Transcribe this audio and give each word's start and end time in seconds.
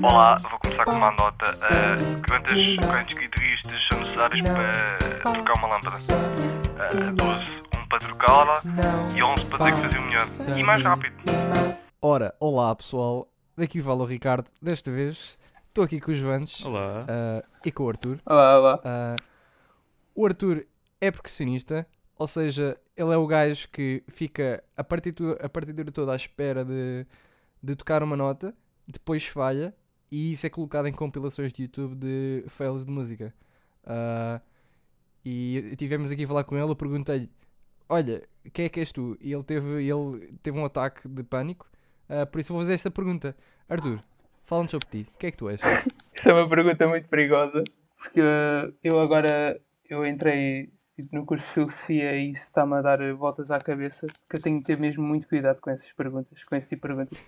Olá, 0.00 0.38
vou 0.38 0.58
começar 0.58 0.86
com 0.86 0.92
uma 0.92 1.10
nota. 1.10 1.44
Uh, 1.44 2.26
quantos, 2.26 2.76
quantos 2.76 3.14
guitarristas 3.14 3.88
são 3.88 4.00
necessários 4.00 4.40
para 4.40 5.32
trocar 5.34 5.52
uma 5.58 5.68
lâmpada? 5.68 5.98
Uh, 5.98 7.12
12. 7.12 7.62
Um 7.76 7.88
para 7.88 7.98
trocá-la 7.98 8.62
e 9.14 9.22
11 9.22 9.44
para 9.44 9.64
ter 9.66 9.74
que 9.74 9.82
fazer 9.82 9.98
o 9.98 10.02
melhor. 10.02 10.26
E 10.58 10.62
mais 10.62 10.82
rápido. 10.82 11.14
Ora, 12.00 12.34
olá 12.40 12.74
pessoal, 12.74 13.28
daqui 13.54 13.82
fala 13.82 14.02
o 14.02 14.06
Ricardo. 14.06 14.48
Desta 14.62 14.90
vez 14.90 15.38
estou 15.68 15.84
aqui 15.84 16.00
com 16.00 16.10
os 16.10 16.18
Vantes 16.18 16.64
Olá. 16.64 17.02
uh, 17.02 17.46
e 17.62 17.70
com 17.70 17.84
o 17.84 17.88
Arthur. 17.90 18.18
Olá, 18.24 18.58
olá. 18.58 18.76
Uh, 18.76 19.22
o 20.14 20.24
Arthur 20.24 20.66
é 21.02 21.10
percussionista, 21.10 21.86
ou 22.16 22.26
seja, 22.26 22.78
ele 22.96 23.12
é 23.12 23.16
o 23.18 23.26
gajo 23.26 23.68
que 23.68 24.02
fica 24.08 24.64
a 24.74 24.82
partitura, 24.82 25.38
a 25.44 25.50
partitura 25.50 25.92
toda 25.92 26.14
à 26.14 26.16
espera 26.16 26.64
de, 26.64 27.06
de 27.62 27.76
tocar 27.76 28.02
uma 28.02 28.16
nota, 28.16 28.54
depois 28.88 29.26
falha 29.26 29.74
e 30.12 30.32
isso 30.32 30.46
é 30.46 30.50
colocado 30.50 30.86
em 30.86 30.92
compilações 30.92 31.54
de 31.54 31.62
YouTube 31.62 31.94
de 31.94 32.44
fails 32.48 32.84
de 32.84 32.92
música. 32.92 33.32
Uh, 33.82 34.38
e 35.24 35.74
tivemos 35.78 36.12
aqui 36.12 36.24
a 36.24 36.28
falar 36.28 36.44
com 36.44 36.54
ele, 36.54 36.70
eu 36.70 36.76
perguntei-lhe: 36.76 37.30
Olha, 37.88 38.22
quem 38.52 38.66
é 38.66 38.68
que 38.68 38.80
és 38.80 38.92
tu? 38.92 39.16
E 39.22 39.32
ele 39.32 39.42
teve, 39.42 39.82
ele 39.82 40.38
teve 40.42 40.58
um 40.58 40.66
ataque 40.66 41.08
de 41.08 41.22
pânico, 41.22 41.66
uh, 42.10 42.26
por 42.26 42.40
isso 42.40 42.52
vou 42.52 42.60
fazer 42.60 42.74
esta 42.74 42.90
pergunta: 42.90 43.34
Arthur, 43.66 44.02
fala-nos 44.44 44.70
sobre 44.70 44.86
ti, 44.88 45.06
quem 45.18 45.28
é 45.28 45.30
que 45.30 45.38
tu 45.38 45.48
és? 45.48 45.60
Isso 46.14 46.28
é 46.28 46.34
uma 46.34 46.46
pergunta 46.46 46.86
muito 46.86 47.08
perigosa, 47.08 47.64
porque 47.96 48.20
eu 48.84 49.00
agora 49.00 49.58
eu 49.88 50.06
entrei 50.06 50.70
no 51.10 51.24
curso 51.24 51.44
de 51.46 51.52
filosofia 51.52 52.14
e 52.16 52.32
isso 52.32 52.44
está-me 52.44 52.74
a 52.74 52.82
dar 52.82 53.14
voltas 53.14 53.50
à 53.50 53.58
cabeça, 53.58 54.06
que 54.28 54.36
eu 54.36 54.42
tenho 54.42 54.58
que 54.58 54.66
ter 54.66 54.78
mesmo 54.78 55.02
muito 55.02 55.26
cuidado 55.26 55.58
com 55.58 55.70
essas 55.70 55.90
perguntas, 55.92 56.44
com 56.44 56.54
esse 56.54 56.68
tipo 56.68 56.86
de 56.86 56.94
perguntas. 56.94 57.18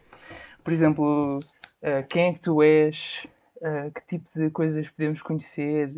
Por 0.62 0.72
exemplo, 0.72 1.40
uh, 1.84 2.06
quem 2.08 2.30
é 2.30 2.32
que 2.32 2.40
tu 2.40 2.62
és? 2.62 3.26
Uh, 3.56 3.90
que 3.92 4.06
tipo 4.06 4.28
de 4.34 4.50
coisas 4.50 4.88
podemos 4.88 5.20
conhecer? 5.22 5.90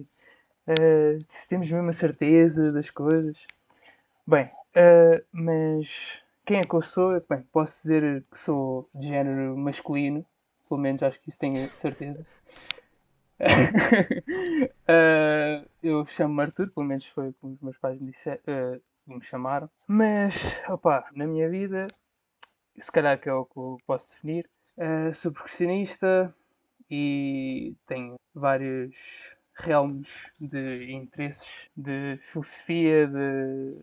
Uh, 0.67 1.25
se 1.31 1.49
temos 1.49 1.71
mesmo 1.71 1.89
a 1.89 1.93
certeza 1.93 2.73
das 2.73 2.91
coisas? 2.91 3.39
Bem, 4.27 4.51
mas 5.33 5.89
quem 6.45 6.61
é 6.61 6.65
que 6.65 6.75
eu 6.75 6.83
sou? 6.83 7.21
Bem, 7.29 7.43
posso 7.53 7.83
dizer 7.83 8.25
que 8.31 8.39
sou 8.39 8.89
de 8.95 9.09
género 9.09 9.57
masculino, 9.57 10.25
pelo 10.69 10.81
menos 10.81 11.03
acho 11.03 11.21
que 11.21 11.31
isso 11.31 11.39
tenho 11.39 11.69
certeza. 11.81 12.25
uh, 13.41 13.47
eu 15.83 16.07
chamo-me 16.07 16.43
Arthur, 16.43 16.71
pelo 16.71 16.87
menos 16.87 17.07
foi 17.07 17.33
como 17.35 17.55
os 17.55 17.61
meus 17.61 17.79
pais 17.79 18.01
me, 18.01 18.11
disser, 18.11 18.41
uh, 18.47 18.81
me 19.07 19.23
chamaram. 19.25 19.71
Mas, 19.87 20.35
opa, 20.69 21.09
na 21.15 21.27
minha 21.27 21.49
vida, 21.49 21.87
se 22.81 22.93
calhar 22.93 23.21
que 23.21 23.29
é 23.29 23.33
o 23.33 23.45
que 23.45 23.57
eu 23.57 23.79
posso 23.87 24.11
definir, 24.11 24.49
uh, 24.79 25.15
sou 25.15 25.33
percussionista 25.33 26.35
e 26.91 27.75
tenho 27.87 28.15
vários 28.35 28.95
realmos 29.59 30.09
de 30.41 30.93
interesses 30.93 31.47
de 31.77 32.19
filosofia, 32.31 33.07
de 33.07 33.75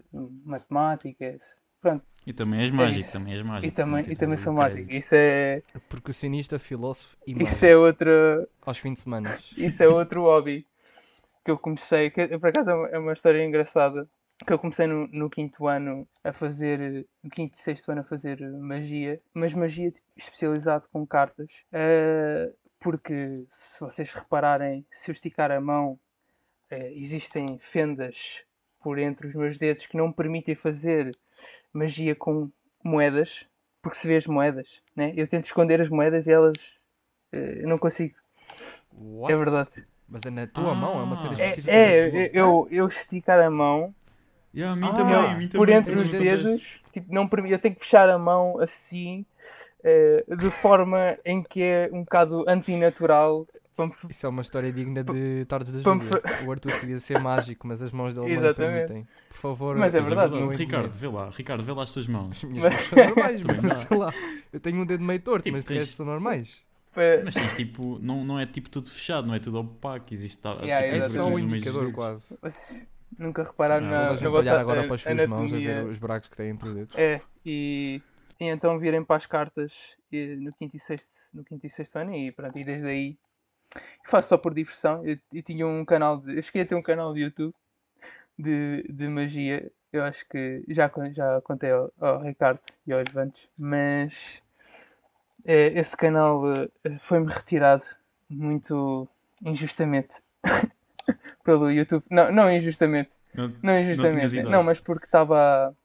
matemática, 0.45 1.37
pronto. 1.81 2.03
E 2.25 2.31
também 2.31 2.61
és 2.61 2.69
É 2.69 2.73
mágico, 2.73 3.01
isso. 3.01 3.11
também 3.13 3.33
és 3.33 3.41
mágico. 3.41 3.67
E 3.67 3.71
também, 3.75 4.05
e 4.07 4.15
também 4.15 4.37
sou 4.37 4.53
crédito. 4.55 4.87
mágico. 4.87 4.91
Isso 4.93 5.15
é, 5.15 5.61
Percussionista, 5.89 6.59
filósofo 6.59 7.17
e 7.27 7.31
isso 7.31 7.43
mágico. 7.43 7.65
é 7.65 7.75
outra, 7.75 8.47
Aos 8.65 8.77
fins 8.77 8.93
de 8.93 8.99
semana. 9.01 9.29
Isso 9.57 9.83
é 9.83 9.87
outro 9.87 10.21
hobby 10.23 10.65
que 11.43 11.51
eu 11.51 11.57
comecei, 11.57 12.09
que 12.09 12.27
por 12.39 12.49
acaso 12.49 12.69
é 12.69 12.73
uma- 12.75 12.87
é 12.89 12.97
uma 12.99 13.13
história 13.13 13.43
engraçada, 13.43 14.07
que 14.43 14.53
eu 14.53 14.59
comecei 14.59 14.87
no, 14.87 15.07
no 15.07 15.29
quinto 15.29 15.67
ano 15.67 16.07
a 16.23 16.31
fazer, 16.33 17.05
no 17.23 17.29
quinto 17.29 17.55
e 17.55 17.61
sexto 17.61 17.91
ano 17.91 18.01
a 18.01 18.05
fazer 18.05 18.39
magia, 18.53 19.19
mas 19.33 19.53
magia 19.53 19.91
tipo, 19.91 20.05
especializado 20.15 20.85
com 20.91 21.05
cartas, 21.05 21.49
Ah, 21.71 22.51
porque 22.79 23.45
se 23.49 23.79
vocês 23.79 24.11
repararem, 24.11 24.85
se 24.91 25.09
eu 25.09 25.13
esticar 25.13 25.51
a 25.51 25.61
mão, 25.61 25.97
eh, 26.69 26.91
existem 26.95 27.57
fendas 27.59 28.43
por 28.81 28.99
entre 28.99 29.27
os 29.27 29.33
meus 29.33 29.57
dedos 29.57 29.85
que 29.85 29.95
não 29.95 30.07
me 30.09 30.13
permitem 30.13 30.53
fazer 30.55 31.15
magia 31.71 32.13
com 32.15 32.51
moedas, 32.83 33.47
porque 33.81 33.97
se 33.97 34.07
vê 34.07 34.17
as 34.17 34.27
moedas, 34.27 34.81
né? 34.95 35.13
Eu 35.15 35.27
tento 35.27 35.45
esconder 35.45 35.79
as 35.81 35.87
moedas 35.87 36.27
e 36.27 36.31
elas, 36.33 36.57
eh, 37.31 37.59
eu 37.61 37.67
não 37.69 37.77
consigo. 37.77 38.15
What? 38.91 39.33
É 39.33 39.37
verdade. 39.37 39.69
Mas 40.07 40.25
é 40.25 40.29
na 40.29 40.45
tua 40.45 40.71
Ah. 40.71 40.75
mão, 40.75 40.99
é 40.99 41.03
uma 41.03 41.15
cena 41.15 41.31
É- 41.31 41.45
específica. 41.45 41.71
É, 41.71 42.25
é, 42.25 42.31
eu, 42.33 42.67
eu 42.69 42.87
esticar 42.87 43.39
a 43.39 43.49
mão 43.49 43.95
Yeah, 44.55 44.73
a 44.73 44.75
mim 44.75 44.87
Ah, 44.91 44.95
também, 44.95 45.15
a 45.15 45.35
mim 45.35 45.47
por 45.47 45.67
também. 45.67 45.75
entre 45.75 45.93
os 45.95 46.01
os 46.03 46.09
dedos. 46.09 46.61
tipo, 46.93 47.13
não 47.13 47.27
eu 47.49 47.59
tenho 47.59 47.73
que 47.75 47.81
fechar 47.81 48.09
a 48.09 48.17
mão 48.19 48.59
assim, 48.59 49.25
eh, 49.83 50.23
de 50.37 50.49
forma 50.51 51.17
em 51.25 51.41
que 51.41 51.61
é 51.61 51.89
um 51.91 52.01
bocado 52.03 52.45
antinatural. 52.47 53.47
Isso 54.07 54.27
é 54.27 54.29
uma 54.29 54.43
história 54.43 54.71
digna 54.71 55.03
de 55.03 55.45
Tardes 55.45 55.71
da 55.71 55.79
Júlia. 55.79 56.21
O 56.45 56.51
Arthur 56.51 56.79
queria 56.79 56.99
ser 56.99 57.19
mágico, 57.19 57.65
mas 57.67 57.81
as 57.81 57.91
mãos 57.91 58.13
dele 58.13 58.37
não 58.37 58.53
permitem. 58.53 59.07
Por 59.29 59.37
favor, 59.37 59.75
Mas 59.75 59.91
é 59.95 59.97
Mas 59.99 60.07
verdade, 60.07 60.39
não. 60.39 60.47
Ricardo, 60.49 60.91
vê 60.93 61.07
lá. 61.07 61.29
Ricardo, 61.31 61.63
vê 61.63 61.71
lá 61.71 61.81
as 61.81 61.89
tuas 61.89 62.05
mãos. 62.07 62.37
As 62.37 62.43
minhas 62.43 62.63
Mas- 62.63 62.73
mãos 62.73 62.83
são 62.87 62.97
normais, 63.07 63.41
Também 63.41 63.61
mas 63.63 63.77
sei 63.79 63.97
lá. 63.97 64.13
Eu 64.53 64.59
tenho 64.59 64.79
um 64.79 64.85
dedo 64.85 65.03
meio 65.03 65.19
torto, 65.19 65.43
Tipo, 65.45 65.55
mas 65.57 65.65
tens- 65.65 65.79
resto 65.79 65.95
são 65.95 66.05
normais. 66.05 66.61
Mas 67.25 67.33
tens 67.33 67.53
tipo, 67.55 67.97
não, 67.99 68.23
não 68.23 68.39
é 68.39 68.45
tipo 68.45 68.69
tudo 68.69 68.87
fechado, 68.87 69.25
não 69.25 69.33
é 69.33 69.39
tudo 69.39 69.59
opaco. 69.59 70.13
Existe 70.13 70.39
Yeah, 70.61 70.93
tipo, 70.93 71.05
É 71.05 71.09
só 71.09 71.25
um 71.25 71.39
indicador 71.39 71.91
quase. 71.91 72.37
vocês 72.39 72.85
nunca 73.17 73.43
repararam 73.43 73.85
Ah, 73.85 73.89
na, 73.89 74.09
a 74.09 74.17
gente 74.17 74.27
olhar 74.27 74.59
agora 74.59 74.83
para 74.83 74.95
as 74.95 75.01
suas 75.01 75.25
mãos 75.27 75.53
a 75.53 75.57
ver 75.57 75.83
os 75.85 75.99
buracos 75.99 76.29
que 76.29 76.37
têm 76.37 76.49
entre 76.49 76.69
os 76.69 76.75
dedos. 76.75 76.95
É, 76.97 77.21
e, 77.45 78.01
e 78.39 78.45
então 78.45 78.79
virem 78.79 79.03
para 79.03 79.17
as 79.17 79.25
cartas 79.25 79.71
eh, 80.11 80.35
no 80.35 80.53
quinto 80.53 80.75
e 80.75 80.79
sexto, 80.79 81.11
no 81.33 81.43
quinto 81.43 81.65
e 81.65 81.69
sexto 81.69 81.97
ano 81.97 82.13
e 82.13 82.31
pronto, 82.31 82.57
e 82.57 82.63
desde 82.63 82.87
aí 82.87 83.17
faço 84.05 84.29
só 84.29 84.37
por 84.37 84.53
diversão. 84.53 85.05
Eu, 85.05 85.17
eu 85.33 85.43
tinha 85.43 85.67
um 85.67 85.85
canal 85.85 86.17
de. 86.17 86.37
Eu 86.37 86.43
cheguei 86.43 86.63
a 86.63 86.65
ter 86.65 86.75
um 86.75 86.81
canal 86.81 87.13
de 87.13 87.21
YouTube 87.21 87.53
de, 88.37 88.83
de 88.89 89.07
magia. 89.07 89.71
Eu 89.91 90.03
acho 90.03 90.27
que 90.27 90.63
já, 90.69 90.91
já 91.11 91.41
contei 91.41 91.71
ao, 91.71 91.91
ao 91.99 92.21
Ricardo 92.21 92.59
e 92.85 92.93
aos 92.93 93.11
Vantes, 93.11 93.47
mas 93.57 94.41
eh, 95.45 95.71
esse 95.79 95.95
canal 95.95 96.43
eh, 96.83 96.97
foi-me 97.01 97.31
retirado 97.31 97.83
muito 98.29 99.07
injustamente 99.43 100.13
pelo 101.43 101.71
YouTube. 101.71 102.03
Não, 102.09 102.31
não 102.31 102.51
injustamente. 102.51 103.09
Não- 103.33 103.53
Não 103.61 103.79
injustamente. 103.79 104.35
idade. 104.37 104.49
Não, 104.49 104.63
mas 104.63 104.79
porque 104.79 105.05
estava 105.05 105.75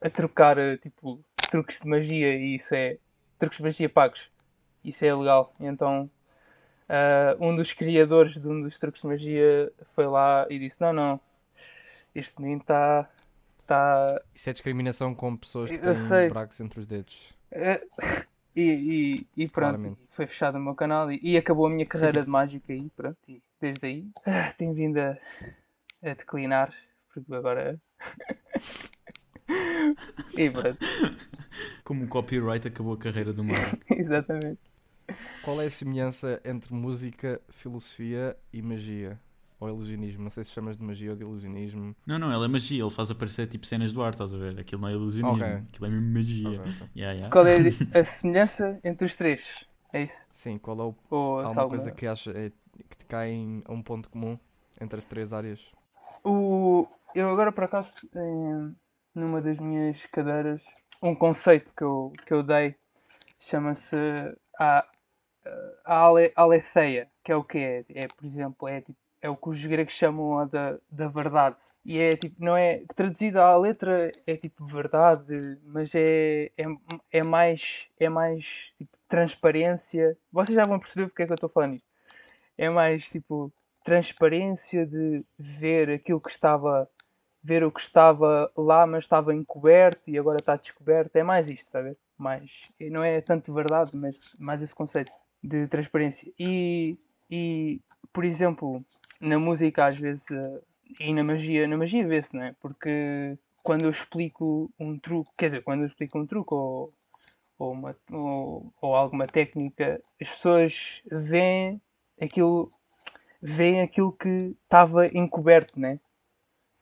a, 0.00 0.06
a 0.06 0.10
trocar 0.10 0.58
eh, 0.58 0.76
tipo 0.76 1.20
truques 1.50 1.78
de 1.80 1.86
magia 1.88 2.34
e 2.36 2.56
isso 2.56 2.74
é 2.74 2.98
truques 3.38 3.58
de 3.58 3.64
magia 3.64 3.88
pagos. 3.88 4.28
Isso 4.84 5.04
é 5.04 5.14
legal. 5.14 5.54
Então 5.60 6.10
ah, 6.88 7.36
um 7.40 7.54
dos 7.56 7.72
criadores 7.72 8.34
de 8.34 8.46
um 8.46 8.62
dos 8.62 8.78
truques 8.78 9.00
de 9.02 9.06
magia 9.08 9.72
foi 9.94 10.06
lá 10.06 10.46
e 10.50 10.58
disse: 10.58 10.80
Não, 10.80 10.92
não, 10.92 11.20
este 12.14 12.40
menino 12.40 12.60
está. 12.60 13.08
Tá... 13.66 14.20
Isso 14.34 14.50
é 14.50 14.52
discriminação 14.52 15.14
com 15.14 15.36
pessoas 15.36 15.70
que 15.70 15.76
Eu 15.76 15.94
têm 15.94 15.96
sei. 15.96 16.28
buracos 16.28 16.60
entre 16.60 16.80
os 16.80 16.86
dedos. 16.86 17.32
eh, 17.50 17.80
E, 18.54 18.60
e, 19.34 19.44
e 19.44 19.48
pronto, 19.48 19.78
Claramente. 19.78 20.00
foi 20.10 20.26
fechado 20.26 20.58
o 20.58 20.60
meu 20.60 20.74
canal 20.74 21.10
e, 21.10 21.18
e 21.22 21.38
acabou 21.38 21.66
a 21.66 21.70
minha 21.70 21.86
carreira 21.86 22.12
tipo- 22.12 22.24
de 22.26 22.30
mágica 22.30 22.70
aí, 22.70 22.90
pronto, 22.94 23.16
e 23.26 23.40
desde 23.62 23.86
aí 23.86 24.06
ah, 24.26 24.52
tenho 24.58 24.74
vindo 24.74 24.98
a, 24.98 25.16
a 26.02 26.14
declinar, 26.14 26.74
porque 27.14 27.34
agora. 27.34 27.80
e 30.36 30.50
pronto, 30.50 30.78
Como 31.84 32.04
o 32.04 32.08
copyright 32.08 32.66
acabou 32.68 32.94
a 32.94 32.98
carreira 32.98 33.32
do 33.32 33.44
Mario. 33.44 33.78
exatamente. 33.90 34.58
Qual 35.42 35.60
é 35.60 35.66
a 35.66 35.70
semelhança 35.70 36.40
entre 36.44 36.72
música, 36.72 37.40
filosofia 37.50 38.36
e 38.52 38.62
magia? 38.62 39.18
Ou 39.60 39.68
ilusionismo? 39.68 40.22
Não 40.24 40.30
sei 40.30 40.42
se 40.44 40.50
chamas 40.50 40.76
de 40.76 40.82
magia 40.82 41.10
ou 41.10 41.16
de 41.16 41.22
ilusionismo. 41.22 41.94
Não, 42.06 42.18
não, 42.18 42.34
ele 42.34 42.44
é 42.44 42.48
magia, 42.48 42.82
ele 42.82 42.90
faz 42.90 43.10
aparecer 43.10 43.46
tipo 43.46 43.64
cenas 43.66 43.92
do 43.92 44.02
ar, 44.02 44.10
estás 44.12 44.34
a 44.34 44.36
ver? 44.36 44.58
Aquilo 44.58 44.80
não 44.80 44.88
é 44.88 44.92
ilusionismo, 44.92 45.44
Ok. 45.44 45.46
aquilo 45.72 45.86
é 45.86 45.90
mesmo 45.90 46.12
magia. 46.12 46.48
Ok, 46.60 46.72
ok. 46.80 46.88
Yeah, 46.96 47.12
yeah. 47.14 47.30
Qual 47.30 47.46
é 47.46 47.58
a 48.00 48.04
semelhança 48.06 48.80
entre 48.82 49.06
os 49.06 49.14
três? 49.14 49.42
É 49.92 50.02
isso? 50.04 50.26
Sim, 50.32 50.58
qual 50.58 50.80
é 50.80 50.82
o 50.84 50.94
Ou 51.10 51.38
alguma- 51.40 51.68
coisa 51.68 51.90
que 51.92 52.06
acha 52.06 52.30
é, 52.32 52.50
que 52.88 52.96
te 52.96 53.04
cai 53.06 53.30
em- 53.30 53.62
a 53.66 53.72
um 53.72 53.82
ponto 53.82 54.08
comum 54.08 54.38
entre 54.80 54.98
as 54.98 55.04
três 55.04 55.32
áreas? 55.32 55.72
O... 56.24 56.86
Eu 57.14 57.30
agora 57.30 57.52
por 57.52 57.64
acaso, 57.64 57.92
numa 59.14 59.42
das 59.42 59.58
minhas 59.58 60.04
cadeiras, 60.06 60.62
um 61.02 61.14
conceito 61.14 61.74
que 61.74 61.82
eu, 61.82 62.12
que 62.26 62.32
eu 62.32 62.42
dei 62.42 62.74
chama-se 63.38 63.96
a, 64.58 64.86
a 65.84 65.94
ale, 66.04 66.32
aletheia, 66.34 67.10
que 67.22 67.32
é 67.32 67.36
o 67.36 67.44
que 67.44 67.58
é? 67.58 67.84
É, 67.90 68.08
por 68.08 68.24
exemplo, 68.24 68.68
é, 68.68 68.80
tipo, 68.80 68.98
é 69.20 69.28
o 69.28 69.36
que 69.36 69.48
os 69.50 69.64
gregos 69.64 69.92
chamam 69.94 70.46
da, 70.48 70.78
da 70.90 71.08
verdade. 71.08 71.56
E 71.84 71.98
é 71.98 72.16
tipo, 72.16 72.36
não 72.38 72.56
é 72.56 72.84
traduzida 72.94 73.42
à 73.42 73.56
letra, 73.56 74.12
é 74.26 74.36
tipo 74.36 74.64
verdade, 74.66 75.58
mas 75.64 75.92
é, 75.94 76.50
é, 76.56 76.64
é 77.10 77.22
mais, 77.22 77.88
é 77.98 78.08
mais 78.08 78.72
tipo 78.78 78.96
transparência. 79.08 80.16
Vocês 80.32 80.54
já 80.54 80.64
vão 80.64 80.78
perceber 80.78 81.08
porque 81.08 81.24
é 81.24 81.26
que 81.26 81.32
eu 81.32 81.34
estou 81.34 81.50
falando 81.50 81.74
isto. 81.74 81.91
É 82.64 82.70
mais 82.70 83.08
tipo 83.08 83.52
transparência 83.84 84.86
de 84.86 85.24
ver 85.38 85.90
aquilo 85.90 86.20
que 86.20 86.30
estava 86.30 86.88
ver 87.44 87.64
o 87.64 87.72
que 87.72 87.80
estava 87.80 88.50
lá 88.56 88.86
mas 88.86 89.02
estava 89.02 89.34
encoberto 89.34 90.08
e 90.08 90.16
agora 90.16 90.38
está 90.38 90.54
descoberto 90.54 91.16
é 91.16 91.24
mais 91.24 91.48
isto 91.48 91.66
está 91.66 91.80
a 91.80 91.82
ver 91.82 91.96
mais 92.16 92.48
e 92.78 92.88
não 92.88 93.02
é 93.02 93.20
tanto 93.20 93.52
verdade 93.52 93.90
mas 93.96 94.16
mais 94.38 94.62
esse 94.62 94.74
conceito 94.74 95.10
de 95.42 95.66
transparência. 95.66 96.32
E, 96.38 96.96
e, 97.30 97.80
por 98.12 98.24
exemplo, 98.24 98.84
na 99.20 99.38
música 99.38 99.86
às 99.86 99.98
vezes, 99.98 100.30
eh, 100.30 100.60
e 101.00 101.12
na 101.12 101.24
magia, 101.24 101.66
na 101.66 101.76
magia 101.76 102.06
vê-se, 102.06 102.34
não 102.34 102.44
é? 102.44 102.54
Porque 102.60 103.36
quando 103.62 103.84
eu 103.84 103.90
explico 103.90 104.70
um 104.78 104.98
truque, 104.98 105.30
quer 105.36 105.46
dizer, 105.50 105.62
quando 105.62 105.82
eu 105.82 105.86
explico 105.86 106.18
um 106.18 106.26
truque 106.26 106.54
ou, 106.54 106.92
ou, 107.58 107.72
uma, 107.72 107.96
ou, 108.10 108.72
ou 108.80 108.94
alguma 108.94 109.26
técnica, 109.26 110.00
as 110.20 110.28
pessoas 110.28 111.02
veem 111.10 111.80
aquilo, 112.24 112.72
veem 113.40 113.80
aquilo 113.80 114.12
que 114.12 114.56
estava 114.64 115.06
encoberto, 115.08 115.78
né? 115.78 115.98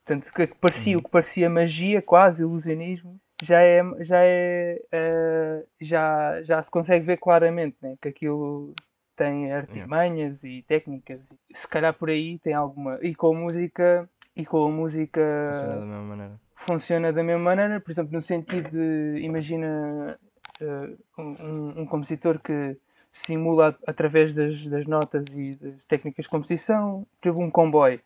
Portanto, 0.05 0.29
o 0.29 0.33
que 0.33 0.47
parecia, 0.61 0.99
o 0.99 1.03
que 1.03 1.11
parecia 1.11 1.49
magia, 1.49 2.03
quase 2.03 2.43
ilusionismo, 2.43 3.21
já 3.43 3.63
é, 3.63 3.83
já 4.01 4.19
é, 4.23 4.81
uh, 4.93 5.67
já, 5.81 6.43
já 6.43 6.63
se 6.63 6.71
consegue 6.71 7.07
ver 7.07 7.19
claramente, 7.19 7.77
né? 7.81 7.97
Que 8.01 8.09
aquilo 8.09 8.75
tem 9.17 9.53
artimanhas 9.53 10.43
yeah. 10.43 10.59
e 10.59 10.63
técnicas. 10.63 11.33
Se 11.55 11.69
calhar 11.69 11.93
por 11.93 12.09
aí 12.09 12.39
tem 12.39 12.55
alguma. 12.55 12.99
E 13.03 13.15
com 13.15 13.37
a 13.37 13.39
música. 13.39 14.09
E 14.35 14.47
com 14.47 14.67
a 14.67 14.71
música. 14.71 15.21
Funciona 15.53 15.77
da 15.77 15.87
mesma 15.87 16.03
maneira. 16.03 16.41
Funciona 16.57 17.13
da 17.13 17.23
mesma 17.23 17.43
maneira, 17.43 17.81
por 17.81 17.91
exemplo, 17.91 18.13
no 18.13 18.23
sentido 18.23 18.71
de. 18.71 19.21
Imagina 19.23 20.19
uh, 20.61 21.23
um, 21.23 21.81
um, 21.81 21.87
compositor 21.87 22.39
que 22.41 22.77
simula 23.13 23.77
através 23.87 24.35
das, 24.35 24.67
das 24.67 24.87
notas 24.87 25.27
e 25.35 25.57
das 25.57 25.87
técnicas 25.87 26.25
de 26.25 26.31
composição, 26.31 27.07
tipo 27.23 27.39
um 27.41 27.51
comboio. 27.51 28.01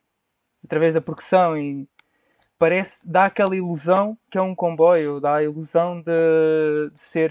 Através 0.65 0.95
da 0.95 1.01
percussão 1.01 1.59
e 1.59 1.87
parece, 2.59 3.07
dá 3.09 3.27
aquela 3.27 3.57
ilusão 3.57 4.17
que 4.31 4.39
é 4.39 4.43
um 4.43 4.55
comboio, 4.55 5.21
dá 5.21 5.37
a 5.37 5.43
ilusão 5.43 6.01
de, 6.01 6.91
de 6.93 7.01
ser, 7.01 7.31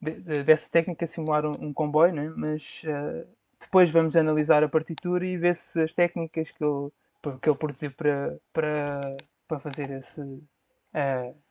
de, 0.00 0.12
de, 0.20 0.44
dessa 0.44 0.70
técnica 0.70 1.06
simular 1.06 1.44
um, 1.44 1.66
um 1.66 1.72
comboio, 1.72 2.14
né? 2.14 2.32
mas 2.34 2.82
uh, 2.84 3.28
depois 3.60 3.90
vamos 3.90 4.16
analisar 4.16 4.64
a 4.64 4.68
partitura 4.68 5.26
e 5.26 5.36
ver 5.36 5.56
se 5.56 5.80
as 5.80 5.92
técnicas 5.92 6.50
que 6.50 6.64
ele, 6.64 6.90
que 7.42 7.48
ele 7.48 7.58
produziu 7.58 7.90
para, 7.92 8.38
para, 8.52 9.16
para 9.46 9.60
fazer 9.60 9.90
esse. 9.90 10.20
Uh, 10.20 11.45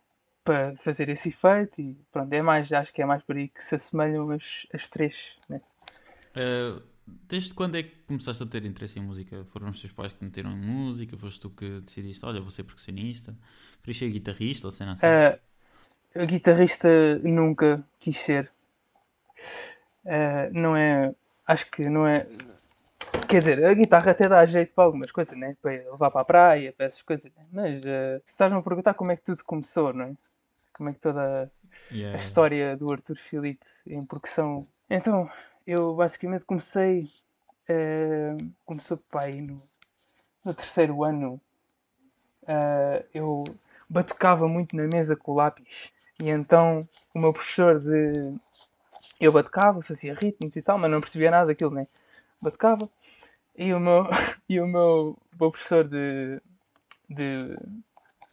para 0.45 0.75
fazer 0.77 1.09
esse 1.09 1.30
efeito 1.30 1.81
e 1.81 1.97
pronto, 2.12 2.31
é 2.31 2.42
mais, 2.42 2.71
acho 2.71 2.94
que 2.94 3.01
é 3.01 3.06
mais 3.06 3.21
por 3.24 3.36
aí 3.36 3.50
que 3.50 3.63
se 3.63 3.75
assemelham 3.75 4.31
as, 4.31 4.65
as 4.74 4.88
três, 4.88 5.15
né? 5.50 5.59
Uh, 6.38 6.81
Desde 7.07 7.53
quando 7.53 7.75
é 7.77 7.83
que 7.83 7.95
começaste 8.07 8.42
a 8.42 8.45
ter 8.47 8.65
interesse 8.65 8.97
em 8.97 9.01
música? 9.01 9.45
Foram 9.45 9.69
os 9.69 9.80
teus 9.80 9.94
pais 9.94 10.12
que 10.12 10.24
meteram 10.24 10.51
em 10.51 10.59
música? 10.59 11.15
Foste 11.15 11.39
tu 11.39 11.51
que 11.51 11.80
decidiste, 11.81 12.25
olha, 12.25 12.42
vou 12.42 12.50
ser 12.50 12.63
percussionista? 12.63 13.36
Querias 13.81 13.97
ser 13.97 14.09
guitarrista 14.09 14.68
ou 14.68 14.71
cena 14.71 14.94
assim? 14.94 15.06
Uh, 15.06 16.25
guitarrista 16.25 16.89
nunca 17.19 17.86
quis 18.00 18.18
ser. 18.18 18.51
Uh, 20.03 20.51
não 20.51 20.75
é. 20.75 21.13
Acho 21.45 21.69
que 21.69 21.88
não 21.88 22.07
é. 22.07 22.25
Quer 23.30 23.39
dizer, 23.42 23.63
a 23.63 23.74
guitarra 23.75 24.12
até 24.12 24.27
dá 24.27 24.44
jeito 24.45 24.74
para 24.74 24.86
algumas 24.86 25.12
coisas, 25.12 25.38
né? 25.38 25.56
Para 25.62 25.71
levar 25.71 26.09
para 26.09 26.21
a 26.21 26.25
praia, 26.25 26.74
para 26.74 26.88
essas 26.88 27.03
coisas. 27.03 27.31
Né? 27.36 27.45
Mas 27.51 27.80
uh, 27.81 28.19
se 28.25 28.31
estás-me 28.31 28.57
a 28.57 28.63
perguntar 28.63 28.95
como 28.95 29.12
é 29.12 29.15
que 29.15 29.24
tudo 29.24 29.44
começou, 29.44 29.94
não 29.94 30.06
é? 30.06 30.13
Como 30.75 30.89
é 30.89 30.94
que 30.94 31.00
toda 31.00 31.51
yeah. 31.92 32.18
a 32.18 32.22
história 32.22 32.75
do 32.75 32.92
Arthur 32.92 33.18
Filipe 33.18 33.66
em 33.88 34.06
percussão. 34.06 34.68
Então, 34.89 35.30
eu 35.66 35.95
basicamente 35.95 36.45
comecei. 36.45 37.10
Uh, 37.68 38.51
começou 38.63 38.98
pai 39.10 39.42
no, 39.42 39.62
no 40.44 40.54
terceiro 40.54 41.04
ano. 41.04 41.42
Uh, 42.44 43.04
eu 43.13 43.44
batucava 43.89 44.48
muito 44.48 44.75
na 44.75 44.83
mesa 44.83 45.16
com 45.16 45.31
o 45.31 45.36
lápis. 45.36 45.89
E 46.19 46.30
então 46.30 46.88
o 47.13 47.19
meu 47.19 47.33
professor 47.33 47.80
de. 47.80 48.36
Eu 49.19 49.31
batucava, 49.31 49.81
fazia 49.81 50.13
ritmos 50.13 50.56
e 50.56 50.62
tal, 50.62 50.78
mas 50.78 50.92
não 50.92 51.01
percebia 51.01 51.31
nada 51.31 51.48
daquilo, 51.48 51.71
né? 51.71 51.88
Batucava. 52.42 52.89
E 53.57 53.74
o 53.74 53.80
meu, 53.80 54.07
e 54.48 54.60
o 54.60 54.68
meu, 54.68 55.18
o 55.33 55.39
meu 55.39 55.51
professor 55.51 55.88
de, 55.88 56.42
de. 57.10 57.57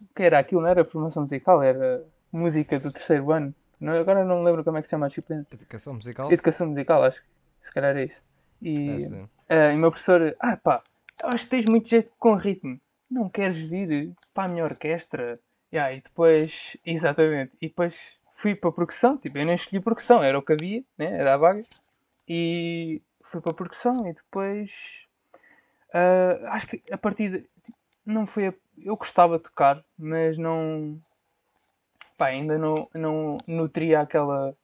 O 0.00 0.14
que 0.14 0.22
era 0.24 0.38
aquilo? 0.40 0.60
Não 0.60 0.68
era 0.68 0.84
formação 0.84 1.22
musical, 1.22 1.62
era 1.62 2.04
música 2.32 2.80
do 2.80 2.90
terceiro 2.90 3.30
ano. 3.30 3.54
Não, 3.80 3.92
agora 3.92 4.24
não 4.24 4.38
me 4.38 4.44
lembro 4.44 4.64
como 4.64 4.78
é 4.78 4.80
que 4.80 4.86
se 4.86 4.92
chama 4.92 5.06
a 5.06 5.08
disciplina. 5.08 5.46
Educação 5.52 5.94
musical? 5.94 6.32
Educação 6.32 6.66
musical, 6.68 7.04
acho 7.04 7.20
que 7.20 7.66
se 7.66 7.72
calhar 7.72 7.96
é 7.96 8.04
isso. 8.04 8.22
E, 8.60 8.88
uh, 8.90 9.28
e 9.50 9.74
o 9.74 9.78
meu 9.78 9.90
professor, 9.90 10.36
ah 10.38 10.56
pá, 10.56 10.82
eu 11.22 11.28
acho 11.28 11.44
que 11.44 11.50
tens 11.50 11.66
muito 11.66 11.88
jeito 11.88 12.10
com 12.18 12.34
ritmo. 12.34 12.80
Não 13.10 13.28
queres 13.28 13.58
vir 13.58 14.12
para 14.32 14.44
a 14.44 14.48
minha 14.48 14.64
orquestra? 14.64 15.38
Yeah, 15.72 15.94
e 15.94 16.00
depois, 16.00 16.76
exatamente, 16.84 17.52
e 17.60 17.68
depois 17.68 17.96
fui 18.36 18.54
para 18.54 18.70
a 18.70 18.72
percussão, 18.72 19.16
tipo, 19.16 19.38
eu 19.38 19.46
nem 19.46 19.54
escolhi 19.54 19.80
percussão, 19.80 20.22
era 20.22 20.38
o 20.38 20.42
que 20.42 20.52
havia, 20.52 20.84
né? 20.98 21.06
era 21.06 21.34
a 21.34 21.36
vaga. 21.36 21.64
E 22.28 23.00
fui 23.22 23.40
para 23.40 23.52
a 23.52 23.54
percussão 23.54 24.06
e 24.06 24.12
depois 24.12 24.70
uh, 25.94 26.46
acho 26.48 26.66
que 26.66 26.82
a 26.90 26.98
partir 26.98 27.30
de, 27.30 27.38
tipo, 27.64 27.78
não 28.04 28.26
foi 28.26 28.48
a, 28.48 28.54
eu 28.78 28.96
gostava 28.96 29.38
de 29.38 29.44
tocar, 29.44 29.82
mas 29.98 30.36
não 30.36 31.00
pá, 32.16 32.26
ainda 32.26 32.58
não, 32.58 32.88
não 32.94 33.38
nutria 33.46 34.00
aquela 34.00 34.54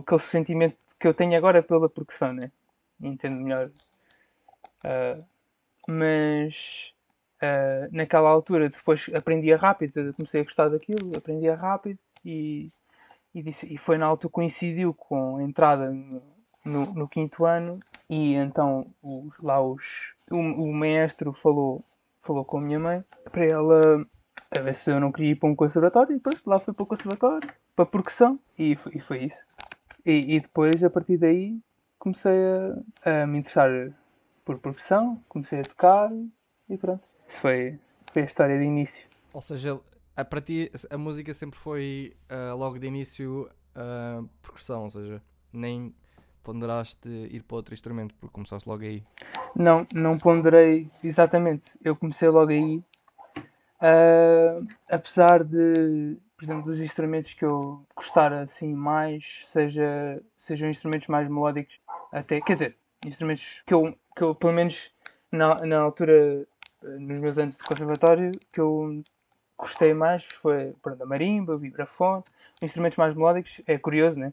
aquele 0.00 0.22
sentimento 0.30 0.76
que 0.98 1.06
eu 1.06 1.14
tenho 1.14 1.36
agora 1.36 1.62
pela 1.62 1.88
percussão, 1.88 2.32
né? 2.32 2.50
Entendo 3.00 3.36
melhor. 3.36 3.70
Uh, 4.84 5.24
mas 5.86 6.94
uh, 7.42 7.88
naquela 7.92 8.30
altura 8.30 8.68
depois 8.68 9.06
aprendia 9.14 9.56
rápido, 9.56 10.14
comecei 10.14 10.40
a 10.40 10.44
gostar 10.44 10.68
daquilo, 10.68 11.16
aprendia 11.16 11.54
rápido 11.54 11.98
e, 12.24 12.70
e, 13.34 13.42
disse, 13.42 13.72
e 13.72 13.76
foi 13.76 13.98
na 13.98 14.06
altura 14.06 14.32
coincidiu 14.32 14.94
com 14.94 15.36
a 15.36 15.42
entrada 15.42 15.90
no, 15.90 16.22
no, 16.64 16.94
no 16.94 17.08
quinto 17.08 17.44
ano 17.44 17.80
e 18.08 18.34
então 18.34 18.86
o, 19.02 19.30
lá 19.42 19.60
os, 19.60 20.14
o, 20.30 20.36
o 20.36 20.72
maestro 20.72 21.32
falou, 21.32 21.84
falou 22.22 22.44
com 22.44 22.58
a 22.58 22.62
minha 22.62 22.78
mãe 22.78 23.04
para 23.30 23.44
ela 23.44 24.06
a 24.56 24.60
ver 24.60 24.74
se 24.74 24.90
eu 24.90 25.00
não 25.00 25.12
queria 25.12 25.32
ir 25.32 25.36
para 25.36 25.48
um 25.48 25.56
conservatório 25.56 26.12
e 26.12 26.16
depois 26.16 26.38
lá 26.46 26.60
fui 26.60 26.72
para 26.72 26.82
o 26.82 26.86
conservatório, 26.86 27.50
para 27.74 27.84
a 27.84 27.86
percussão 27.86 28.38
e 28.58 28.76
foi, 28.76 28.92
e 28.94 29.00
foi 29.00 29.24
isso. 29.24 29.42
E, 30.04 30.36
e 30.36 30.40
depois, 30.40 30.82
a 30.84 30.90
partir 30.90 31.16
daí, 31.16 31.58
comecei 31.98 32.32
a, 33.04 33.22
a, 33.22 33.26
me 33.26 33.38
interessar 33.38 33.70
por 34.44 34.58
percussão, 34.58 35.22
comecei 35.28 35.60
a 35.60 35.64
tocar 35.64 36.10
e 36.68 36.76
pronto. 36.76 37.02
Isso 37.28 37.40
foi, 37.40 37.78
foi 38.12 38.22
a 38.22 38.26
história 38.26 38.58
de 38.58 38.64
início. 38.64 39.06
Ou 39.32 39.40
seja, 39.40 39.80
a, 40.16 40.24
para 40.24 40.40
ti 40.40 40.70
a 40.90 40.98
música 40.98 41.32
sempre 41.32 41.58
foi 41.58 42.14
uh, 42.30 42.56
logo 42.56 42.78
de 42.78 42.86
início 42.86 43.50
uh, 43.74 44.28
percussão, 44.42 44.84
ou 44.84 44.90
seja, 44.90 45.22
nem 45.52 45.94
ponderaste 46.42 47.08
ir 47.08 47.42
para 47.42 47.56
outro 47.56 47.74
instrumento 47.74 48.14
porque 48.20 48.34
começaste 48.34 48.68
logo 48.68 48.82
aí? 48.82 49.02
Não, 49.56 49.86
não 49.92 50.18
ponderei 50.18 50.90
exatamente. 51.02 51.64
Eu 51.82 51.96
comecei 51.96 52.28
logo 52.28 52.50
aí. 52.50 52.82
Uh, 53.84 54.66
apesar 54.88 55.44
de 55.44 56.16
por 56.36 56.44
exemplo, 56.44 56.62
dos 56.64 56.80
instrumentos 56.80 57.32
que 57.32 57.44
eu 57.44 57.86
gostar 57.94 58.32
assim 58.32 58.74
mais, 58.74 59.24
seja, 59.44 60.22
sejam 60.36 60.68
instrumentos 60.68 61.06
mais 61.08 61.28
melódicos, 61.28 61.78
até, 62.10 62.40
quer 62.40 62.54
dizer, 62.54 62.76
instrumentos 63.04 63.62
que 63.66 63.74
eu, 63.74 63.94
que 64.16 64.22
eu 64.22 64.34
pelo 64.34 64.52
menos 64.52 64.90
na, 65.30 65.64
na 65.66 65.78
altura, 65.78 66.46
nos 66.82 67.20
meus 67.20 67.38
anos 67.38 67.56
de 67.56 67.62
conservatório, 67.64 68.32
que 68.52 68.60
eu 68.60 69.02
gostei 69.56 69.94
mais 69.94 70.24
foi 70.42 70.74
pronto, 70.82 71.02
a 71.02 71.06
marimba, 71.06 71.54
o 71.54 71.58
vibrafone, 71.58 72.24
instrumentos 72.60 72.98
mais 72.98 73.14
melódicos, 73.14 73.60
é 73.66 73.78
curioso, 73.78 74.18
né? 74.18 74.32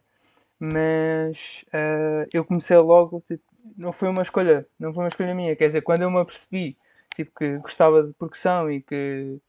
Mas 0.60 1.66
uh, 1.68 2.28
eu 2.34 2.46
comecei 2.46 2.78
logo, 2.78 3.22
tipo, 3.22 3.44
não 3.78 3.92
foi 3.92 4.10
uma 4.10 4.22
escolha, 4.22 4.68
não 4.80 4.94
foi 4.94 5.04
uma 5.04 5.10
escolha 5.10 5.36
minha, 5.36 5.56
quer 5.56 5.68
dizer, 5.68 5.82
quando 5.82 6.04
eu 6.04 6.12
me 6.12 6.20
apercebi 6.20 6.78
tipo, 7.16 7.32
que 7.38 7.58
gostava 7.58 8.04
de 8.04 8.14
percussão 8.14 8.72
e 8.72 8.82
que, 8.82 9.40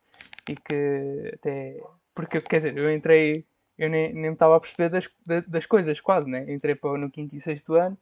e 0.49 0.57
que 0.57 1.31
até 1.35 1.81
porque, 2.15 2.41
quer 2.41 2.59
dizer, 2.59 2.77
eu 2.77 2.93
entrei, 2.93 3.45
eu 3.79 3.89
nem, 3.89 4.13
nem 4.13 4.23
me 4.23 4.33
estava 4.33 4.57
a 4.57 4.61
perceber 4.61 4.91
das, 4.91 5.09
das 5.47 5.67
coisas 5.67 6.01
quase, 6.01 6.29
né? 6.29 6.53
Entrei 6.53 6.75
para, 6.75 6.99
no 6.99 7.11
quinto 7.11 7.35
e 7.35 7.41
sexto 7.41 7.75
ano, 7.75 7.97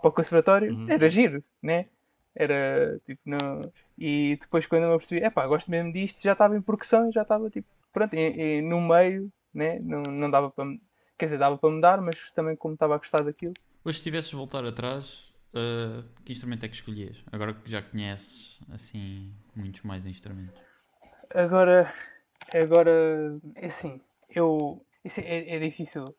para 0.00 0.08
o 0.08 0.12
conservatório, 0.12 0.72
uhum. 0.72 0.86
era 0.88 1.08
giro, 1.08 1.42
né? 1.62 1.86
Era 2.34 3.00
tipo, 3.06 3.22
no... 3.24 3.72
e 3.96 4.36
depois 4.40 4.66
quando 4.66 4.82
eu 4.82 4.92
me 4.92 4.98
percebi, 4.98 5.22
é 5.22 5.30
pá, 5.30 5.46
gosto 5.46 5.70
mesmo 5.70 5.92
disto, 5.92 6.20
já 6.22 6.32
estava 6.32 6.56
em 6.56 6.62
percussão 6.62 7.08
e 7.08 7.12
já 7.12 7.22
estava 7.22 7.48
tipo, 7.48 7.66
pronto, 7.92 8.14
e, 8.14 8.58
e, 8.58 8.62
no 8.62 8.80
meio, 8.80 9.32
né? 9.52 9.78
Não, 9.80 10.02
não 10.02 10.30
dava 10.30 10.50
para, 10.50 10.64
quer 11.16 11.26
dizer, 11.26 11.38
dava 11.38 11.56
para 11.56 11.70
mudar, 11.70 12.00
mas 12.00 12.18
também 12.32 12.56
como 12.56 12.74
estava 12.74 12.94
a 12.94 12.98
gostar 12.98 13.22
daquilo. 13.22 13.54
Hoje, 13.84 13.98
se 13.98 14.04
tivesses 14.04 14.32
voltar 14.32 14.64
atrás, 14.64 15.33
uh, 15.54 16.22
que 16.24 16.32
instrumento 16.32 16.64
é 16.64 16.68
que 16.68 16.74
escolhias? 16.74 17.22
Agora 17.30 17.54
que 17.54 17.70
já 17.70 17.82
conheces, 17.82 18.60
assim, 18.70 19.32
muitos 19.54 19.82
mais 19.82 20.06
instrumentos. 20.06 20.60
Agora, 21.34 21.92
Agora, 22.52 23.38
é 23.56 23.66
assim, 23.66 24.00
eu. 24.28 24.84
É, 25.04 25.56
é 25.56 25.58
difícil. 25.58 26.14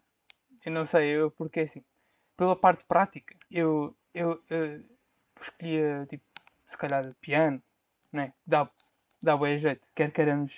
Eu 0.65 0.71
não 0.71 0.85
sei, 0.85 1.09
eu, 1.09 1.31
porque 1.31 1.61
assim, 1.61 1.83
pela 2.35 2.55
parte 2.55 2.83
prática, 2.85 3.35
eu, 3.51 3.95
eu, 4.13 4.41
eu 4.49 4.83
escolhia, 5.41 6.05
tipo, 6.09 6.23
se 6.69 6.77
calhar 6.77 7.13
piano, 7.21 7.61
né? 8.11 8.33
Dá, 8.45 8.69
dá 9.21 9.37
bem 9.37 9.59
jeito. 9.59 9.81
Quer 9.95 10.11
queiramos, 10.11 10.51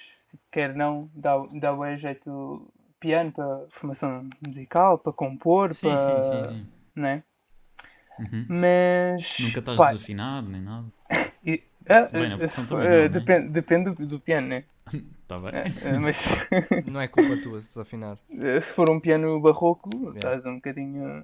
quer 0.51 0.73
não, 0.75 1.09
dá, 1.13 1.37
dá 1.59 1.73
bem 1.73 1.97
jeito 1.97 2.73
piano 2.99 3.31
para 3.31 3.67
formação 3.71 4.29
musical, 4.45 4.97
para 4.97 5.13
compor, 5.13 5.73
sim, 5.73 5.87
para. 5.89 5.97
Sim, 5.97 6.23
sim, 6.23 6.55
sim. 6.55 6.67
Né? 6.95 7.23
Uhum. 8.19 8.45
mas. 8.49 9.37
Nunca 9.39 9.59
estás 9.59 9.77
pá, 9.77 9.87
desafinado 9.91 10.49
nem 10.49 10.61
nada. 10.61 10.87
e- 11.45 11.63
ah, 11.89 12.03
Bem, 12.11 12.29
na 12.29 12.47
se- 12.47 12.65
também 12.67 12.87
ah, 12.87 12.89
não, 12.89 12.97
né? 13.01 13.09
depende, 13.09 13.49
depende 13.49 13.91
do, 13.91 14.05
do 14.07 14.19
piano, 14.19 14.47
né? 14.47 14.63
Está 15.21 15.37
bem. 15.39 15.51
Ah, 15.85 15.99
mas 15.99 16.17
Não 16.87 16.99
é 17.01 17.07
culpa 17.07 17.37
tua 17.41 17.61
se 17.61 17.69
desafinar. 17.69 18.17
se 18.61 18.73
for 18.73 18.89
um 18.89 18.99
piano 18.99 19.39
barroco, 19.41 19.89
Yeah. 19.93 20.15
estás 20.17 20.45
um 20.45 20.55
bocadinho. 20.55 21.23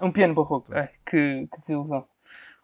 Um 0.00 0.10
piano 0.12 0.34
barroco, 0.34 0.72
ai, 0.74 0.90
que, 1.08 1.46
que 1.50 1.60
desilusão. 1.60 2.06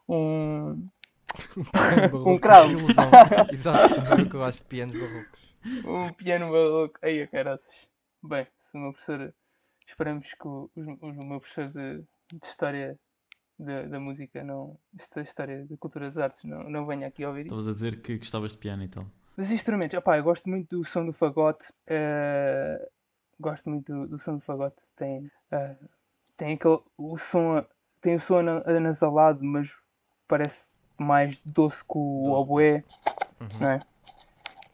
Um, 0.09 0.89
Barroco, 1.73 2.39
cravo. 2.41 2.69
desilusão. 2.75 3.11
Exato, 3.51 3.95
também 3.95 4.13
é 4.13 4.23
o 4.23 4.29
que 4.29 4.37
eu 4.37 4.45
acho 4.45 4.59
de 4.59 4.65
pianos 4.65 4.99
barrocos. 5.01 5.41
um 5.87 6.13
piano 6.13 6.51
barroco. 6.53 6.99
Ai, 7.03 7.23
a 7.23 7.27
caraças. 7.29 7.89
Bem, 8.23 8.47
se 8.63 8.77
o 8.77 8.81
meu 8.81 8.93
professor. 8.93 9.33
Esperamos 9.89 10.27
que 10.29 10.47
o, 10.49 10.71
os- 10.75 10.87
o 11.03 11.25
meu 11.25 11.41
professor 11.41 11.69
de, 11.69 11.99
de 12.33 12.47
História 12.47 12.99
da, 13.63 13.83
da 13.83 14.01
Música, 14.01 14.43
não, 14.45 14.77
esta 14.99 15.21
História 15.23 15.65
da 15.67 15.77
Cultura 15.77 16.07
das 16.11 16.17
Artes, 16.19 16.45
não, 16.45 16.69
não 16.69 16.87
venha 16.87 17.07
aqui 17.07 17.25
ouvir. 17.25 17.43
Estavas 17.43 17.69
a 17.69 17.73
dizer 17.73 18.01
que 18.03 18.19
gostavas 18.19 18.53
de 18.53 18.59
piano 18.59 18.83
e 18.83 18.89
tal. 18.89 19.05
Dos 19.37 19.51
instrumentos, 19.51 19.97
opá, 19.99 20.19
eu 20.19 20.25
gosto 20.25 20.49
muito 20.49 20.77
do 20.79 20.85
som 20.85 21.07
do 21.07 21.13
fagote. 21.13 21.65
eh, 21.87 22.89
gosto 23.41 23.69
muito 23.71 23.93
do, 23.93 24.07
do 24.09 24.19
som 24.19 24.35
do 24.37 24.41
fagote. 24.41 24.77
Tem, 24.97 25.31
eh, 25.51 25.77
tem 26.37 26.55
aquele. 26.55 26.81
O 26.99 27.17
som, 27.19 27.65
tem 28.01 28.17
o 28.17 28.21
som 28.21 28.37
ana- 28.39 28.63
anasalado, 28.67 29.43
mas 29.43 29.71
parece 30.29 30.69
mais 30.99 31.41
doce 31.45 31.79
que 31.83 31.93
o 31.97 32.23
Doce. 32.25 32.31
oboé, 32.41 32.85
Uhum. 33.41 33.59
não 33.61 33.71
é? 33.71 33.81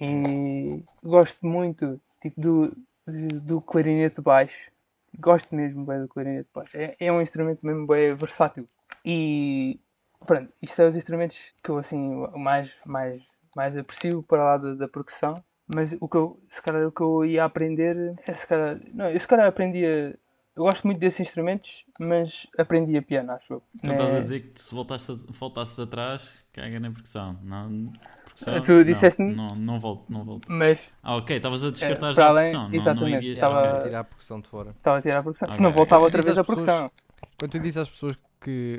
E 0.00 0.82
gosto 1.02 1.44
muito 1.46 2.00
tipo, 2.22 2.40
do, 2.40 2.76
de- 3.06 3.40
do 3.40 3.60
clarinete 3.60 4.20
baixo. 4.20 4.70
Gosto 5.18 5.54
mesmo 5.54 5.84
bem 5.84 6.00
do 6.02 6.08
clarinete 6.08 6.48
baixo. 6.54 6.76
É, 6.76 6.94
é 7.00 7.10
um 7.12 7.20
instrumento 7.22 7.64
mesmo 7.64 7.86
bem 7.86 8.14
versátil. 8.14 8.68
E 9.04 9.78
pronto, 10.26 10.52
isto 10.62 10.80
é 10.82 10.88
os 10.88 10.96
instrumentos 10.96 11.36
que 11.62 11.70
eu 11.70 11.78
assim 11.78 12.26
mais, 12.36 12.70
mais, 12.84 13.22
mais 13.56 13.76
aprecio 13.76 14.22
para 14.22 14.44
lá 14.44 14.56
da, 14.56 14.74
da 14.74 14.88
percussão. 14.88 15.42
Mas 15.66 15.94
o 16.00 16.08
que 16.08 16.16
eu, 16.16 16.40
se 16.50 16.62
calhar 16.62 16.86
o 16.86 16.92
que 16.92 17.02
eu 17.02 17.24
ia 17.26 17.44
aprender 17.44 18.14
é 18.26 18.34
se 18.34 18.46
calhar, 18.46 18.80
não, 18.94 19.10
eu 19.10 19.20
se 19.20 19.26
calhar 19.26 19.46
aprendia, 19.46 20.18
eu 20.56 20.62
gosto 20.62 20.86
muito 20.86 20.98
desses 20.98 21.20
instrumentos, 21.20 21.84
mas 22.00 22.46
aprendia 22.58 23.02
piano, 23.02 23.32
acho 23.32 23.52
eu. 23.52 23.62
Então 23.76 23.90
Né? 23.90 23.94
estás 23.96 24.14
a 24.14 24.18
dizer 24.20 24.40
que 24.50 24.60
se 24.62 24.74
voltaste 24.74 25.12
a- 25.12 25.16
voltasses 25.38 25.78
atrás, 25.78 26.42
caga 26.54 26.80
na 26.80 26.90
percussão. 26.90 27.38
Não, 27.42 27.92
percussão, 28.24 28.62
Tu 28.62 28.82
disseste-me- 28.84 29.34
Não, 29.34 29.54
não, 29.54 29.56
não 29.56 29.80
volto, 29.80 30.10
não 30.10 30.24
volto. 30.24 30.50
Mas 30.50 30.90
Ah, 31.02 31.16
ok, 31.16 31.36
estavas 31.36 31.62
a 31.62 31.70
descartar 31.70 32.10
É, 32.10 32.14
já 32.14 32.14
para 32.14 32.24
a 32.24 32.28
além- 32.30 32.44
percussão. 32.52 32.68
Não, 32.70 32.94
não 32.94 33.08
irias- 33.08 33.34
estava- 33.34 33.76
a 33.78 33.82
tirar 33.82 34.00
a 34.00 34.04
percussão 34.04 34.40
de 34.40 34.48
fora. 34.48 34.70
estava 34.70 34.98
a 34.98 35.02
tirar 35.02 35.18
a 35.18 35.22
percussão, 35.22 35.46
Ok, 35.48 35.56
se 35.56 35.62
não 35.62 35.72
voltava 35.72 36.02
outra 36.04 36.22
vez 36.22 36.38
a 36.38 36.44
percussão. 36.44 36.90
Quando 37.38 37.50
tu 37.50 37.58
dizes 37.58 37.76
às 37.76 37.88
pessoas 37.90 38.16
que 38.16 38.22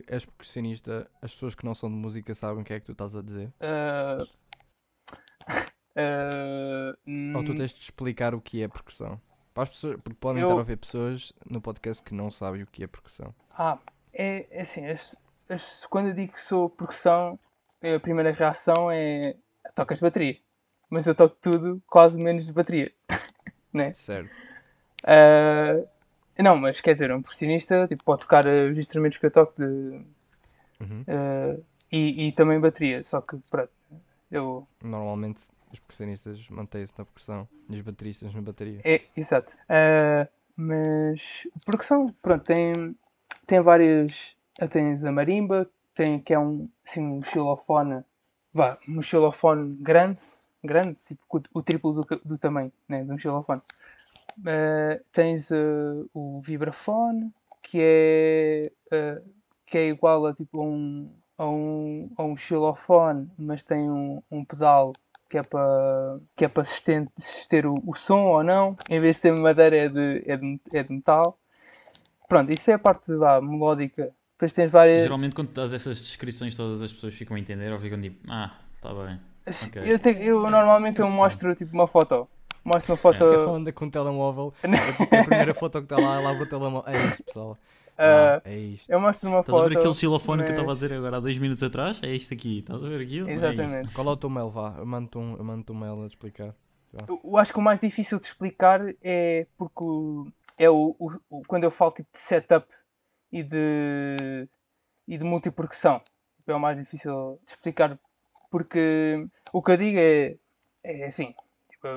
és 0.08 0.26
percussionista, 0.26 1.10
as 1.22 1.34
pessoas 1.34 1.56
que 1.56 1.66
não 1.66 1.76
são 1.76 1.90
de 1.90 1.96
música 1.96 2.34
sabem 2.36 2.62
o 2.62 2.66
que 2.66 2.74
é 2.74 2.80
que 2.80 2.86
tu 2.86 2.92
estás 2.94 3.16
a 3.16 3.22
dizer? 3.22 3.52
Ah, 3.60 4.24
ah, 5.96 6.94
Ou 7.36 7.44
tu 7.44 7.52
hum, 7.52 7.56
tens 7.56 7.74
de 7.74 7.82
explicar 7.82 8.34
o 8.34 8.42
que 8.42 8.62
é 8.62 8.68
percussão? 8.68 9.20
Para 9.54 9.64
as 9.64 9.70
pessoas, 9.70 10.00
porque 10.02 10.18
podem 10.20 10.42
Eu- 10.42 10.48
estar 10.48 10.56
a 10.56 10.60
ouvir 10.60 10.78
pessoas 10.78 11.34
no 11.50 11.60
podcast 11.62 12.04
que 12.04 12.14
não 12.14 12.32
sabem 12.32 12.64
o 12.64 12.68
que 12.68 12.84
é 12.84 12.88
percussão. 12.88 13.34
Ah, 13.52 13.78
é, 14.14 14.48
é 14.52 14.62
assim, 14.62 14.86
as- 14.86 15.16
as- 15.50 15.86
quando 15.88 16.10
eu 16.10 16.14
digo 16.14 16.34
que 16.34 16.42
sou 16.42 16.70
percussão, 16.70 17.38
a 17.82 18.00
primeira 18.00 18.32
reação 18.32 18.90
é 18.92 19.36
tocas 19.76 20.00
bateria. 20.00 20.38
Mas 20.90 21.06
eu 21.08 21.14
toco 21.16 21.36
tudo, 21.42 21.82
quase 21.88 22.18
menos 22.18 22.46
de 22.46 22.54
bateria. 22.54 22.92
né? 23.74 23.94
Certo. 23.94 24.30
Ah, 25.04 25.84
não, 26.44 26.58
mas 26.58 26.82
quer 26.82 26.94
dizer, 26.94 27.12
um 27.12 27.22
percussionista 27.22 27.88
tipo, 27.88 28.04
pode 28.04 28.22
tocar 28.22 28.46
eh, 28.46 28.70
os 28.70 28.78
instrumentos 28.78 29.18
que 29.18 29.26
eu 29.26 29.32
toco 29.32 29.54
de, 29.58 30.02
Uhum. 30.80 31.04
ah, 31.08 31.58
e, 31.92 32.28
e 32.28 32.32
também 32.32 32.60
bateria. 32.60 33.04
Só 33.04 33.22
que 33.22 33.38
pronto, 33.50 33.72
eu. 34.32 34.68
Normalmente 34.84 35.42
os 35.72 35.80
percussionistas 35.80 36.48
mantêm-se 36.50 36.94
na 36.98 37.06
percussão 37.06 37.48
e 37.70 37.76
os 37.76 37.82
bateristas 37.82 38.34
na 38.34 38.42
bateria. 38.42 38.80
É, 38.84 39.02
exato. 39.16 39.52
Ah, 39.68 40.28
mas 40.56 41.22
percussão, 41.66 42.14
pronto, 42.22 42.44
tem, 42.46 42.96
tem 43.46 43.62
várias. 43.62 44.36
Tens 44.72 45.06
a 45.06 45.12
marimba, 45.12 45.70
tem, 45.96 46.20
que 46.20 46.34
é 46.34 46.40
um, 46.40 46.68
assim, 46.86 47.02
um 47.02 47.24
xilofone, 47.24 48.04
vá, 48.54 48.78
um 48.90 49.02
xilofone 49.02 49.78
grande, 49.82 50.20
grande, 50.62 50.98
tipo, 51.08 51.22
o, 51.30 51.60
o 51.60 51.64
triplo 51.64 51.94
do, 51.94 52.22
do 52.26 52.38
tamanho 52.38 52.70
né, 52.88 53.04
de 53.06 53.10
um 53.10 53.18
xilofone. 53.18 53.62
Ah, 54.46 55.00
tens 55.12 55.52
ah, 55.52 55.56
o 56.14 56.42
vibrafone, 56.42 57.32
que 57.62 57.80
é, 57.82 58.72
ah, 58.92 59.22
que 59.66 59.78
é 59.78 59.88
igual 59.90 60.26
a, 60.28 60.34
tipo, 60.34 60.62
um, 60.64 61.12
a, 61.38 61.46
um, 61.48 62.12
a 62.18 62.24
um 62.24 62.38
xilofone, 62.38 63.30
mas 63.38 63.64
tem 63.64 63.90
um, 63.90 64.22
um 64.32 64.44
pedal 64.46 64.94
que 65.30 65.38
é 65.38 65.44
para 65.44 66.20
que 66.36 66.46
é 66.46 66.48
para 66.48 66.66
susten- 66.66 67.08
suster 67.18 67.66
o, 67.68 67.82
o 67.86 67.96
som 67.96 68.22
ou 68.26 68.44
não. 68.44 68.76
Em 68.90 69.00
vez 69.00 69.18
de 69.18 69.24
ter 69.24 69.32
madeira 69.32 69.76
é 69.76 69.90
de, 69.90 70.24
é 70.26 70.38
de, 70.38 70.60
é 70.74 70.84
de 70.84 70.92
metal. 70.94 71.38
Pronto, 72.28 72.52
isso 72.52 72.70
é 72.72 72.76
a 72.76 72.80
parte 72.80 73.14
vá, 73.16 73.42
melódica. 73.42 74.12
Depois 74.34 74.54
tens 74.54 74.72
várias. 74.72 75.04
Geralmente 75.04 75.36
quando 75.36 75.52
dás 75.52 75.74
essas 75.74 75.98
descrições 75.98 76.56
todas 76.56 76.82
as 76.82 76.92
pessoas 76.94 77.14
ficam 77.14 77.36
a 77.36 77.40
entender 77.40 77.72
ou 77.72 77.80
ficam 77.80 78.02
tipo, 78.02 78.26
ah, 78.32 78.58
está 78.76 78.94
bem. 78.94 79.20
ok. 79.68 79.84
Eu, 79.92 80.00
tenho- 80.00 80.24
eu 80.24 80.50
normalmente 80.50 81.00
eu 81.00 81.10
mostro 81.10 81.56
tipo 81.56 81.74
uma 81.74 81.88
foto. 81.88 82.28
Mostro 82.70 82.94
uma 82.94 82.98
foto. 82.98 83.24
Ela 83.24 83.52
anda 83.52 83.72
com 83.74 83.86
o 83.86 83.92
telemóvel, 83.92 84.54
é 84.64 84.92
tipo 84.94 85.16
a 85.16 85.24
primeira 85.24 85.54
foto 85.54 85.80
que 85.80 85.86
está 85.86 85.98
lá, 85.98 86.16
ela 86.18 86.30
abre 86.32 86.44
o 86.44 86.50
telemóvel. 86.50 86.84
É 86.94 87.08
isto, 87.10 87.24
pessoal. 87.24 87.58
ah, 87.98 88.36
Ah, 88.38 88.42
é 88.46 88.58
isto. 88.58 88.90
eu 88.90 89.00
mostro 89.00 89.28
uma 89.30 89.40
Estás 89.42 89.58
a 89.58 89.62
foto. 89.62 89.70
ver 89.70 89.78
aquele 89.78 89.94
xilofone 89.94 90.44
que 90.44 90.50
eu 90.50 90.54
estava 90.54 90.68
a 90.70 90.72
mas- 90.72 90.80
dizer 90.80 90.96
agora 90.96 91.18
há 91.18 91.20
dois 91.20 91.38
minutos 91.38 91.64
atrás? 91.64 92.00
É 92.04 92.10
isto 92.16 92.34
aqui, 92.34 92.60
estás 92.60 92.84
a 92.84 92.88
ver 92.88 93.02
aquilo? 93.02 93.30
É 93.30 93.34
isto. 93.34 93.46
Exatamente. 93.46 93.94
Qual 93.94 94.08
é 94.08 94.12
o 94.12 94.18
teu 94.18 94.30
mail? 94.30 94.50
Vá, 94.50 94.76
eu 94.78 94.86
mando-te 94.86 95.18
um, 95.18 95.36
eu 95.38 95.44
mando-te 95.44 95.72
um 95.72 95.76
mail 95.76 96.04
a 96.04 96.08
te 96.08 96.12
explicar. 96.12 96.54
Eu- 97.08 97.20
Eu 97.24 97.38
acho 97.38 97.52
que 97.54 97.60
o 97.60 97.62
mais 97.62 97.80
difícil 97.80 98.20
de 98.20 98.26
explicar 98.28 98.82
é 99.04 99.46
porque 99.58 99.84
é 100.58 100.70
o, 100.70 100.96
o- 101.00 101.20
o- 101.30 101.42
quando 101.48 101.64
eu 101.64 101.72
falo 101.72 101.92
tipo 101.92 102.10
de 102.14 102.20
setup 102.20 102.68
e 103.32 103.44
de 103.44 104.48
e 105.08 105.18
de 105.18 105.24
multipercussão. 105.24 106.02
É 106.48 106.54
o 106.54 106.60
mais 106.60 106.78
difícil 106.78 107.40
de 107.46 107.52
explicar 107.54 107.98
porque 108.52 109.28
o 109.54 109.62
que 109.62 109.72
eu 109.72 109.78
digo 109.78 110.00
é, 110.00 110.36
é 110.84 111.06
assim, 111.06 111.34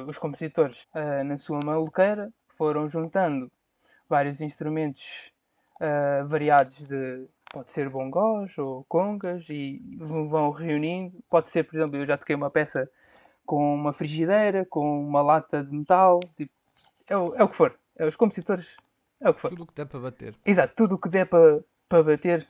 os 0.06 0.18
compositores 0.18 0.86
ah, 0.94 1.24
na 1.24 1.38
sua 1.38 1.60
maluqueira 1.60 2.32
foram 2.56 2.88
juntando 2.88 3.50
vários 4.08 4.40
instrumentos 4.40 5.02
ah, 5.80 6.24
variados 6.26 6.86
de 6.86 7.26
pode 7.52 7.70
ser 7.70 7.88
bongós 7.90 8.56
ou 8.56 8.84
congas 8.84 9.44
e 9.48 9.82
vão 9.98 10.28
vão 10.28 10.50
reunindo. 10.50 11.22
Pode 11.28 11.50
ser, 11.50 11.64
por 11.64 11.76
exemplo, 11.76 11.96
eu 11.98 12.06
já 12.06 12.16
toquei 12.16 12.34
uma 12.34 12.50
peça 12.50 12.90
com 13.44 13.74
uma 13.74 13.92
frigideira, 13.92 14.64
com 14.64 15.06
uma 15.06 15.20
lata 15.20 15.62
de 15.62 15.74
metal, 15.74 16.20
tipo, 16.36 16.52
é, 17.08 17.16
o, 17.16 17.34
é 17.34 17.44
o 17.44 17.48
que 17.48 17.56
for. 17.56 17.78
É 17.96 18.06
os 18.06 18.16
compositores, 18.16 18.66
é 19.20 19.28
o 19.28 19.34
que 19.34 19.40
for. 19.40 19.50
Tudo 19.50 19.64
o 19.64 19.66
que 19.66 19.74
der 19.74 19.86
para 19.86 20.00
bater. 20.00 20.34
Exato, 20.46 20.74
tudo 20.74 20.94
o 20.94 20.98
que 20.98 21.08
der 21.08 21.26
para 21.26 21.62
para 21.88 22.02
bater 22.02 22.48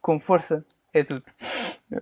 com 0.00 0.18
força 0.18 0.64
é 0.94 1.04
tudo. 1.04 1.22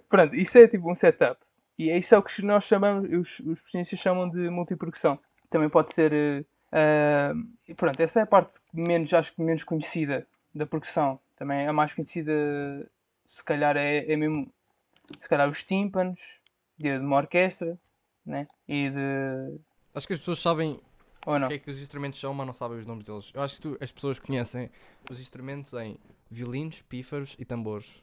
Pronto, 0.09 0.37
isso 0.37 0.56
é 0.56 0.68
tipo 0.68 0.88
um 0.88 0.95
setup. 0.95 1.40
E 1.78 1.90
é 1.90 1.99
isso 1.99 2.14
é 2.14 2.18
o 2.18 2.23
que 2.23 2.42
nós 2.42 2.64
chamamos, 2.64 3.11
os, 3.12 3.40
os 3.40 3.61
chamam 4.00 4.28
de 4.30 4.49
multipercussão. 4.49 5.18
Também 5.50 5.68
pode 5.68 5.95
ser. 5.95 6.47
e 7.68 7.75
pronto, 7.75 8.00
essa 8.00 8.21
é 8.21 8.23
a 8.23 8.26
parte 8.26 8.54
menos, 8.73 9.12
acho 9.12 9.35
que 9.35 9.42
menos 9.42 9.62
conhecida 9.64 10.26
da 10.54 10.66
percussão. 10.66 11.21
Também 11.37 11.66
a 11.66 11.73
mais 11.73 11.92
conhecida, 11.92 12.33
se 13.26 13.42
calhar, 13.45 13.76
é, 13.76 14.11
é 14.11 14.16
mesmo. 14.16 14.50
Se 15.21 15.28
calhar 15.28 15.49
os 15.49 15.62
tímpanos 15.62 16.18
de, 16.78 16.99
de 16.99 17.04
uma 17.04 17.16
orquestra, 17.16 17.78
né? 18.25 18.49
E 18.66 18.90
de. 18.90 19.61
Acho 19.95 20.06
que 20.06 20.14
as 20.14 20.18
pessoas 20.18 20.40
sabem 20.40 20.80
Ou 21.26 21.38
não? 21.38 21.47
o 21.47 21.49
que 21.49 21.54
é 21.54 21.59
que 21.59 21.71
os 21.71 21.80
instrumentos 21.80 22.18
são, 22.18 22.35
mas 22.35 22.47
não 22.47 22.52
sabem 22.54 22.78
os 22.78 22.87
nomes 22.87 23.04
deles. 23.04 23.30
Eu 23.35 23.42
acho 23.42 23.56
que 23.56 23.62
tu- 23.62 23.78
as 23.80 23.92
pessoas 23.92 24.18
conhecem 24.18 24.71
os 25.11 25.21
instrumentos 25.21 25.73
em 25.75 25.97
violinos, 26.30 26.83
pífaros 26.83 27.37
e 27.38 27.45
tambores. 27.45 28.02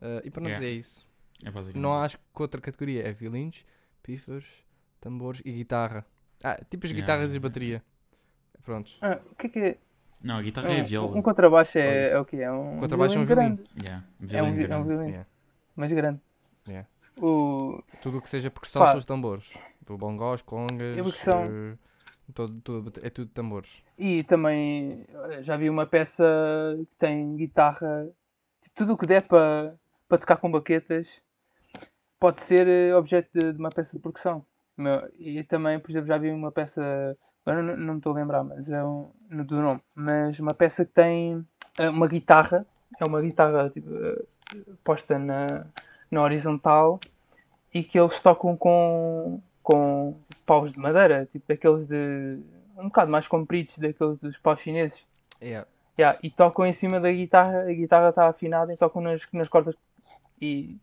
Ah, 0.00 0.20
e 0.24 0.30
para 0.30 0.42
não 0.42 0.48
Yeah. 0.50 0.64
dizer 0.66 0.76
isso, 0.78 1.06
É 1.42 1.50
basicamente 1.50 1.82
não 1.82 1.90
isso. 1.94 2.04
acho 2.04 2.18
que 2.18 2.42
outra 2.42 2.60
categoria 2.60 3.06
é 3.06 3.12
violinos, 3.12 3.64
pífaros, 4.02 4.46
tambores 5.00 5.42
e 5.44 5.52
guitarra. 5.52 6.04
Ah, 6.42 6.56
tipo 6.68 6.86
as 6.86 6.90
Yeah, 6.92 7.00
guitarras 7.00 7.30
e 7.30 7.34
yeah, 7.34 7.48
bateria. 7.48 7.82
Prontos. 8.62 8.98
Ah, 9.02 9.20
o 9.30 9.34
que 9.34 9.46
é 9.46 9.50
que 9.50 9.58
é? 9.58 9.78
Não, 10.22 10.36
a 10.36 10.42
guitarra 10.42 10.72
é 10.72 10.80
a 10.80 10.82
Um, 10.82 10.86
viola. 10.86 11.16
um 11.18 11.22
contrabaixo 11.22 11.76
é, 11.78 12.10
é 12.10 12.18
o 12.18 12.24
quê? 12.24 12.36
É 12.38 12.50
um 12.50 12.78
Contrabaixo 12.78 13.16
é 13.18 13.20
um 13.20 13.24
violino 13.26 13.56
grande. 13.56 13.70
Yeah, 13.82 14.04
É 14.32 14.42
um, 14.42 14.54
violino 14.54 14.54
vi- 14.56 14.62
é 14.62 14.64
um 14.64 14.68
grande. 14.68 14.88
violino, 14.88 15.08
Yeah. 15.10 15.28
mas 15.76 15.92
grande. 15.92 16.20
Yeah. 16.66 16.88
O... 17.18 17.82
Tudo 18.00 18.18
o 18.18 18.22
que 18.22 18.28
seja 18.28 18.50
percussão 18.50 18.80
Pá. 18.82 18.86
são 18.92 18.98
os 18.98 19.04
tambores. 19.04 19.52
O 19.88 19.98
bongós, 19.98 20.40
congas, 20.40 20.96
E 20.96 21.02
percussão? 21.02 21.44
eh, 21.44 21.76
todo, 22.32 22.60
tudo- 22.62 23.00
é 23.06 23.10
tudo 23.10 23.30
tambores. 23.32 23.82
E 23.98 24.24
também 24.24 25.04
olha, 25.14 25.42
já 25.42 25.56
vi 25.58 25.68
uma 25.68 25.86
peça 25.86 26.24
que 26.88 26.96
tem 26.96 27.36
guitarra, 27.36 28.08
tipo, 28.62 28.74
tudo 28.76 28.94
o 28.94 28.98
que 28.98 29.06
der 29.06 29.28
para 29.28 29.74
para 30.08 30.18
tocar 30.18 30.36
com 30.36 30.50
baquetas 30.50 31.20
pode 32.18 32.40
ser 32.42 32.66
eh, 32.66 32.94
objeto 32.94 33.28
de, 33.34 33.52
de 33.52 33.58
uma 33.58 33.70
peça 33.70 33.96
de 33.96 34.02
percussão. 34.02 34.44
E 35.18 35.42
também, 35.44 35.78
por 35.78 35.90
exemplo, 35.90 36.08
já 36.08 36.18
vi 36.18 36.30
uma 36.30 36.50
peça, 36.50 37.16
agora 37.44 37.62
não, 37.62 37.76
não 37.76 37.92
me 37.94 37.98
estou 38.00 38.12
a 38.12 38.16
lembrar, 38.16 38.42
mas 38.42 38.68
é 38.68 38.82
um, 38.84 39.10
do 39.30 39.60
nome, 39.60 39.80
mas 39.94 40.38
uma 40.38 40.54
peça 40.54 40.84
que 40.84 40.92
tem 40.92 41.46
eh, 41.78 41.88
uma 41.88 42.08
guitarra 42.08 42.66
é 43.00 43.04
uma 43.04 43.20
guitarra 43.20 43.70
tipo, 43.70 43.88
eh, 43.94 44.24
posta 44.82 45.18
na, 45.18 45.66
na 46.10 46.22
horizontal 46.22 47.00
e 47.72 47.82
que 47.82 47.98
eles 47.98 48.18
tocam 48.20 48.56
com, 48.56 49.40
com 49.62 50.16
paus 50.46 50.72
de 50.72 50.78
madeira, 50.78 51.26
tipo 51.26 51.52
aqueles 51.52 51.86
de 51.86 52.38
um 52.76 52.84
bocado 52.84 53.10
mais 53.10 53.26
compridos 53.26 53.78
daqueles 53.78 54.18
dos 54.18 54.36
paus 54.38 54.60
chineses. 54.60 55.04
Yeah. 55.42 55.66
Yeah, 55.98 56.18
e 56.22 56.30
tocam 56.30 56.66
em 56.66 56.72
cima 56.72 57.00
da 57.00 57.10
guitarra, 57.10 57.62
a 57.62 57.72
guitarra 57.72 58.08
está 58.08 58.28
afinada 58.28 58.72
e 58.72 58.76
tocam 58.76 59.00
nas, 59.00 59.22
nas 59.32 59.48
cordas. 59.48 59.76
E 60.40 60.78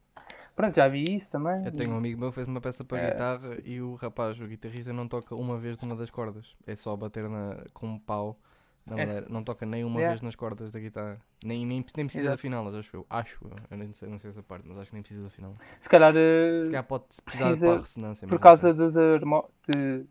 pronto, 0.56 0.76
já 0.76 0.88
vi 0.88 1.16
isso 1.16 1.30
também. 1.30 1.66
Eu 1.66 1.72
tenho 1.72 1.92
um 1.92 1.98
amigo 1.98 2.20
meu 2.20 2.30
que 2.30 2.36
fez 2.36 2.48
uma 2.48 2.62
peça 2.62 2.84
para 2.84 3.00
É. 3.00 3.12
guitarra 3.12 3.58
e 3.64 3.82
o 3.82 3.96
rapaz, 3.96 4.40
o 4.40 4.48
guitarrista, 4.48 4.92
não 4.94 5.08
toca 5.08 5.36
uma 5.36 5.58
vez 5.58 5.78
numa 5.80 5.96
das 5.96 6.10
cordas. 6.10 6.56
É 6.66 6.76
só 6.76 6.96
bater 6.96 7.28
na, 7.30 7.64
com 7.74 7.88
um 7.88 8.00
pau 8.00 8.38
na 8.86 9.00
É. 9.00 9.22
Não 9.30 9.44
toca 9.44 9.66
nem 9.66 9.84
uma 9.84 10.00
Yeah. 10.00 10.14
vez 10.14 10.22
nas 10.22 10.36
cordas 10.36 10.72
da 10.72 10.80
guitarra. 10.80 11.20
Nem, 11.44 11.66
nem, 11.66 11.86
nem 11.96 12.06
precisa 12.06 12.24
de 12.24 12.28
Exato. 12.28 12.34
afiná-las, 12.36 12.76
acho 12.76 12.96
eu. 12.98 13.06
Acho 13.10 13.40
eu. 13.46 13.56
Eu 13.70 13.78
nem 13.78 13.94
sei, 13.94 14.10
não 14.10 14.18
sei 14.18 14.30
essa 14.32 14.42
parte, 14.44 14.68
mas 14.68 14.78
acho 14.80 14.90
que 14.90 14.96
nem 14.96 15.02
precisa 15.04 15.22
de 15.22 15.28
afiná-las. 15.28 15.58
Se 15.80 15.90
calhar, 15.90 16.14
eh, 16.16 16.62
Se 16.62 16.68
calhar 16.70 16.84
pode 16.84 17.06
precisar 17.24 17.46
precisa 17.46 17.66
para 17.68 17.76
a 17.76 17.80
ressonância. 17.80 18.28
por 18.28 18.34
não 18.34 18.40
causa 18.42 18.74
dos 18.74 18.98
harmónicos. 18.98 20.08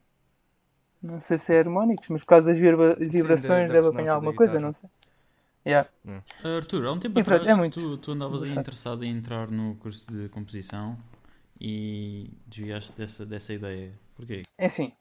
Não 1.03 1.19
sei 1.19 1.39
se 1.39 1.55
é 1.55 1.59
harmónicos, 1.61 2.09
mas 2.11 2.21
por 2.23 2.27
causa 2.29 2.47
das 2.47 2.59
vibra- 2.59 2.95
vibrações 2.95 3.41
da 3.41 3.47
deve 3.47 3.57
ressonância 3.57 3.89
apanhar 3.91 4.15
alguma 4.15 4.33
da 4.33 4.37
coisa, 4.37 4.61
não 4.61 4.73
sei. 4.73 4.89
Yeah. 5.67 5.89
Ah, 6.09 6.57
Arthur, 6.57 6.87
há 6.87 6.93
um 6.93 6.99
tempo 6.99 7.19
E 7.19 7.23
atrás 7.23 7.47
é 7.47 7.55
muito 7.55 7.81
tu, 7.81 7.97
tu 7.99 8.13
andavas 8.13 8.43
aí 8.43 8.55
interessado 8.55 9.05
em 9.05 9.11
entrar 9.17 9.51
no 9.51 9.75
curso 9.77 10.11
de 10.11 10.29
composição 10.31 10.97
e 11.61 12.31
desviaste 12.47 12.93
dessa, 12.93 13.27
dessa 13.27 13.53
ideia. 13.53 13.93
Porquê? 14.17 14.45
É 14.59 14.67
assim, 14.67 14.93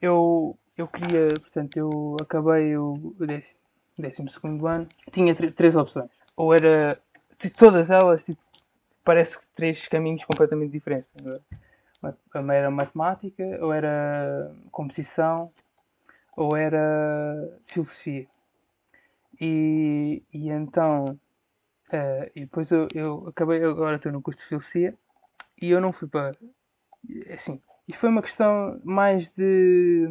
eu, 0.00 0.58
eu 0.76 0.86
queria, 0.88 1.28
portanto, 1.40 1.76
eu 1.76 2.16
acabei 2.20 2.76
o, 2.76 3.14
o 3.18 3.26
décimo, 3.26 3.58
décimo 3.98 4.30
segundo 4.30 4.66
ano, 4.66 4.88
tinha 5.10 5.34
tr- 5.34 5.52
três 5.52 5.76
opções. 5.76 6.10
Ou 6.36 6.52
era, 6.52 7.00
de 7.38 7.48
todas 7.50 7.90
elas, 7.90 8.24
tipo, 8.24 8.40
parece 9.04 9.38
que 9.38 9.46
três 9.54 9.86
caminhos 9.88 10.24
completamente 10.24 10.72
diferentes. 10.72 11.08
Era 12.34 12.70
matemática, 12.70 13.44
ou 13.60 13.72
era 13.72 14.52
composição, 14.70 15.52
ou 16.36 16.56
era 16.56 17.58
filosofia. 17.66 18.26
E, 19.44 20.22
e 20.32 20.50
então, 20.50 21.18
eh, 21.90 22.30
e 22.36 22.40
depois 22.42 22.70
eu, 22.70 22.86
eu 22.94 23.26
acabei, 23.26 23.60
agora 23.64 23.96
estou 23.96 24.12
no 24.12 24.22
curso 24.22 24.38
de 24.38 24.46
filosofia, 24.46 24.94
e 25.60 25.68
eu 25.68 25.80
não 25.80 25.92
fui 25.92 26.06
para, 26.06 26.36
assim, 27.34 27.60
e 27.88 27.92
foi 27.92 28.08
uma 28.08 28.22
questão 28.22 28.80
mais 28.84 29.28
de, 29.30 30.06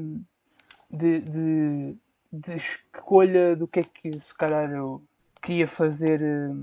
de, 0.90 1.22
de, 1.22 1.98
de 2.34 2.56
escolha 2.58 3.56
do 3.56 3.70
que 3.70 3.80
é 3.80 3.84
que 3.86 4.20
se 4.20 4.36
calhar 4.36 4.70
eu 4.70 5.02
queria 5.42 5.66
fazer 5.66 6.22
eh, 6.22 6.54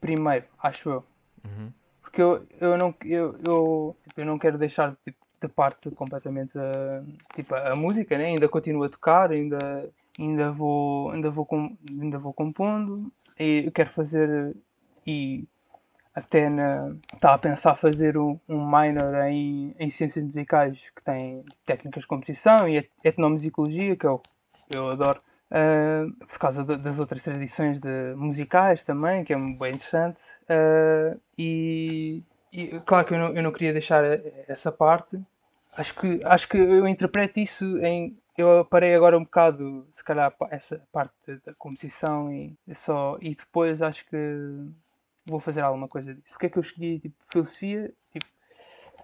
primeiro, 0.00 0.46
acho 0.58 0.88
eu. 0.88 1.04
Uhum. 1.44 1.70
Porque 2.00 2.22
eu, 2.22 2.46
eu, 2.58 2.78
não, 2.78 2.94
eu, 3.04 3.38
eu, 3.44 3.96
eu 4.16 4.24
não 4.24 4.38
quero 4.38 4.56
deixar 4.56 4.96
tipo, 5.04 5.18
de 5.38 5.48
parte 5.48 5.90
completamente 5.90 6.58
a, 6.58 7.02
tipo, 7.34 7.54
a 7.54 7.76
música, 7.76 8.16
né? 8.16 8.24
ainda 8.24 8.48
continuo 8.48 8.84
a 8.84 8.88
tocar, 8.88 9.30
ainda, 9.30 9.90
ainda, 10.20 10.52
vou, 10.52 11.10
ainda, 11.10 11.30
vou 11.30 11.48
ainda 11.88 12.18
vou 12.18 12.32
compondo, 12.34 13.12
e 13.38 13.70
quero 13.74 13.90
fazer 13.90 14.56
e 15.06 15.46
até 16.14 16.48
na, 16.48 16.94
estava 17.14 17.34
a 17.34 17.38
pensar 17.38 17.76
fazer 17.76 18.18
um, 18.18 18.38
um 18.48 18.64
minor 18.66 19.14
em, 19.28 19.74
em 19.78 19.90
ciências 19.90 20.24
musicais 20.24 20.78
que 20.96 21.02
tem 21.04 21.44
técnicas 21.64 22.02
de 22.02 22.08
composição 22.08 22.68
e 22.68 22.78
et- 22.78 22.90
etnomusicologia, 23.04 23.96
que 23.96 24.06
eu, 24.06 24.20
eu 24.68 24.90
adoro, 24.90 25.20
ah, 25.50 26.04
por 26.28 26.38
causa 26.38 26.64
da- 26.64 26.76
das 26.76 26.98
outras 26.98 27.22
tradições 27.22 27.78
de, 27.78 28.14
musicais 28.16 28.82
também, 28.84 29.24
que 29.24 29.32
é 29.32 29.36
bem 29.36 29.74
interessante. 29.74 30.18
ah, 30.48 31.16
e, 31.38 32.22
e 32.52 32.80
claro 32.80 33.06
que 33.06 33.14
eu 33.14 33.18
não, 33.18 33.28
eu 33.36 33.42
não 33.42 33.52
queria 33.52 33.72
deixar 33.72 34.04
essa 34.48 34.72
parte. 34.72 35.18
Acho 35.76 35.94
que, 35.94 36.20
acho 36.24 36.48
que 36.48 36.58
eu 36.58 36.86
interpreto 36.88 37.40
isso 37.40 37.64
em. 37.78 38.16
Eu 38.40 38.64
parei 38.64 38.94
agora 38.94 39.18
um 39.18 39.24
bocado, 39.24 39.86
se 39.92 40.02
calhar, 40.04 40.34
essa 40.50 40.82
parte 40.92 41.14
da 41.44 41.54
composição 41.54 42.32
e, 42.32 42.56
só, 42.74 43.18
e 43.20 43.34
depois 43.34 43.82
acho 43.82 44.04
que 44.06 44.16
vou 45.26 45.40
fazer 45.40 45.60
alguma 45.62 45.88
coisa 45.88 46.14
disso. 46.14 46.28
Porque 46.30 46.46
é 46.46 46.48
que 46.48 46.58
eu 46.58 46.62
escolhi 46.62 47.00
tipo, 47.00 47.14
filosofia? 47.30 47.92
Tipo, 48.12 48.26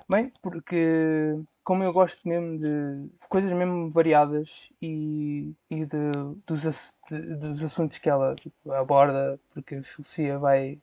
bem, 0.08 0.32
porque 0.42 1.34
como 1.64 1.82
eu 1.84 1.92
gosto 1.92 2.26
mesmo 2.28 2.58
de 2.58 3.10
coisas 3.28 3.52
mesmo 3.52 3.90
variadas 3.90 4.70
e, 4.80 5.54
e 5.70 5.84
de, 5.86 5.96
dos, 6.46 6.96
de- 7.10 7.36
dos 7.36 7.62
assuntos 7.64 7.98
que 7.98 8.08
ela 8.08 8.34
tipo, 8.36 8.72
aborda, 8.72 9.38
porque 9.52 9.76
a 9.76 9.82
filosofia 9.82 10.38
vai 10.38 10.78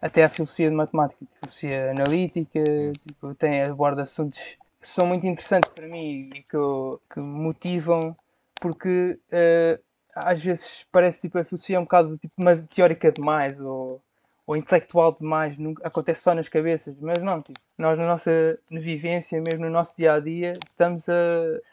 até 0.00 0.24
a 0.24 0.28
filosofia 0.30 0.70
de 0.70 0.76
matemática, 0.76 1.20
tipo, 1.24 1.36
filosofia 1.40 1.90
analítica, 1.92 2.60
tipo, 3.06 3.34
tem, 3.36 3.62
aborda 3.62 4.02
assuntos 4.02 4.38
que 4.86 4.92
são 4.92 5.06
muito 5.06 5.26
interessantes 5.26 5.70
para 5.72 5.86
mim 5.88 6.30
e 6.34 6.42
que, 6.42 6.56
eu- 6.56 7.00
que 7.12 7.18
me 7.20 7.26
motivam, 7.26 8.16
porque 8.60 9.18
eh, 9.30 9.80
às 10.14 10.42
vezes 10.42 10.86
parece 10.92 11.20
tipo 11.22 11.38
a 11.38 11.44
filosofia 11.44 11.76
é 11.76 11.80
um 11.80 11.84
bocado 11.84 12.16
tipo, 12.18 12.34
uma 12.38 12.56
teórica 12.56 13.10
demais 13.12 13.60
ou, 13.60 14.00
ou 14.46 14.56
intelectual 14.56 15.12
demais, 15.18 15.58
nunca, 15.58 15.86
acontece 15.86 16.22
só 16.22 16.34
nas 16.34 16.48
cabeças, 16.48 16.96
mas 17.00 17.22
não, 17.22 17.42
tipo, 17.42 17.58
nós 17.76 17.98
na 17.98 18.06
nossa 18.06 18.58
vivência, 18.70 19.40
mesmo 19.40 19.64
no 19.66 19.70
nosso 19.70 19.96
dia 19.96 20.14
a 20.14 20.20
dia, 20.20 20.52
estamos 20.70 21.08
a, 21.08 21.14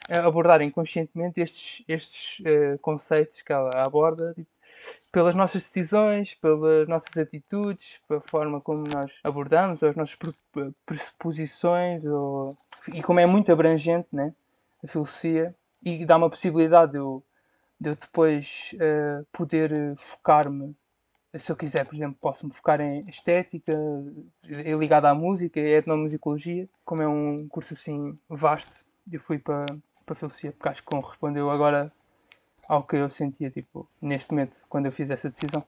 a 0.08 0.26
abordar 0.26 0.60
inconscientemente 0.62 1.40
estes, 1.40 1.84
estes 1.88 2.38
eh, 2.44 2.76
conceitos 2.82 3.40
que 3.42 3.52
ela 3.52 3.82
aborda, 3.84 4.34
tipo, 4.34 4.48
pelas 5.12 5.34
nossas 5.34 5.62
decisões, 5.64 6.34
pelas 6.34 6.88
nossas 6.88 7.16
atitudes, 7.16 8.00
pela 8.08 8.20
forma 8.22 8.60
como 8.60 8.86
nós 8.88 9.12
abordamos, 9.22 9.82
as 9.82 9.94
nossas 9.96 10.16
pre- 10.16 10.72
pressuposições, 10.86 12.04
ou, 12.04 12.56
e 12.92 13.02
como 13.02 13.20
é 13.20 13.26
muito 13.26 13.50
abrangente 13.52 14.08
né, 14.12 14.34
a 14.82 14.88
filosofia, 14.88 15.54
e 15.82 16.04
dá 16.04 16.16
uma 16.16 16.30
possibilidade 16.30 16.92
de 16.92 16.98
eu, 16.98 17.22
de 17.80 17.90
eu 17.90 17.96
depois 17.96 18.46
eh, 18.78 19.22
poder 19.32 19.72
eh, 19.72 19.94
focar-me, 19.96 20.74
se 21.38 21.50
eu 21.50 21.56
quiser, 21.56 21.84
por 21.84 21.94
exemplo, 21.94 22.16
posso-me 22.20 22.52
focar 22.52 22.80
em 22.80 23.08
estética, 23.08 23.72
eh, 24.44 24.74
ligada 24.74 25.10
à 25.10 25.14
música, 25.14 25.60
é 25.60 25.78
etnomusicologia, 25.78 26.68
como 26.84 27.02
é 27.02 27.08
um 27.08 27.46
curso 27.48 27.74
assim 27.74 28.18
vasto, 28.28 28.72
eu 29.10 29.20
fui 29.20 29.38
para, 29.38 29.66
para 30.06 30.12
a 30.12 30.16
filosofia, 30.16 30.52
porque 30.52 30.68
acho 30.68 30.82
que 30.82 30.88
correspondeu 30.88 31.50
agora 31.50 31.92
ao 32.66 32.82
que 32.82 32.96
eu 32.96 33.10
sentia, 33.10 33.50
tipo, 33.50 33.88
neste 34.00 34.30
momento, 34.30 34.56
quando 34.68 34.86
eu 34.86 34.92
fiz 34.92 35.10
essa 35.10 35.28
decisão. 35.28 35.64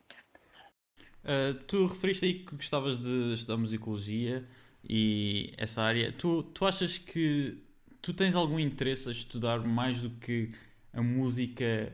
Ah, 1.26 1.58
tu 1.66 1.86
referiste 1.86 2.24
aí 2.24 2.34
que 2.34 2.54
gostavas 2.54 2.98
de 2.98 3.34
estudar 3.34 3.58
musicologia 3.58 4.46
e 4.88 5.52
essa 5.56 5.82
área. 5.82 6.12
Tu, 6.12 6.42
tu 6.44 6.64
achas 6.64 6.98
que 6.98 7.58
tu 8.00 8.14
tens 8.14 8.34
algum 8.34 8.58
interesse 8.58 9.08
a 9.08 9.12
estudar 9.12 9.60
mais 9.60 10.00
do 10.00 10.10
que 10.10 10.50
a 10.92 11.02
música 11.02 11.92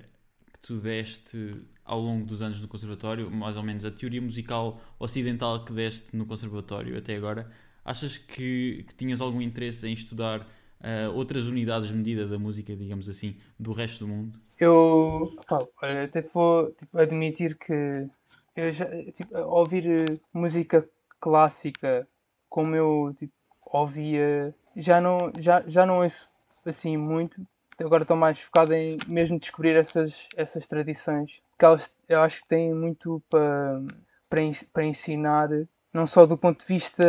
que 0.52 0.59
tu 0.61 0.76
deste 0.76 1.62
ao 1.85 2.00
longo 2.00 2.24
dos 2.24 2.42
anos 2.42 2.61
no 2.61 2.68
conservatório, 2.68 3.31
mais 3.31 3.57
ou 3.57 3.62
menos 3.62 3.85
a 3.85 3.90
teoria 3.90 4.20
musical 4.20 4.81
ocidental 4.98 5.64
que 5.64 5.72
deste 5.72 6.14
no 6.16 6.26
conservatório 6.26 6.96
até 6.96 7.16
agora? 7.16 7.46
Achas 7.85 8.16
que, 8.16 8.85
que 8.88 8.94
tinhas 8.94 9.20
algum 9.20 9.40
interesse 9.40 9.87
em 9.88 9.92
estudar 9.92 10.46
ah, 10.81 11.11
outras 11.11 11.48
unidades 11.48 11.88
de 11.88 11.94
medida 11.94 12.26
da 12.26 12.38
música, 12.38 12.74
digamos 12.76 13.09
assim, 13.09 13.37
do 13.59 13.72
resto 13.72 14.05
do 14.05 14.09
mundo? 14.09 14.38
Eu, 14.59 15.37
pá, 15.48 15.66
olha, 15.83 16.05
até 16.05 16.22
te 16.22 16.31
vou 16.33 16.70
tipo, 16.72 16.98
admitir 16.98 17.57
que 17.57 18.07
eu 18.55 18.70
já, 18.70 18.87
tipo, 19.12 19.37
ouvir 19.38 20.20
música 20.33 20.88
clássica 21.20 22.07
como 22.55 22.75
eu 22.77 23.15
tipo, 23.19 23.33
ouvia, 23.65 24.55
já 24.77 25.01
não, 25.01 25.33
já, 25.38 25.62
já 25.67 25.87
não 25.87 26.03
ouço 26.03 26.29
assim 26.67 26.97
muito. 26.97 27.41
Agora 27.81 28.05
estou 28.05 28.17
mais 28.17 28.38
focado 28.41 28.73
em 28.75 28.99
mesmo 29.09 29.38
descobrir 29.41 29.75
essas, 29.77 30.29
essas 30.37 30.67
tradições, 30.69 31.31
que 31.59 31.65
elas 31.65 31.91
eu 32.09 32.21
acho 32.21 32.43
que 32.43 32.49
têm 32.49 32.75
muito 32.75 33.23
para, 33.31 33.81
para, 34.29 34.41
para 34.73 34.85
ensinar, 34.85 35.49
não 35.93 36.07
só 36.07 36.27
do 36.27 36.37
ponto 36.37 36.61
de 36.61 36.67
vista 36.67 37.05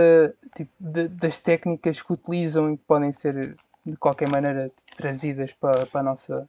tipo, 0.55 0.71
de- 0.79 1.09
das 1.09 1.41
técnicas 1.41 2.01
que 2.01 2.13
utilizam 2.13 2.73
e 2.73 2.77
que 2.77 2.83
podem 2.85 3.11
ser 3.11 3.57
de 3.85 3.97
qualquer 3.97 4.29
maneira 4.29 4.69
tipo, 4.69 4.95
trazidas 4.95 5.51
para, 5.53 5.85
para 5.87 5.99
a 6.01 6.03
nossa 6.03 6.47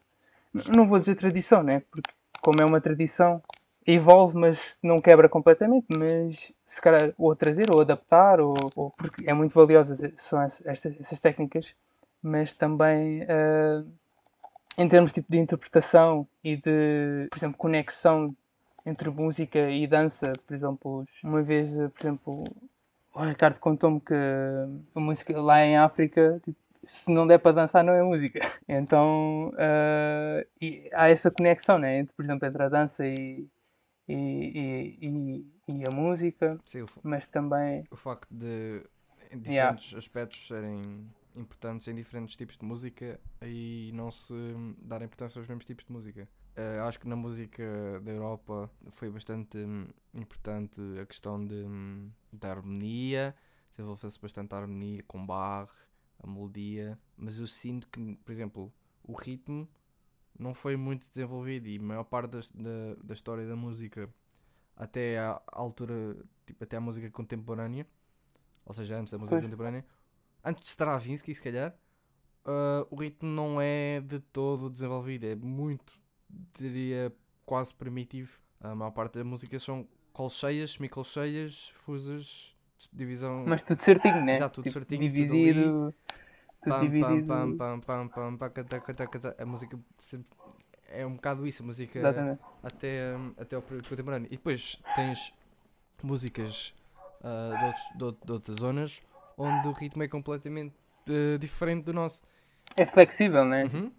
não 0.53 0.87
vou 0.89 0.99
dizer 0.99 1.17
tradição, 1.17 1.63
né? 1.63 1.83
Porque 1.91 2.11
como 2.41 2.61
é 2.63 2.65
uma 2.65 2.81
tradição, 2.81 3.43
evolve, 3.87 4.37
mas 4.39 4.79
não 4.83 5.01
quebra 5.01 5.29
completamente, 5.29 5.87
mas 5.91 6.53
se 6.67 6.81
calhar 6.81 7.13
ou 7.19 7.35
trazer, 7.37 7.71
ou 7.71 7.81
adaptar, 7.81 8.41
ou, 8.41 8.57
ou- 8.77 8.91
porque 8.93 9.29
é 9.29 9.35
muito 9.35 9.55
valiosas 9.55 10.01
são 10.19 10.43
ess- 10.45 10.63
estas, 10.67 10.99
essas 11.01 11.21
técnicas, 11.21 11.75
mas 12.23 12.53
também 12.53 13.23
eh, 13.29 13.83
em 14.79 14.89
termos 14.89 15.13
tipo, 15.13 15.31
de 15.31 15.39
interpretação 15.39 16.27
e 16.43 16.57
de, 16.57 17.29
por 17.31 17.39
exemplo, 17.39 17.59
conexão 17.59 18.35
entre 18.87 19.09
música 19.11 19.71
e 19.71 19.87
dança, 19.87 20.33
por 20.47 20.55
exemplo, 20.55 21.05
uma 21.23 21.43
vez, 21.43 21.77
eh, 21.79 21.89
por 21.89 22.01
exemplo, 22.03 22.45
o 23.15 23.21
Ricardo 23.25 23.59
contou-me 23.61 24.01
que 24.01 24.15
a 24.15 25.01
música 25.01 25.41
lá 25.41 25.61
em 25.65 25.77
África, 25.77 26.41
tipo, 26.45 26.59
se 26.87 27.11
não 27.11 27.27
der 27.27 27.39
para 27.39 27.53
dançar, 27.53 27.83
não 27.85 27.95
é 27.95 28.03
música. 28.03 28.41
Então, 28.69 29.53
eh, 29.59 30.47
e 30.61 30.91
há 30.93 31.09
essa 31.09 31.31
conexão, 31.31 31.79
né? 31.79 31.99
entre, 32.01 32.15
por 32.17 32.25
exemplo, 32.25 32.47
entre 32.47 32.63
a 32.63 32.69
dança 32.69 33.07
e, 33.07 33.47
e, 34.09 34.99
e, 35.01 35.47
e, 35.69 35.87
a 35.87 35.91
música, 35.91 36.61
Sim, 36.65 36.87
mas 37.03 37.27
também. 37.27 37.85
o 37.91 37.97
facto 37.97 38.29
de 38.31 38.85
em 39.31 39.39
Yeah. 39.47 39.79
diferentes 39.79 39.95
aspectos 39.95 40.47
serem 40.47 41.11
importantes 41.37 41.89
em 41.89 41.95
diferentes 41.95 42.37
tipos 42.37 42.57
de 42.57 42.65
música 42.65 43.21
e 43.43 43.91
não 43.95 44.11
se 44.11 44.35
dar 44.79 45.03
importância 45.03 45.39
aos 45.41 45.49
mesmos 45.49 45.65
tipos 45.65 45.85
de 45.85 45.93
música. 45.93 46.29
Eh, 46.57 46.79
acho 46.81 47.01
que 47.01 47.09
na 47.09 47.17
música 47.17 48.01
da 48.01 48.13
Europa 48.13 48.71
foi 48.93 49.11
bastante 49.11 49.59
hum, 49.59 49.89
importante 50.15 50.81
a 51.01 51.05
questão 51.07 51.45
de, 51.45 51.55
hum, 51.55 52.11
da 52.33 52.51
harmonia, 52.51 53.35
desenvolveu-se 53.71 54.21
bastante 54.21 54.55
a 54.55 54.59
harmonia 54.59 55.03
com 55.03 55.27
Bach, 55.27 55.71
a 56.23 56.27
melodia, 56.27 56.97
mas 57.17 57.39
eu 57.39 57.47
sinto 57.47 57.89
que, 57.89 58.17
por 58.25 58.31
exemplo, 58.31 58.73
o 59.03 59.15
ritmo 59.15 59.69
não 60.39 60.55
foi 60.55 60.77
muito 60.77 61.09
desenvolvido 61.09 61.69
e 61.69 61.79
a 61.79 61.83
maior 61.83 62.05
parte 62.05 62.31
das- 62.33 62.51
da, 62.51 62.95
da 63.03 63.15
história 63.15 63.47
da 63.47 63.57
música 63.57 64.09
até 64.77 65.19
à 65.19 65.41
altura, 65.53 66.17
tipo, 66.47 66.65
até 66.65 66.77
à 66.79 66.81
música 66.81 67.11
contemporânea, 67.11 67.87
ou 68.65 68.73
seja, 68.75 68.97
antes 68.99 69.13
da 69.13 69.19
música 69.19 69.39
Pois. 69.39 69.45
contemporânea, 69.45 69.85
antes 70.45 70.63
de 70.65 70.69
Stravinsky, 70.71 71.35
se 71.35 71.43
calhar, 71.43 71.75
ah, 72.45 72.87
o 72.91 72.97
ritmo 72.97 73.29
não 73.29 73.61
é 73.61 74.01
de 74.01 74.21
todo 74.21 74.71
desenvolvido, 74.71 75.27
é 75.27 75.35
muito, 75.37 75.93
diria, 76.59 77.13
quase 77.47 77.75
primitivo. 77.75 78.39
A 78.61 78.75
maior 78.75 78.91
parte 78.93 79.15
das 79.15 79.25
músicas 79.27 79.63
são 79.63 79.87
colcheias, 80.13 80.73
semicolcheias, 80.75 81.71
fusas, 81.85 82.57
divisão. 82.93 83.51
Mas 83.51 83.63
tudo 83.63 83.81
certinho, 83.83 84.23
né? 84.23 84.43
Exato, 84.43 84.57
tudo 84.63 84.69
Tipo, 84.69 84.71
certinho, 84.71 85.09
dividido. 85.09 85.75
Tudo 85.93 85.95
pam, 86.69 86.81
dividido. 86.81 87.27
pam, 87.29 87.55
pam, 87.57 87.81
pam, 87.81 88.09
pam, 88.09 88.37
pam, 88.37 88.51
cata, 88.51 88.81
cata, 88.81 89.07
cata. 89.07 89.37
A 89.39 89.47
música 89.47 89.79
sempre 89.99 90.31
é 90.89 91.07
um 91.07 91.15
bocado 91.15 91.47
isso, 91.47 91.63
a 91.63 91.67
música 91.67 91.99
Exatamente. 91.99 92.41
até, 92.63 93.15
até 93.39 93.57
ao 93.57 93.63
período 93.63 93.89
contemporâneo. 93.89 94.27
E 94.29 94.37
depois 94.37 94.81
tens 94.95 95.33
músicas 96.03 96.75
ah, 97.23 97.57
de, 97.59 97.65
outros- 97.65 97.89
de 97.95 98.27
de 98.27 98.33
outras 98.33 98.57
zonas 98.59 99.03
onde 99.37 99.67
o 99.69 99.73
ritmo 99.73 100.03
é 100.03 100.09
completamente 100.09 100.75
eh, 101.09 101.39
diferente 101.39 101.85
do 101.85 101.93
nosso. 101.93 102.23
É 102.77 102.87
flexível, 102.87 103.45
né? 103.45 103.65
Uhum. 103.65 103.91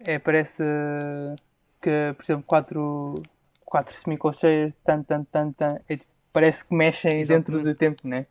É, 0.00 0.18
parece 0.18 0.62
uh, 0.62 1.36
que, 1.80 2.12
por 2.14 2.22
exemplo, 2.24 2.42
quatro, 2.44 3.22
quatro 3.64 3.94
semicolcheias, 3.94 4.72
tan, 4.84 5.02
tan, 5.02 5.24
tan, 5.24 5.52
tan, 5.52 5.80
é 5.88 5.96
tipo, 5.96 6.12
parece 6.32 6.64
que 6.64 6.74
mexem 6.74 7.16
dentro 7.26 7.54
Exatamente. 7.54 7.64
do 7.64 7.74
tempo, 7.74 8.06
né? 8.06 8.26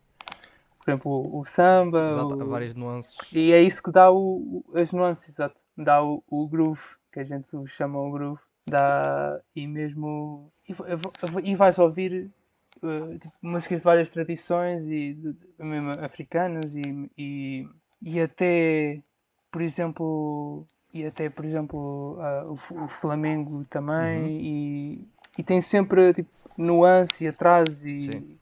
Por 0.85 0.91
exemplo, 0.91 1.39
o, 1.39 1.45
samba, 1.45 1.99
Exato, 2.11 2.37
o- 2.45 2.49
várias 2.49 2.75
nuances. 2.75 3.17
e 3.33 3.51
é 3.51 3.61
isso 3.61 3.83
que 3.83 3.91
dá 3.91 4.11
o, 4.11 4.63
as 4.75 4.91
nuances, 4.93 5.29
exato. 5.29 5.59
Dá 5.77 6.03
o, 6.03 6.23
o 6.29 6.47
groove, 6.47 6.81
que 7.11 7.19
a 7.19 7.25
gente 7.25 7.49
chama 7.67 7.99
o 7.99 8.11
groove, 8.11 8.41
dá 8.67 9.41
e 9.55 9.67
mesmo. 9.67 10.51
E, 10.69 10.73
e 11.51 11.55
vais 11.55 11.77
ouvir 11.79 12.31
uh, 12.83 13.19
tipo, 13.19 13.33
músicas 13.41 13.79
de 13.79 13.83
várias 13.85 14.09
tradições 14.09 14.87
e 14.87 15.13
de, 15.13 15.33
de- 15.33 15.47
mesmo 15.59 15.91
africanos 15.91 16.75
e, 16.75 17.09
e, 17.17 17.67
e 18.01 18.21
até, 18.21 19.01
por 19.51 19.61
exemplo, 19.61 20.65
e 20.93 21.05
até, 21.05 21.29
por 21.29 21.45
exemplo, 21.45 22.17
ah, 22.21 22.45
o, 22.47 22.53
o 22.85 22.87
Flamengo 23.01 23.65
também 23.69 24.25
Uhum. 24.27 24.41
e, 24.41 25.07
e 25.39 25.43
tem 25.43 25.61
sempre 25.61 26.13
tipo, 26.13 26.29
nuance 26.57 27.23
e 27.23 27.27
atraso 27.27 27.87
e, 27.87 28.01
Sim. 28.05 28.39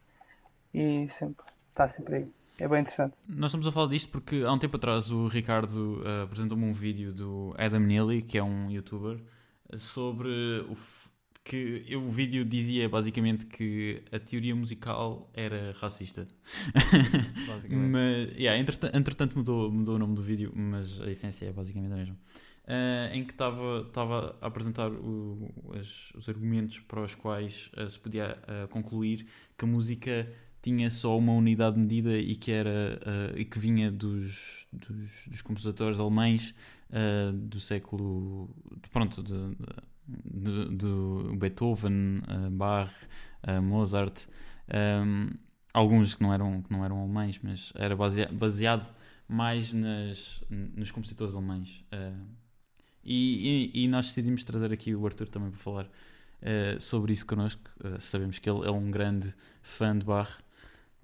e 0.74 1.08
sempre 1.10 1.44
está 1.70 1.88
sempre 1.88 2.16
aí. 2.16 2.33
É 2.58 2.68
bem 2.68 2.80
interessante. 2.82 3.18
Nós 3.28 3.50
estamos 3.50 3.66
a 3.66 3.72
falar 3.72 3.88
disto 3.88 4.08
porque 4.10 4.42
há 4.46 4.52
um 4.52 4.58
tempo 4.58 4.76
atrás 4.76 5.10
o 5.10 5.26
Ricardo 5.26 6.02
eh, 6.06 6.22
apresentou-me 6.22 6.64
um 6.64 6.72
vídeo 6.72 7.12
do 7.12 7.54
Adam 7.58 7.80
Neely, 7.80 8.22
que 8.22 8.38
é 8.38 8.42
um 8.42 8.70
youtuber, 8.70 9.18
sobre 9.76 10.28
o 10.68 10.72
f- 10.72 11.08
que 11.42 11.84
eu- 11.88 12.02
o 12.04 12.08
vídeo 12.08 12.44
dizia 12.44 12.88
basicamente 12.88 13.44
que 13.46 14.02
a 14.12 14.18
teoria 14.18 14.54
musical 14.54 15.30
era 15.34 15.72
racista. 15.80 16.26
Basicamente. 17.46 17.90
mas, 17.90 18.36
yeah, 18.38 18.58
entretanto, 18.58 18.96
entretanto 18.96 19.36
mudou, 19.38 19.70
mudou 19.70 19.96
o 19.96 19.98
nome 19.98 20.14
do 20.14 20.22
vídeo, 20.22 20.52
mas 20.54 21.00
a 21.00 21.10
essência 21.10 21.46
é 21.46 21.52
basicamente 21.52 21.92
a 21.92 21.96
mesma. 21.96 22.16
Eh, 22.66 23.10
em 23.12 23.24
que 23.24 23.32
estava 23.32 24.36
a 24.40 24.46
apresentar 24.46 24.90
o- 24.90 25.52
as- 25.78 26.12
os 26.14 26.28
argumentos 26.30 26.78
para 26.80 27.02
os 27.02 27.14
quais 27.14 27.70
eh, 27.76 27.88
se 27.88 27.98
podia 27.98 28.38
eh, 28.48 28.66
concluir 28.68 29.26
que 29.58 29.64
a 29.64 29.68
música 29.68 30.26
tinha 30.64 30.90
só 30.90 31.16
uma 31.18 31.32
unidade 31.32 31.74
de 31.76 31.80
medida 31.82 32.16
e 32.18 32.34
que 32.36 32.50
era 32.50 32.98
eh, 33.04 33.40
e 33.40 33.44
que 33.44 33.58
vinha 33.58 33.90
dos, 33.92 34.66
dos, 34.72 35.10
dos 35.28 35.42
compositores 35.42 36.00
alemães 36.00 36.54
eh, 36.90 37.30
do 37.32 37.60
século 37.60 38.48
pronto 38.90 39.22
de, 39.22 39.34
de- 40.76 41.36
Beethoven, 41.38 42.22
eh, 42.28 42.50
Bach, 42.50 42.90
Mozart, 43.62 44.26
ehm, 44.68 45.28
alguns 45.72 46.14
que 46.14 46.22
não 46.22 46.32
eram 46.32 46.62
que 46.62 46.72
não 46.72 46.82
eram 46.84 46.98
alemães, 47.00 47.38
mas 47.42 47.72
era 47.76 47.94
basea- 47.94 48.30
baseado 48.32 48.86
mais 49.28 49.72
nas, 49.74 50.42
nos 50.50 50.90
compositores 50.90 51.34
alemães. 51.34 51.84
e, 53.04 53.70
e, 53.74 53.84
e 53.84 53.88
nós 53.88 54.06
decidimos 54.06 54.44
trazer 54.44 54.72
aqui 54.72 54.94
o 54.94 55.04
Arthur 55.06 55.28
também 55.28 55.50
para 55.50 55.58
falar 55.60 55.90
sobre 56.78 57.12
isso 57.12 57.26
connosco. 57.26 57.62
Sabemos 57.98 58.38
que 58.38 58.48
ele 58.48 58.66
é 58.66 58.70
um 58.70 58.90
grande 58.90 59.34
fã 59.62 59.96
de 59.98 60.04
Bach, 60.04 60.38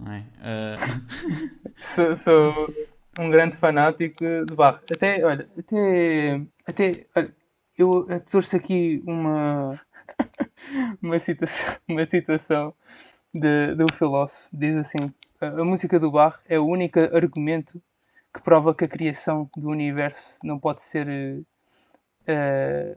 é? 0.09 0.25
Eh, 0.43 0.77
Sou, 1.95 2.17
sou 2.17 2.75
um 3.19 3.31
grande 3.31 3.57
fanático 3.57 4.25
de 4.47 4.55
Bach. 4.55 4.81
Até, 4.91 5.25
olha, 5.25 5.49
até, 5.59 6.41
até 6.67 7.07
olha, 7.17 7.35
eu 7.77 8.07
trouxe 8.27 8.57
aqui 8.57 9.03
uma, 9.07 9.81
uma 11.03 11.19
citação, 11.19 11.77
uma 11.89 12.07
citação 12.07 12.75
de, 13.35 13.75
do 13.75 13.87
filósofo. 13.95 14.49
Diz 14.53 14.77
assim: 14.77 15.13
a, 15.41 15.65
música 15.65 15.99
do 15.99 16.11
Bach 16.11 16.39
é 16.49 16.59
o 16.59 16.67
único 16.67 17.01
argumento 17.01 17.83
que 18.33 18.43
prova 18.43 18.75
que 18.75 18.85
a 18.85 18.89
criação 18.89 19.51
do 19.57 19.69
universo 19.69 20.39
não 20.45 20.59
pode 20.59 20.83
ser 20.83 21.45
eh, 22.27 22.97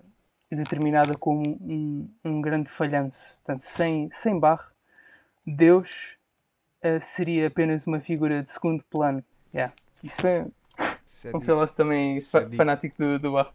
determinada 0.52 1.14
como 1.18 1.42
um, 1.42 2.10
um 2.24 2.42
grande 2.42 2.70
falhanço. 2.70 3.36
Portanto, 3.38 3.64
sem, 3.64 4.10
sem 4.12 4.40
Bach, 4.40 4.72
Deus 5.46 5.90
eh, 6.84 7.00
seria 7.00 7.48
apenas 7.48 7.88
uma 7.88 8.00
figura 8.00 8.44
de 8.44 8.52
segundo 8.52 8.84
plano. 8.86 9.24
Yeah. 9.54 9.74
Isso 10.04 10.26
é 10.28 10.46
um 11.34 11.40
de- 11.40 11.46
filósofo 11.46 11.76
também 11.78 12.20
fanático 12.56 12.96
do, 12.98 13.20
do 13.20 13.32
Bach. 13.34 13.54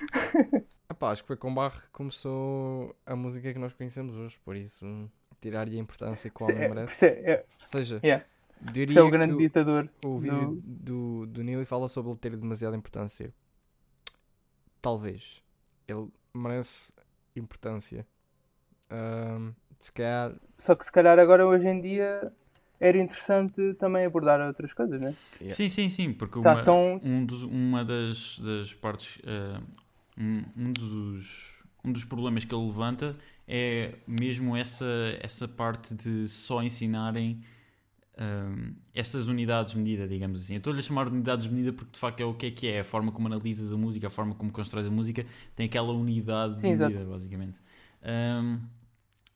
Epá, 0.90 1.10
acho 1.10 1.22
que 1.22 1.26
foi 1.28 1.36
com 1.36 1.52
Bach 1.54 1.80
que 1.80 1.88
começou 1.90 2.94
a 3.04 3.16
música 3.16 3.52
que 3.52 3.58
nós 3.58 3.72
conhecemos 3.72 4.14
hoje, 4.16 4.38
por 4.44 4.54
isso 4.56 5.10
tirar-lhe 5.40 5.76
a 5.76 5.80
importância 5.80 6.30
que 6.30 6.42
o 6.42 6.46
homem 6.46 6.62
É, 6.64 6.68
merece. 6.68 7.04
é, 7.06 7.30
é, 7.32 7.44
Ou 7.60 7.66
seja, 7.66 8.00
yeah. 8.04 8.24
diria 8.60 9.00
é 9.00 9.02
o 9.02 9.10
grande 9.10 9.36
ditador. 9.36 9.88
o 10.04 10.18
vídeo 10.18 10.60
do- 10.64 11.24
do, 11.24 11.26
do 11.26 11.44
Neely 11.44 11.64
fala 11.64 11.88
sobre 11.88 12.10
ele 12.12 12.18
ter 12.18 12.36
demasiada 12.36 12.76
importância. 12.76 13.32
Talvez. 14.80 15.42
Ele 15.88 16.08
merece 16.34 16.92
importância. 17.34 18.06
Ahm, 18.90 19.52
se 19.80 19.92
calhar, 19.92 20.34
Só 20.58 20.74
que 20.74 20.84
se 20.84 20.92
calhar 20.92 21.18
agora 21.18 21.46
hoje 21.46 21.66
em 21.66 21.80
dia 21.80 22.32
era 22.80 22.98
interessante 22.98 23.74
também 23.74 24.04
abordar 24.06 24.40
outras 24.40 24.72
coisas, 24.72 25.00
né? 25.00 25.14
Yeah. 25.40 25.54
Sim, 25.54 25.68
sim, 25.68 25.88
sim, 25.88 26.12
porque 26.12 26.38
Tá 26.40 26.52
uma, 26.52 26.62
tão- 26.64 27.00
um 27.02 27.24
dos, 27.24 27.42
uma 27.42 27.84
das, 27.84 28.38
das 28.38 28.72
partes, 28.74 29.18
eh, 29.24 29.60
um, 30.18 30.44
um 30.56 30.72
dos, 30.72 31.62
um 31.84 31.92
dos 31.92 32.04
problemas 32.04 32.44
que 32.44 32.54
ele 32.54 32.66
levanta 32.66 33.16
é 33.46 33.94
mesmo 34.06 34.56
essa, 34.56 34.86
essa 35.20 35.46
parte 35.46 35.94
de 35.94 36.28
só 36.28 36.62
ensinarem 36.62 37.42
ehm, 38.18 38.74
essas 38.94 39.28
unidades 39.28 39.72
de 39.72 39.78
medida, 39.78 40.08
digamos 40.08 40.42
assim. 40.42 40.54
Eu 40.54 40.58
estou-lhe 40.58 40.80
a 40.80 40.82
chamar 40.82 41.06
de 41.08 41.12
unidades 41.16 41.46
de 41.46 41.52
medida 41.54 41.72
porque 41.72 41.92
de 41.92 41.98
facto 41.98 42.20
é 42.20 42.24
o 42.24 42.34
que 42.34 42.46
é 42.46 42.50
que 42.50 42.68
é, 42.68 42.80
a 42.80 42.84
forma 42.84 43.12
como 43.12 43.26
analisas 43.28 43.72
a 43.72 43.76
música, 43.76 44.06
a 44.08 44.10
forma 44.10 44.34
como 44.34 44.52
constróis 44.52 44.86
a 44.86 44.90
música, 44.90 45.24
tem 45.54 45.66
aquela 45.66 45.92
unidade 45.92 46.56
de 46.60 46.62
Sim, 46.62 46.70
exato. 46.72 46.94
medida, 46.94 47.04
basicamente. 47.04 47.58
Ehm, 48.02 48.58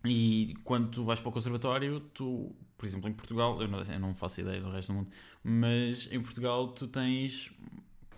e 0.04 0.54
quando 0.64 0.90
tu 0.90 1.04
vais 1.04 1.20
para 1.20 1.28
o 1.28 1.32
conservatório, 1.32 2.00
tu, 2.14 2.54
por 2.78 2.86
exemplo, 2.86 3.08
em 3.08 3.12
Portugal, 3.12 3.60
eu 3.60 3.68
não, 3.68 3.82
eu 3.82 4.00
não 4.00 4.14
faço 4.14 4.40
ideia 4.40 4.60
do 4.60 4.70
resto 4.70 4.92
do 4.92 4.98
mundo, 4.98 5.10
mas 5.44 6.08
em 6.10 6.20
Portugal 6.20 6.68
tu 6.68 6.86
tens 6.88 7.52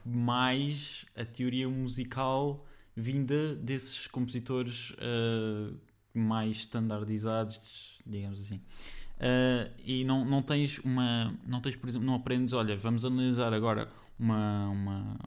mais 0.04 1.06
a 1.16 1.24
teoria 1.24 1.68
musical 1.68 2.64
vinda 2.94 3.54
desses 3.56 4.06
compositores 4.06 4.94
eh, 4.98 5.72
mais 6.14 6.58
standardizados, 6.58 8.00
digamos 8.06 8.40
assim. 8.40 8.60
Eh, 9.18 9.70
e 9.84 10.04
não, 10.04 10.24
não 10.24 10.42
tens 10.42 10.78
uma. 10.80 11.34
Não 11.46 11.60
tens, 11.60 11.76
por 11.76 11.88
exemplo, 11.88 12.06
não 12.06 12.14
aprendes, 12.14 12.52
olha, 12.52 12.76
vamos 12.76 13.04
analisar 13.04 13.52
agora 13.52 13.88
uma, 14.18 14.68
uma 14.68 15.18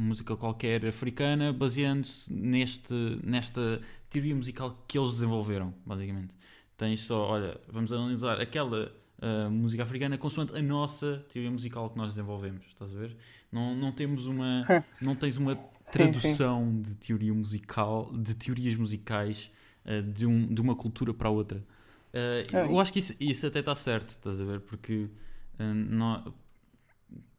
música 0.00 0.36
qualquer 0.36 0.84
africana 0.86 1.52
baseando-se 1.52 2.32
neste, 2.32 2.92
nesta 3.24 3.80
teoria 4.08 4.34
musical 4.34 4.84
que 4.88 4.98
eles 4.98 5.12
desenvolveram, 5.12 5.74
basicamente. 5.84 6.34
Tens 6.76 7.00
só, 7.00 7.28
olha, 7.28 7.60
vamos 7.68 7.92
analisar 7.92 8.40
aquela 8.40 8.90
uh, 9.20 9.50
música 9.50 9.82
africana 9.82 10.16
consoante 10.16 10.56
a 10.56 10.62
nossa 10.62 11.24
teoria 11.32 11.50
musical 11.50 11.90
que 11.90 11.96
nós 11.98 12.08
desenvolvemos, 12.14 12.64
estás 12.68 12.94
a 12.94 12.98
ver? 12.98 13.16
Não, 13.52 13.74
não 13.76 13.92
temos 13.92 14.26
uma, 14.26 14.64
não 15.00 15.14
tens 15.14 15.36
uma 15.36 15.56
tradução 15.92 16.80
de 16.80 16.94
teoria 16.94 17.34
musical, 17.34 18.10
de 18.16 18.34
teorias 18.34 18.74
musicais 18.76 19.50
uh, 19.84 20.02
de, 20.02 20.24
um, 20.24 20.46
de 20.46 20.60
uma 20.60 20.74
cultura 20.74 21.12
para 21.12 21.28
outra. 21.28 21.58
Uh, 22.12 22.56
eu 22.70 22.80
acho 22.80 22.92
que 22.92 22.98
isso, 22.98 23.14
isso 23.20 23.46
até 23.46 23.60
está 23.60 23.74
certo, 23.74 24.10
estás 24.10 24.40
a 24.40 24.44
ver? 24.44 24.60
Porque 24.60 25.08
não- 25.58 26.32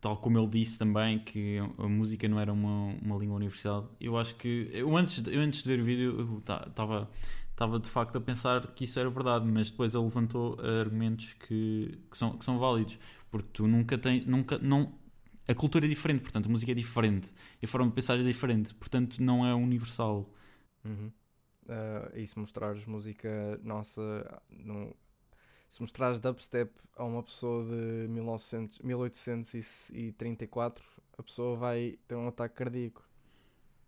tal 0.02 0.18
como 0.18 0.38
ele 0.40 0.48
disse 0.48 0.78
também 0.80 1.20
que 1.20 1.58
a 1.78 1.88
música 1.88 2.28
não 2.28 2.40
era 2.40 2.52
uma, 2.52 2.96
uma 3.02 3.18
língua 3.18 3.36
universal, 3.38 3.96
eu 4.02 4.18
acho 4.18 4.36
que 4.36 4.70
eu 4.74 4.96
antes, 4.98 5.24
eu 5.28 5.40
antes 5.42 5.64
de 5.64 5.70
ver 5.70 5.80
o 5.80 5.84
vídeo 5.84 6.40
estava 6.40 7.10
estava 7.52 7.80
de 7.80 7.90
facto 7.90 8.16
a 8.18 8.22
pensar 8.22 8.66
que 8.74 8.86
isso 8.86 9.00
era 9.00 9.10
verdade, 9.10 9.46
mas 9.52 9.70
depois 9.70 9.94
ele 9.94 10.04
levantou 10.04 10.56
uh, 10.60 10.80
argumentos 10.80 11.34
que, 11.34 12.00
que, 12.10 12.18
são, 12.18 12.38
que 12.38 12.44
são 12.44 12.58
válidos, 12.58 12.98
porque 13.30 13.50
tu 13.54 13.68
nunca 13.68 13.98
tens, 14.00 14.26
nunca, 14.26 14.58
não, 14.58 14.94
a 15.48 15.54
cultura 15.54 15.86
é 15.86 15.90
diferente, 15.90 16.22
portanto 16.22 16.48
a 16.48 16.50
música 16.50 16.72
é 16.72 16.76
diferente, 16.76 17.28
e 17.62 17.66
a 17.66 17.68
forma 17.68 17.88
de 17.88 17.94
pensar 17.94 18.20
é 18.20 18.24
diferente, 18.24 18.74
portanto 18.74 19.22
não 19.22 19.46
é 19.46 19.54
universal. 19.54 20.34
Uhum. 20.84 21.12
Ah, 21.70 22.12
e 22.16 22.26
se 22.26 22.38
mostrares 22.40 22.86
música 22.86 23.60
nossa, 23.64 24.42
no- 24.50 24.96
se 25.72 25.82
mostrares 25.82 26.20
dubstep 26.20 26.70
a 26.98 27.06
uma 27.06 27.24
pessoa 27.24 27.64
de 27.64 28.06
1900, 28.10 28.80
1834, 28.80 30.84
a 31.18 31.24
pessoa 31.24 31.56
vai 31.56 31.98
ter 32.10 32.16
um 32.16 32.28
ataque 32.28 32.56
cardíaco. 32.56 33.02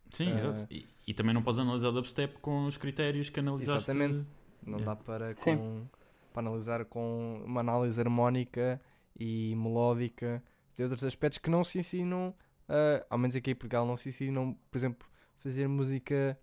Sim, 0.09 0.31
Ah. 0.31 0.39
exato. 0.39 0.67
E, 0.73 0.87
e 1.05 1.13
também 1.13 1.33
não 1.33 1.43
podes 1.43 1.59
analisar 1.59 1.91
dubstep 1.91 2.39
com 2.39 2.67
os 2.67 2.77
critérios 2.77 3.29
que 3.29 3.37
analisaste. 3.41 3.91
Exatamente. 3.91 4.25
Não 4.65 4.79
Yeah. 4.79 4.95
dá 4.95 5.03
para, 5.03 5.35
com, 5.35 5.85
para 6.31 6.47
analisar 6.47 6.85
com 6.85 7.43
uma 7.45 7.59
análise 7.59 7.99
harmónica 7.99 8.79
e 9.19 9.53
melódica. 9.57 10.41
Tem 10.77 10.85
outros 10.85 11.03
aspectos 11.03 11.37
que 11.37 11.49
não 11.49 11.65
se 11.65 11.79
ensinam, 11.79 12.33
ah, 12.69 13.05
ao 13.09 13.17
menos 13.17 13.35
aqui 13.35 13.51
em 13.51 13.55
Portugal, 13.55 13.85
não 13.85 13.97
se 13.97 14.07
ensinam, 14.07 14.57
por 14.71 14.77
exemplo, 14.77 15.05
fazer 15.39 15.67
música 15.67 16.39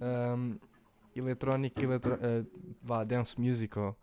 ahm, 0.00 0.54
eletrónica, 1.16 1.82
eletro, 1.82 2.14
ah, 2.14 2.46
vá, 2.80 3.02
dance 3.02 3.40
musical, 3.40 3.98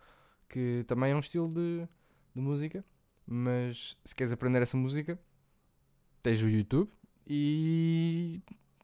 que 0.52 0.84
também 0.86 1.14
é 1.14 1.16
um 1.16 1.20
estilo 1.20 1.48
de, 1.48 1.88
de 2.36 2.42
música, 2.42 2.84
mas 3.26 3.98
se 4.04 4.14
queres 4.14 4.34
aprender 4.34 4.62
essa 4.62 4.76
música, 4.76 5.18
tens 6.22 6.44
o 6.44 6.50
YouTube 6.50 6.92
e 7.26 8.42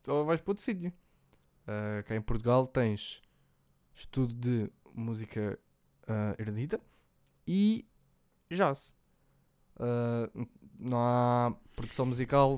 ou 0.07 0.25
vais 0.25 0.39
para 0.39 0.51
outro 0.51 0.63
sítio. 0.63 0.93
Ah, 1.67 2.01
cá 2.03 2.15
em 2.15 2.21
Portugal 2.21 2.65
tens 2.65 3.21
estudo 3.93 4.33
de 4.33 4.71
música 4.93 5.59
ah, 6.07 6.35
erudita 6.39 6.79
e 7.45 7.85
jazz. 8.49 8.95
Ah, 9.77 10.29
não 10.79 10.99
há 10.99 11.53
produção 11.75 12.05
musical. 12.05 12.57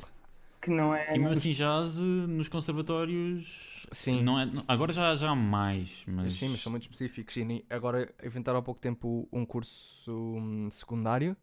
Que 0.62 0.70
não 0.70 0.94
é. 0.94 1.16
E 1.16 1.20
mesmo 1.20 1.32
assim, 1.32 1.52
jazz 1.52 2.00
eh, 2.00 2.02
nos 2.02 2.50
conservatórios. 2.50 3.88
Sim. 3.92 4.22
Não 4.22 4.40
é, 4.40 4.48
agora 4.68 4.92
já, 4.92 5.16
já 5.16 5.30
há 5.30 5.36
mais, 5.36 6.04
mas. 6.08 6.34
Sim, 6.34 6.50
mas 6.50 6.62
são 6.62 6.72
muito 6.72 6.84
específicos. 6.84 7.36
E 7.38 7.66
agora 7.70 8.14
inventaram 8.24 8.60
há 8.60 8.62
pouco 8.62 8.80
tempo 8.80 9.28
um 9.32 9.46
curso 9.46 10.12
hum, 10.12 10.70
secundário 10.70 11.36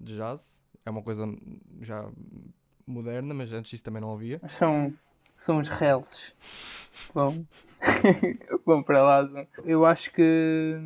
de 0.00 0.16
jazz. 0.16 0.64
É 0.84 0.90
uma 0.90 1.02
coisa 1.02 1.26
já 1.80 2.08
moderna, 2.86 3.34
mas 3.34 3.52
antes 3.52 3.70
disso 3.70 3.84
também 3.84 4.00
não 4.00 4.12
havia. 4.12 4.40
São, 4.48 4.92
são 5.36 5.58
os 5.58 5.68
reles. 5.68 6.32
Bom, 7.14 7.44
vão 8.64 8.82
para 8.82 9.02
lá. 9.02 9.46
Eu 9.64 9.84
acho 9.84 10.12
que. 10.12 10.78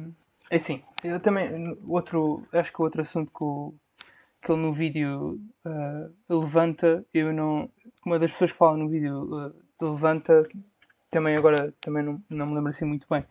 É 0.51 0.57
assim, 0.57 0.83
eu 1.05 1.21
também. 1.21 1.79
Outro, 1.87 2.47
acho 2.53 2.73
que 2.73 2.83
outro 2.83 3.03
assunto 3.03 3.31
que, 3.33 3.45
o, 3.45 3.75
que 4.43 4.51
ele 4.51 4.63
no 4.63 4.73
vídeo 4.73 5.41
ah, 5.65 6.09
levanta, 6.29 7.05
eu 7.13 7.33
não. 7.33 7.71
Uma 8.05 8.19
das 8.19 8.31
pessoas 8.33 8.53
que 8.53 8.59
fala 8.59 8.77
no 8.77 8.89
vídeo 8.89 9.29
ah, 9.37 9.53
levanta, 9.81 10.49
também 11.11 11.37
agora 11.37 11.75
também 11.81 12.03
não, 12.03 12.23
não 12.29 12.47
me 12.47 12.55
lembro 12.55 12.71
assim 12.71 12.85
muito 12.85 13.07
bem, 13.11 13.25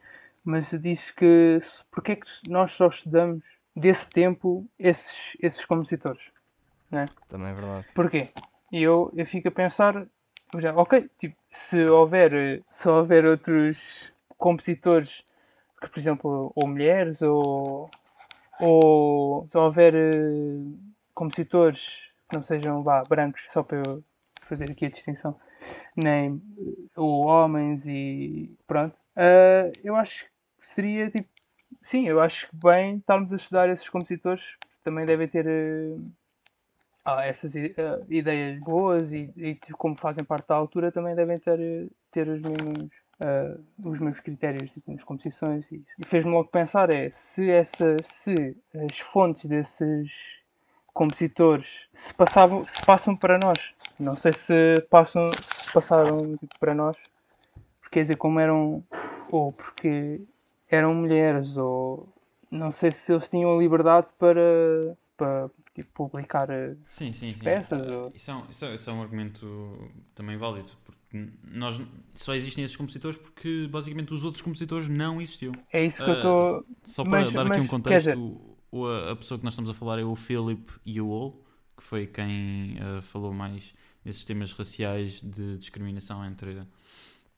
mas 0.44 0.70
diz 0.82 1.12
que 1.12 1.60
porque 1.92 2.14
é 2.14 2.16
que 2.16 2.28
nós 2.48 2.72
só 2.74 2.88
estudamos 2.88 3.44
desse 3.76 4.08
tempo 4.10 4.68
esses, 4.78 5.36
esses 5.42 5.66
compositores? 5.66 6.22
Também 7.28 7.52
é 7.52 7.54
verdade. 7.54 7.86
Porquê? 7.94 8.30
E 8.72 8.84
eu, 8.84 9.12
eu 9.16 9.26
fico 9.26 9.48
a 9.48 9.52
pensar, 9.52 10.06
já, 10.58 10.76
ok, 10.76 11.10
tipo, 11.18 11.36
se 11.52 11.82
houver, 11.88 12.64
se 12.72 12.88
houver 12.88 13.26
outros 13.26 14.14
compositores 14.38 15.24
que, 15.82 15.88
por 15.88 16.00
exemplo, 16.00 16.52
ou 16.56 16.68
mulheres, 16.68 17.22
ou, 17.22 17.90
ou 18.60 19.48
se 19.48 19.58
houver 19.58 19.96
eh, 19.96 20.58
compositores 21.20 21.82
que 22.30 22.36
não 22.36 22.44
sejam 22.44 22.84
brancos, 23.10 23.44
só 23.52 23.64
para 23.64 23.80
eu 23.80 24.04
fazer 24.44 24.72
aqui 24.72 24.86
a 24.86 24.90
distinção, 24.90 25.40
nem 25.96 26.42
eh, 26.60 26.90
ou 26.96 27.26
homens 27.28 27.86
e 27.88 28.56
pronto, 28.68 28.96
ah, 29.16 29.72
eu 29.84 29.96
acho 29.96 30.26
que 30.26 30.68
seria 30.68 31.10
tipo, 31.12 31.30
sim, 31.82 32.08
eu 32.08 32.20
acho 32.22 32.50
que 32.50 32.56
bem 32.58 32.98
estarmos 32.98 33.34
a 33.34 33.38
estudar 33.38 33.70
esses 33.70 33.90
compositores, 33.90 34.44
também 34.84 35.06
devem 35.06 35.28
ter. 35.28 35.46
eh, 35.48 35.98
ah, 37.06 37.26
essas 37.26 37.56
ah, 37.56 38.00
ideias 38.10 38.60
boas 38.60 39.12
e, 39.14 39.32
e 39.38 39.56
como 39.78 39.98
fazem 39.98 40.24
parte 40.24 40.48
da 40.48 40.56
altura 40.56 40.92
também 40.92 41.16
devem 41.16 41.40
ter, 41.40 41.60
eh, 41.60 41.88
ter 42.12 42.28
os 42.28 42.42
mesmos 42.42 42.90
ah, 43.22 43.58
os 43.80 44.00
mesmos 44.00 44.20
critérios 44.22 44.72
tipo, 44.72 44.92
nas 44.92 45.04
composições 45.04 45.72
e, 45.72 45.84
e 46.00 46.06
fez-me 46.06 46.32
logo 46.32 46.50
pensar 46.50 46.90
é 46.90 47.10
se 47.12 47.50
essa 47.50 47.98
se 48.04 48.56
as 48.88 49.00
fontes 49.00 49.46
desses 49.46 50.39
compositores 50.94 51.88
se 51.94 52.14
passavam 52.14 52.68
se 52.68 52.82
passam 52.86 53.16
para 53.16 53.38
nós 53.38 53.58
não 54.00 54.16
sei 54.16 54.34
se 54.34 54.86
passam 54.90 55.32
se 55.44 55.72
passaram 55.74 56.36
tipo, 56.38 56.58
para 56.60 56.74
nós 56.74 56.98
porque 57.82 57.94
quer 57.96 58.02
dizer 58.04 58.16
como 58.18 58.40
eram 58.40 58.84
ou 59.32 59.52
porque 59.54 60.22
eram 60.70 60.94
mulheres 60.96 61.56
ou 61.58 62.08
não 62.52 62.72
sei 62.72 62.92
se 62.92 63.12
eles 63.12 63.28
tinham 63.30 63.60
liberdade 63.60 64.08
para 64.18 64.96
para 65.16 65.50
tipo, 65.76 65.90
publicar 66.10 66.50
eh, 66.50 66.76
Sim, 66.88 67.12
sim, 67.12 67.34
peças, 67.44 67.86
Ah, 67.88 67.92
ou- 67.92 68.12
Isso, 68.16 68.32
é 68.32 68.36
um, 68.36 68.46
isso, 68.50 68.66
é, 68.66 68.76
isso 68.76 68.90
é 68.90 68.94
um 68.94 69.02
argumento 69.02 69.92
também 70.16 70.38
válido. 70.38 70.72
Porque 70.86 71.30
nós 71.44 71.80
só 72.16 72.34
existem 72.34 72.64
esses 72.64 72.78
compositores 72.78 73.18
porque 73.18 73.68
basicamente 73.70 74.14
os 74.14 74.24
outros 74.24 74.42
compositores 74.42 74.88
não 74.88 75.22
existiam. 75.22 75.52
É 75.74 75.84
isso 75.84 76.02
que 76.04 76.10
eu 76.10 76.14
Ah, 76.14 76.18
estou. 76.18 76.66
Só 76.84 77.04
para 77.04 77.12
Mas- 77.12 77.34
dar 77.34 77.42
aqui 77.42 77.50
mas, 77.50 77.60
um 77.60 77.64
quer 77.64 77.70
contexto, 77.70 78.42
a, 78.72 79.12
a 79.12 79.16
pessoa 79.16 79.38
que 79.38 79.44
nós 79.44 79.54
estamos 79.54 79.70
a 79.70 79.74
falar 79.74 80.00
é 80.00 80.04
o 80.04 80.16
Philip 80.16 80.72
Ewell, 80.86 81.44
que 81.76 81.84
foi 81.84 82.08
quem 82.08 82.78
ah, 82.80 83.02
falou 83.02 83.34
mais 83.34 83.74
nesses 84.04 84.26
temas 84.26 84.52
raciais 84.54 85.22
de 85.22 85.58
discriminação 85.58 86.26
entre 86.26 86.60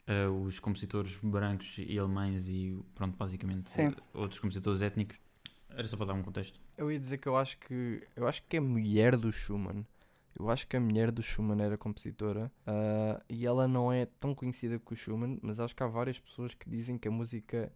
ah, 0.07 0.29
os 0.29 0.59
compositores 0.59 1.17
brancos 1.21 1.75
e 1.77 1.97
alemães 1.97 2.49
e, 2.49 2.77
pronto, 2.95 3.15
basicamente 3.15 3.69
Sim. 3.71 3.93
outros 4.13 4.39
compositores 4.39 4.81
étnicos. 4.81 5.17
Era 5.69 5.87
só 5.87 5.95
para 5.95 6.07
dar 6.07 6.13
um 6.13 6.23
contexto. 6.23 6.59
Eu 6.77 6.91
ia 6.91 6.99
dizer 6.99 7.17
que 7.17 7.27
eu 7.27 7.37
acho 7.37 7.57
que 7.59 8.05
eu 8.15 8.27
acho 8.27 8.43
que 8.43 8.57
a 8.57 8.61
mulher 8.61 9.15
do 9.15 9.31
Schumann, 9.31 9.85
eu 10.37 10.49
acho 10.49 10.67
que 10.67 10.75
a 10.75 10.79
mulher 10.79 11.11
do 11.11 11.21
Schumann 11.21 11.61
era 11.61 11.77
compositora 11.77 12.51
ah, 12.67 13.21
e 13.29 13.45
ela 13.45 13.67
não 13.67 13.91
é 13.91 14.05
tão 14.05 14.35
conhecida 14.35 14.79
que 14.79 14.93
o 14.93 14.95
Schumann, 14.95 15.39
mas 15.41 15.59
acho 15.59 15.75
que 15.75 15.83
há 15.83 15.87
várias 15.87 16.19
pessoas 16.19 16.53
que 16.53 16.69
dizem 16.69 16.97
que 16.97 17.07
a 17.07 17.11
música 17.11 17.71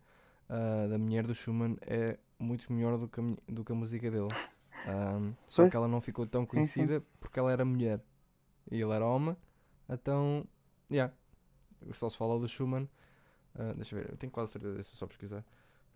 ah, 0.49 0.87
da 0.89 0.97
mulher 0.97 1.25
do 1.25 1.33
Schumann 1.33 1.77
é 1.81 2.17
muito 2.39 2.71
melhor 2.71 2.97
do 2.97 3.07
que 3.07 3.19
a, 3.19 3.23
do 3.47 3.63
que 3.63 3.71
a 3.71 3.75
música 3.75 4.09
dele. 4.11 4.29
Ah, 4.87 5.19
só 5.49 5.63
Pois. 5.63 5.71
que 5.71 5.75
ela 5.75 5.87
não 5.87 5.99
ficou 5.99 6.27
tão 6.27 6.45
sim. 6.65 6.87
conhecida 6.87 7.03
porque 7.19 7.39
ela 7.39 7.51
era 7.51 7.65
mulher 7.65 7.99
e 8.71 8.81
ele 8.81 8.91
era 8.93 9.05
homem, 9.05 9.35
então, 9.89 10.45
yeah, 10.91 11.13
só 11.93 12.09
se 12.09 12.17
fala 12.17 12.39
do 12.39 12.47
Schumann. 12.47 12.87
Ah, 13.57 13.73
deixa 13.75 13.95
eu 13.95 14.01
ver, 14.03 14.11
eu 14.11 14.17
tenho 14.17 14.31
quase 14.31 14.51
certeza, 14.51 14.73
deixa 14.75 14.91
eu 14.91 14.95
só 14.97 15.07
pesquisar, 15.07 15.43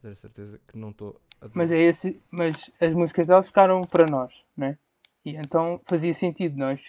ter 0.01 0.15
certeza 0.15 0.59
que 0.67 0.77
não 0.77 0.91
estou 0.91 1.19
a 1.41 1.47
dizer. 1.47 1.55
Mas 1.57 1.71
é 1.71 1.77
esse. 1.79 2.21
Mas 2.31 2.71
as 2.79 2.93
músicas 2.93 3.27
dela 3.27 3.43
ficaram 3.43 3.85
para 3.85 4.07
nós, 4.07 4.33
né? 4.55 4.77
E 5.25 5.35
então 5.35 5.79
fazia 5.85 6.13
sentido 6.13 6.57
nós 6.57 6.81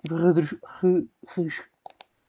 tipo, 0.00 0.14
re- 0.16 1.06
res- 1.36 1.62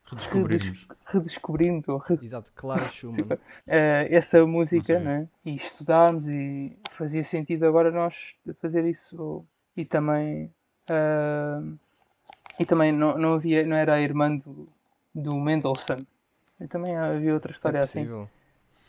Redescobrirmos. 0.09 0.87
redescobrindo 1.05 2.03
Exato, 2.21 2.51
Clara 2.55 2.87
Schumann. 2.87 3.29
eh, 3.67 4.07
essa 4.11 4.45
música, 4.45 4.99
né? 4.99 5.27
E 5.43 5.55
estudarmos 5.55 6.27
e 6.27 6.77
fazia 6.91 7.23
sentido 7.23 7.65
agora 7.65 7.91
nós 7.91 8.35
fazer 8.61 8.85
isso. 8.85 9.43
E 9.75 9.83
também. 9.83 10.51
ah, 10.87 11.61
e 12.59 12.65
também 12.65 12.91
não, 12.91 13.17
não 13.17 13.33
havia. 13.33 13.65
Não 13.65 13.75
era 13.75 13.95
a 13.95 14.01
irmã 14.01 14.37
do, 14.37 14.67
do 15.13 15.35
Mendelssohn. 15.35 16.05
E 16.61 16.67
também 16.67 16.95
havia 16.95 17.33
outra 17.33 17.51
história 17.51 17.79
é 17.79 17.81
assim. 17.81 18.07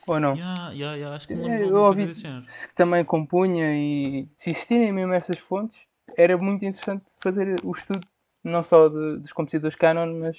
Ou 0.07 0.20
não? 0.20 0.35
Yeah, 0.37 0.70
yeah, 0.70 0.96
yeah, 0.96 1.16
acho 1.16 1.26
que 1.26 1.33
É, 1.35 1.37
de 1.37 1.62
eu 1.64 1.76
ouvi- 1.76 2.07
que 2.14 2.74
também 2.76 3.05
compunha 3.05 3.74
e 3.76 4.29
se 4.38 4.50
existirem 4.50 4.92
mesmo 4.92 5.12
essas 5.12 5.38
fontes, 5.40 5.76
era 6.16 6.38
muito 6.38 6.64
interessante 6.64 7.05
fazer 7.18 7.59
o 7.64 7.72
estudo 7.72 8.07
não 8.44 8.62
só 8.62 8.88
de- 8.88 9.18
dos 9.18 9.33
compositores 9.33 9.74
canon, 9.74 10.20
mas 10.20 10.38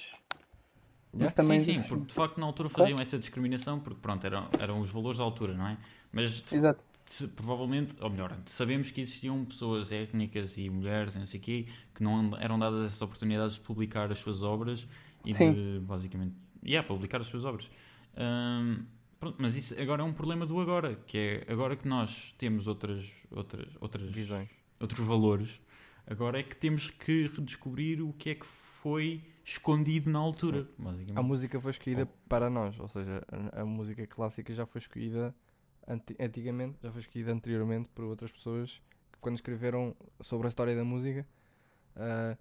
Yeah. 1.14 1.34
também 1.34 1.58
sim, 1.60 1.82
sim, 1.82 1.88
porque 1.88 2.06
de 2.06 2.14
facto 2.14 2.38
na 2.38 2.46
altura 2.46 2.68
Claro. 2.68 2.82
faziam 2.84 3.00
essa 3.00 3.18
discriminação, 3.18 3.80
porque 3.80 3.98
pronto, 4.00 4.24
eram, 4.26 4.48
eram 4.58 4.80
os 4.80 4.90
valores 4.90 5.18
da 5.18 5.24
altura, 5.24 5.54
não 5.54 5.66
é? 5.68 5.78
Mas 6.12 6.42
de- 6.42 7.28
provavelmente, 7.28 7.96
ou 8.00 8.10
melhor, 8.10 8.36
sabemos 8.46 8.90
que 8.90 9.00
existiam 9.00 9.42
pessoas 9.44 9.90
étnicas 9.90 10.56
e 10.58 10.68
mulheres, 10.68 11.14
e 11.14 11.18
não 11.18 11.26
sei 11.26 11.40
o 11.40 11.42
quê, 11.42 11.66
que 11.94 12.02
não 12.02 12.36
eram 12.38 12.58
dadas 12.58 12.84
essas 12.84 13.00
oportunidades 13.00 13.54
de 13.54 13.60
publicar 13.62 14.12
as 14.12 14.18
suas 14.18 14.42
obras 14.42 14.86
e 15.24 15.32
Sim. 15.32 15.52
de 15.54 15.80
basicamente, 15.80 16.34
yeah, 16.64 16.86
publicar 16.86 17.20
as 17.22 17.26
suas 17.26 17.44
obras. 17.44 17.68
Ahm, 18.16 18.84
Pronto, 19.20 19.36
mas 19.40 19.56
isso 19.56 19.74
agora 19.80 20.00
é 20.02 20.04
um 20.04 20.12
problema 20.12 20.46
do 20.46 20.60
agora, 20.60 20.94
que 21.04 21.18
é 21.18 21.52
agora 21.52 21.74
que 21.74 21.88
nós 21.88 22.32
temos 22.38 22.68
outras, 22.68 23.10
outras, 23.32 23.66
outras 23.80 24.08
Visões. 24.12 24.48
outros 24.78 25.04
valores, 25.04 25.60
agora 26.06 26.38
é 26.38 26.42
que 26.44 26.54
temos 26.54 26.88
que 26.88 27.26
redescobrir 27.26 28.00
o 28.00 28.12
que 28.12 28.30
é 28.30 28.34
que 28.36 28.46
foi 28.46 28.67
escondido 29.44 30.10
na 30.10 30.18
altura. 30.18 30.68
A 30.78 30.82
Basicamente. 30.82 31.24
música 31.26 31.60
foi 31.60 31.70
escolhida 31.70 32.06
para 32.28 32.48
nós, 32.50 32.78
ou 32.78 32.88
seja, 32.88 33.22
a, 33.52 33.62
a 33.62 33.64
música 33.64 34.06
clássica 34.06 34.54
já 34.54 34.66
foi 34.66 34.80
escolhida 34.80 35.34
anti- 35.86 36.16
antigamente, 36.20 36.78
já 36.82 36.90
foi 36.92 37.00
escolhida 37.00 37.32
anteriormente 37.32 37.88
por 37.88 38.04
outras 38.04 38.30
pessoas 38.30 38.80
que 39.12 39.18
quando 39.20 39.36
escreveram 39.36 39.94
sobre 40.20 40.46
a 40.46 40.48
história 40.48 40.76
da 40.76 40.84
música, 40.84 41.26
ah, 41.96 42.36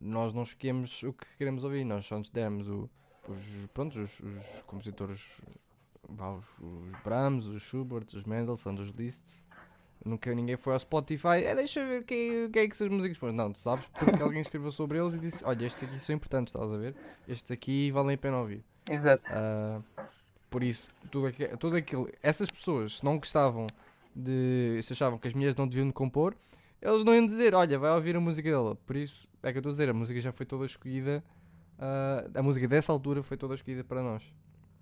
nós 0.00 0.32
não 0.32 0.42
escolhemos 0.42 1.02
o 1.02 1.12
que 1.12 1.26
queremos 1.36 1.64
ouvir, 1.64 1.84
nós 1.84 2.06
só 2.06 2.18
nos 2.18 2.30
demos 2.30 2.68
o, 2.68 2.88
os, 3.28 3.66
pronto, 3.74 4.00
os, 4.00 4.20
os 4.20 4.62
compositores, 4.66 5.20
vá, 6.08 6.32
os, 6.32 6.46
os 6.58 7.02
Brahms, 7.04 7.46
os 7.46 7.62
Schubert, 7.62 8.06
os 8.14 8.24
Mendelssohn, 8.24 8.74
os 8.80 8.90
Liszt. 8.90 9.44
Nunca 10.04 10.34
ninguém 10.34 10.56
foi 10.56 10.72
ao 10.72 10.80
Spotify, 10.80 11.44
é 11.44 11.54
deixa 11.54 11.80
eu 11.80 11.86
ver 11.86 12.04
quem, 12.04 12.50
quem 12.50 12.62
é 12.62 12.68
que 12.68 12.76
são 12.76 12.86
as 12.88 12.92
músicas. 12.92 13.18
Mas 13.20 13.34
não, 13.34 13.52
tu 13.52 13.58
sabes 13.58 13.86
porque 13.98 14.20
alguém 14.22 14.40
escreveu 14.40 14.72
sobre 14.72 14.98
eles 14.98 15.14
e 15.14 15.18
disse: 15.18 15.44
Olha, 15.44 15.64
estes 15.64 15.84
aqui 15.84 15.98
são 16.00 16.14
importantes, 16.14 16.52
estás 16.52 16.72
a 16.72 16.76
ver? 16.76 16.94
Estes 17.28 17.52
aqui 17.52 17.90
valem 17.92 18.14
a 18.16 18.18
pena 18.18 18.38
ouvir. 18.38 18.64
Exato. 18.90 19.22
Ah, 19.28 19.80
por 20.50 20.62
isso, 20.64 20.90
tudo, 21.10 21.26
aqui, 21.28 21.46
tudo 21.56 21.76
aquilo, 21.76 22.10
essas 22.20 22.50
pessoas, 22.50 22.96
se 22.98 23.04
não 23.04 23.16
gostavam 23.16 23.68
de. 24.14 24.80
se 24.82 24.92
achavam 24.92 25.18
que 25.18 25.28
as 25.28 25.34
mulheres 25.34 25.54
não 25.54 25.68
deviam 25.68 25.86
de 25.86 25.92
compor, 25.92 26.34
eles 26.80 27.04
não 27.04 27.14
iam 27.14 27.24
dizer: 27.24 27.54
Olha, 27.54 27.78
vai 27.78 27.92
ouvir 27.92 28.16
a 28.16 28.20
música 28.20 28.50
dela. 28.50 28.74
Por 28.74 28.96
isso, 28.96 29.28
é 29.40 29.52
que 29.52 29.58
eu 29.58 29.60
estou 29.60 29.70
a 29.70 29.72
dizer: 29.72 29.88
a 29.88 29.94
música 29.94 30.20
já 30.20 30.32
foi 30.32 30.44
toda 30.44 30.66
escolhida, 30.66 31.22
ah, 31.78 32.24
a 32.34 32.42
música 32.42 32.66
dessa 32.66 32.92
altura 32.92 33.22
foi 33.22 33.36
toda 33.36 33.54
escolhida 33.54 33.84
para 33.84 34.02
nós. 34.02 34.22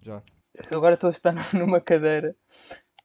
Já. 0.01 0.23
Agora 0.71 0.95
estou 0.95 1.09
a 1.09 1.11
estar 1.11 1.35
numa 1.55 1.81
cadeira 1.81 2.35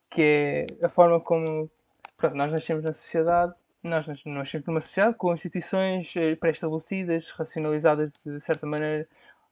que 0.10 0.21
é 0.21 0.86
a 0.86 0.89
forma 0.89 1.19
como 1.19 1.69
pronto, 2.17 2.36
nós 2.36 2.51
nascemos 2.51 2.84
na 2.84 2.93
sociedade, 2.93 3.54
nós 3.84 4.08
nas- 4.08 4.23
nascemos 4.25 4.67
numa 4.67 4.82
sociedade 4.82 5.15
com 5.17 5.34
instituições 5.34 6.13
eh, 6.15 6.36
pré-estabelecidas, 6.36 7.30
racionalizadas 7.32 8.12
de 8.25 8.39
certa 8.41 8.65
maneira, 8.65 9.08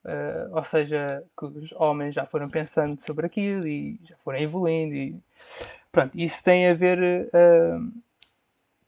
eh, 0.05 0.47
ou 0.51 0.63
seja, 0.65 1.23
que 1.37 1.45
os 1.45 1.71
homens 1.73 2.15
já 2.15 2.25
foram 2.25 2.49
pensando 2.49 2.99
sobre 3.01 3.25
aquilo 3.27 3.67
e 3.67 3.99
já 4.03 4.17
foram 4.17 4.39
evoluindo 4.39 4.95
e 4.95 5.19
pronto, 5.91 6.17
isso 6.19 6.43
tem 6.43 6.67
a 6.69 6.73
ver 6.73 7.29
eh, 7.33 7.77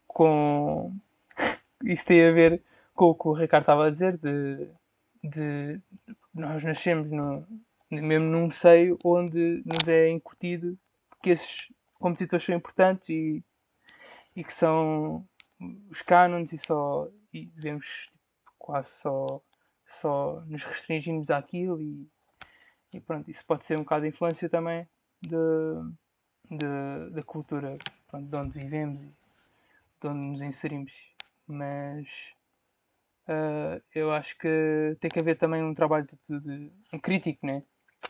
com 0.07 0.91
isso 1.83 2.05
tem 2.05 2.27
a 2.27 2.31
ver 2.31 2.61
com 2.93 3.05
o 3.05 3.15
que 3.15 3.27
o 3.27 3.33
Ricardo 3.33 3.63
estava 3.63 3.87
a 3.87 3.89
dizer 3.89 4.17
de, 4.17 4.67
de 5.23 5.79
nós 6.33 6.63
nascemos 6.63 7.09
no, 7.11 7.45
mesmo 7.91 8.25
num 8.27 8.49
seio 8.51 8.97
onde 9.03 9.61
nos 9.65 9.87
é 9.87 10.09
incutido 10.09 10.77
que 11.21 11.31
esses 11.31 11.67
compositores 11.99 12.45
são 12.45 12.55
importantes 12.55 13.09
e, 13.09 13.43
e 14.35 14.43
que 14.43 14.53
são 14.53 15.27
os 15.89 16.01
cânones 16.01 16.51
e 16.53 16.57
só 16.57 17.07
e 17.33 17.45
devemos 17.47 17.85
tipo, 18.11 18.53
quase 18.57 18.89
só, 19.01 19.41
só 20.01 20.41
nos 20.47 20.63
restringirmos 20.63 21.29
àquilo 21.29 21.81
e, 21.81 22.07
e 22.93 23.01
pronto, 23.01 23.29
isso 23.31 23.45
pode 23.45 23.65
ser 23.65 23.77
um 23.77 23.83
bocado 23.83 24.03
de 24.03 24.09
influência 24.09 24.49
também 24.49 24.87
de, 25.21 25.37
de- 26.49 27.09
da 27.11 27.23
cultura 27.23 27.77
pronto, 28.07 28.27
de 28.29 28.35
onde 28.35 28.59
vivemos 28.59 29.01
e 29.01 29.13
de 30.01 30.07
onde 30.07 30.19
nos 30.19 30.41
inserimos. 30.41 30.91
Mas 31.47 32.07
ah, 33.27 33.81
eu 33.93 34.11
acho 34.11 34.37
que 34.37 34.95
tem 34.99 35.09
que 35.09 35.19
haver 35.19 35.37
também 35.37 35.63
um 35.63 35.73
trabalho 35.73 36.07
de, 36.29 36.39
de- 36.39 36.71
um 36.93 36.99
crítico, 36.99 37.45
né? 37.45 37.63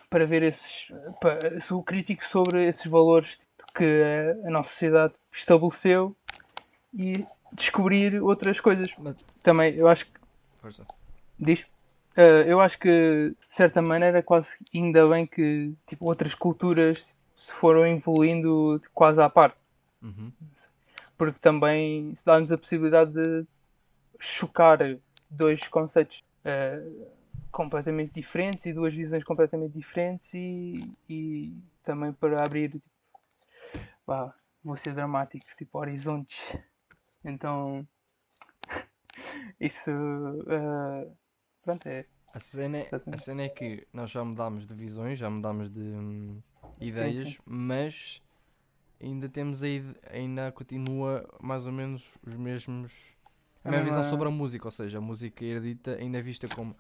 Para 0.10 0.26
ver 0.26 0.44
esses 0.44 0.88
para, 1.22 1.58
o 1.76 1.84
crítico 1.84 2.24
sobre 2.26 2.68
esses 2.68 2.86
valores 2.86 3.38
tipo, 3.38 3.55
que 3.76 4.02
a, 4.46 4.50
nossa 4.50 4.70
sociedade 4.70 5.14
estabeleceu 5.32 6.16
e 6.94 7.26
descobrir 7.52 8.22
outras 8.22 8.60
coisas. 8.60 8.92
Mas, 8.98 9.16
Também 9.44 9.76
eu 9.76 9.88
acho 9.88 10.06
que 10.06 10.20
força. 10.62 10.86
diz. 11.38 11.66
Ah, 12.18 12.22
eu 12.48 12.60
acho 12.62 12.80
que 12.80 13.36
de 13.38 13.56
certa 13.56 13.82
maneira 13.82 14.24
quase 14.24 14.50
ainda 14.74 15.08
bem 15.08 15.28
que 15.28 15.74
tipo, 15.86 16.06
outras 16.06 16.34
culturas 16.34 17.00
tipo, 17.00 17.20
se 17.38 17.54
foram 17.54 17.86
evoluindo 17.86 18.82
quase 18.94 19.22
à 19.22 19.30
parte 19.30 19.58
Uhum. 20.02 20.32
porque 21.18 21.40
também 21.40 22.14
se 22.16 22.24
dá-nos 22.24 22.52
a 22.52 22.58
possibilidade 22.58 23.12
de 23.12 23.46
chocar 24.20 24.78
dois 25.30 25.68
conceitos 25.68 26.24
eh, 26.44 26.80
completamente 27.52 28.14
diferentes 28.14 28.66
e 28.66 28.74
duas 28.74 28.94
visões 28.94 29.24
completamente 29.24 29.74
diferentes 29.74 30.32
e, 30.34 30.92
e 31.10 31.54
também 31.84 32.14
para 32.14 32.44
abrir 32.44 32.72
tipo, 32.72 32.86
vá, 34.06 34.34
vou 34.64 34.78
ser 34.78 34.94
dramático, 34.96 35.46
tipo 35.58 35.78
horizontes. 35.80 36.38
Então 37.26 37.88
isso 39.60 39.92
eh, 40.50 41.08
pronto 41.64 41.88
é 41.90 42.08
A 42.34 42.40
cena, 42.40 42.78
é, 42.80 42.94
a 43.12 43.18
cena 43.18 43.44
é 43.44 43.50
que 43.50 43.88
nós 43.94 44.12
já 44.12 44.24
mudámos 44.24 44.66
de 44.68 44.74
visões, 44.76 45.18
já 45.18 45.30
mudámos 45.30 45.70
de 45.70 45.80
hum, 45.80 46.42
ideias, 46.80 47.40
sim. 47.40 47.40
mas 47.46 48.22
ainda 49.02 49.30
temos 49.30 49.64
a 49.64 49.70
ide- 49.70 49.96
ainda 50.10 50.52
continua 50.52 51.28
mais 51.42 51.68
ou 51.68 51.74
menos 51.74 52.18
os 52.26 52.38
mesmos 52.38 52.94
a 53.64 53.70
A 53.70 53.72
mesma 53.72 53.82
visão 53.82 54.04
sobre 54.04 54.28
a 54.28 54.32
música, 54.32 54.68
ou 54.68 54.72
seja, 54.72 55.00
a 55.00 55.02
música 55.02 55.44
erudita 55.46 55.96
ainda 55.98 56.20
é 56.20 56.22
vista 56.22 56.48
como 56.50 56.76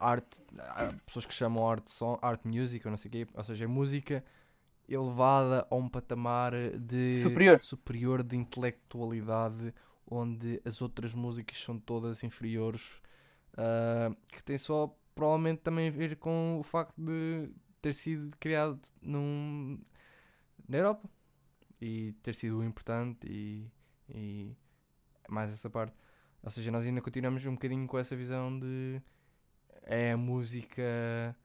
arte, 0.00 0.42
há 0.58 0.92
pessoas 1.06 1.26
que 1.26 1.34
chamam 1.34 1.68
art 1.68 1.88
song, 1.88 2.18
art 2.22 2.40
music 2.44 2.86
ou 2.86 2.90
não 2.92 2.98
sei 2.98 3.08
o 3.08 3.12
quê, 3.12 3.28
ou 3.34 3.44
seja, 3.44 3.64
é 3.64 3.68
música 3.68 4.24
elevada 4.90 5.66
a 5.70 5.74
um 5.74 5.88
patamar 5.88 6.52
de 6.78 7.22
Superior. 7.22 7.62
superior 7.62 8.22
de 8.22 8.36
intelectualidade 8.36 9.72
onde 10.06 10.60
as 10.64 10.82
outras 10.82 11.14
músicas 11.14 11.62
são 11.62 11.78
todas 11.78 12.24
inferiores 12.24 13.00
ah, 13.56 14.14
que 14.28 14.42
tem 14.42 14.58
só 14.58 14.94
provavelmente 15.14 15.60
também 15.60 15.88
a 15.88 15.90
ver 15.90 16.16
com 16.16 16.58
o 16.58 16.62
facto 16.62 16.94
de 16.98 17.50
ter 17.80 17.92
sido 17.92 18.36
criado 18.38 18.80
num, 19.00 19.78
na 20.68 20.78
Europa 20.78 21.08
e 21.80 22.12
ter 22.22 22.34
sido 22.34 22.62
importante 22.64 23.26
e, 23.26 23.70
e 24.08 24.56
mais 25.28 25.52
essa 25.52 25.70
parte. 25.70 25.94
Ou 26.42 26.50
seja, 26.50 26.70
nós 26.70 26.86
ainda 26.86 27.00
continuamos 27.00 27.44
um 27.46 27.52
bocadinho 27.52 27.86
com 27.86 27.98
essa 27.98 28.16
visão 28.16 28.58
de 28.58 29.00
é 29.82 30.12
a 30.12 30.16
música 30.16 31.36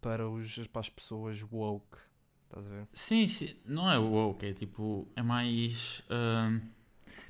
para, 0.00 0.28
os, 0.28 0.66
para 0.68 0.80
as 0.80 0.88
pessoas 0.88 1.42
woke. 1.42 1.98
Estás 2.48 2.66
a 2.66 2.70
ver? 2.70 2.88
Sim, 2.94 3.28
sim, 3.28 3.54
não 3.64 3.90
é 3.90 3.98
woke, 3.98 4.46
é 4.46 4.52
tipo, 4.54 5.06
é 5.14 5.22
mais 5.22 6.02
ahm, 6.08 6.60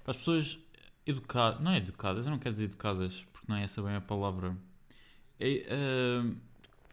para 0.04 0.12
as 0.12 0.16
pessoas 0.16 0.58
educadas, 1.04 1.60
não 1.60 1.72
é 1.72 1.78
educadas, 1.78 2.24
eu 2.24 2.30
não 2.30 2.38
quero 2.38 2.54
dizer 2.54 2.66
educadas, 2.66 3.24
porque 3.32 3.46
não 3.48 3.56
é 3.56 3.64
essa 3.64 3.82
bem 3.82 3.96
a 3.96 4.00
palavra, 4.00 4.56
é, 5.40 5.66
ahm, 5.70 6.36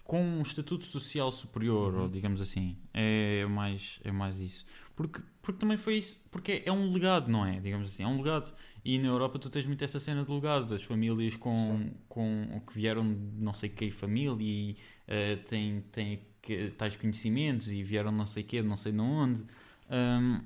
com 0.03 0.21
um 0.21 0.41
estatuto 0.41 0.85
social 0.85 1.31
superior, 1.31 1.95
ou 1.95 2.07
digamos 2.07 2.41
assim, 2.41 2.77
é 2.93 3.45
mais, 3.47 3.99
é 4.03 4.11
mais 4.11 4.39
isso. 4.39 4.65
Porque, 4.95 5.19
porque 5.41 5.59
também 5.59 5.77
foi 5.77 5.97
isso, 5.97 6.19
porque 6.31 6.61
é 6.65 6.71
um 6.71 6.91
legado, 6.91 7.29
não 7.29 7.45
é? 7.45 7.59
Digamos 7.59 7.89
assim, 7.89 8.03
é 8.03 8.07
um 8.07 8.17
legado. 8.17 8.53
E 8.83 8.99
na 8.99 9.07
Europa 9.07 9.39
tu 9.39 9.49
tens 9.49 9.65
muito 9.65 9.83
essa 9.83 9.99
cena 9.99 10.23
do 10.23 10.33
legado, 10.35 10.67
das 10.67 10.83
famílias 10.83 11.35
com, 11.35 11.91
com 12.07 12.61
que 12.67 12.73
vieram 12.73 13.03
de 13.13 13.43
não 13.43 13.53
sei 13.53 13.67
que 13.67 13.89
família 13.91 14.37
e 14.39 14.77
eh, 15.07 15.37
têm, 15.37 15.81
têm 15.91 16.21
que- 16.45 16.69
tais 16.77 16.95
conhecimentos 16.95 17.67
e 17.67 17.83
vieram 17.83 18.11
não 18.11 18.25
sei 18.25 18.43
que, 18.43 18.61
não 18.61 18.77
sei 18.77 18.91
de 18.93 18.99
onde. 19.01 19.43
Ahm, 19.89 20.41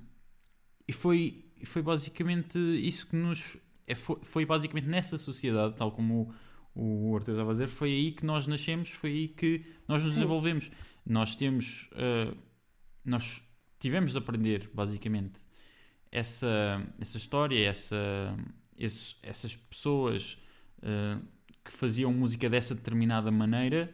e 0.88 0.91
foi, 0.93 1.45
foi 1.65 1.81
basicamente 1.81 2.57
isso 2.57 3.05
que 3.07 3.15
nos. 3.15 3.57
é, 3.85 3.93
foi, 3.93 4.17
foi 4.23 4.45
basicamente 4.45 4.88
nessa 4.88 5.17
sociedade, 5.17 5.75
tal 5.75 5.91
como 5.91 6.33
o, 6.73 7.09
o 7.12 7.15
Arthur 7.15 7.31
estava 7.33 7.49
a 7.51 7.53
dizer, 7.53 7.67
foi 7.69 7.89
aí 7.89 8.12
que 8.12 8.25
nós 8.25 8.47
nascemos, 8.47 8.89
foi 8.89 9.12
aí 9.12 9.27
que 9.27 9.63
nós 9.88 10.03
nos 10.03 10.13
desenvolvemos. 10.15 10.71
Nós 11.06 11.35
temos. 11.35 11.89
ah, 11.93 12.33
nós 13.06 13.41
tivemos 13.79 14.12
de 14.12 14.17
aprender, 14.17 14.69
basicamente, 14.73 15.39
essa, 16.12 16.83
essa 17.00 17.17
história, 17.17 17.58
essa, 17.67 17.97
esses- 18.77 19.17
essas 19.23 19.56
pessoas 19.56 20.37
ah, 20.81 21.19
que 21.63 21.71
faziam 21.71 22.12
música 22.13 22.50
dessa 22.50 22.73
determinada 22.75 23.29
maneira, 23.31 23.93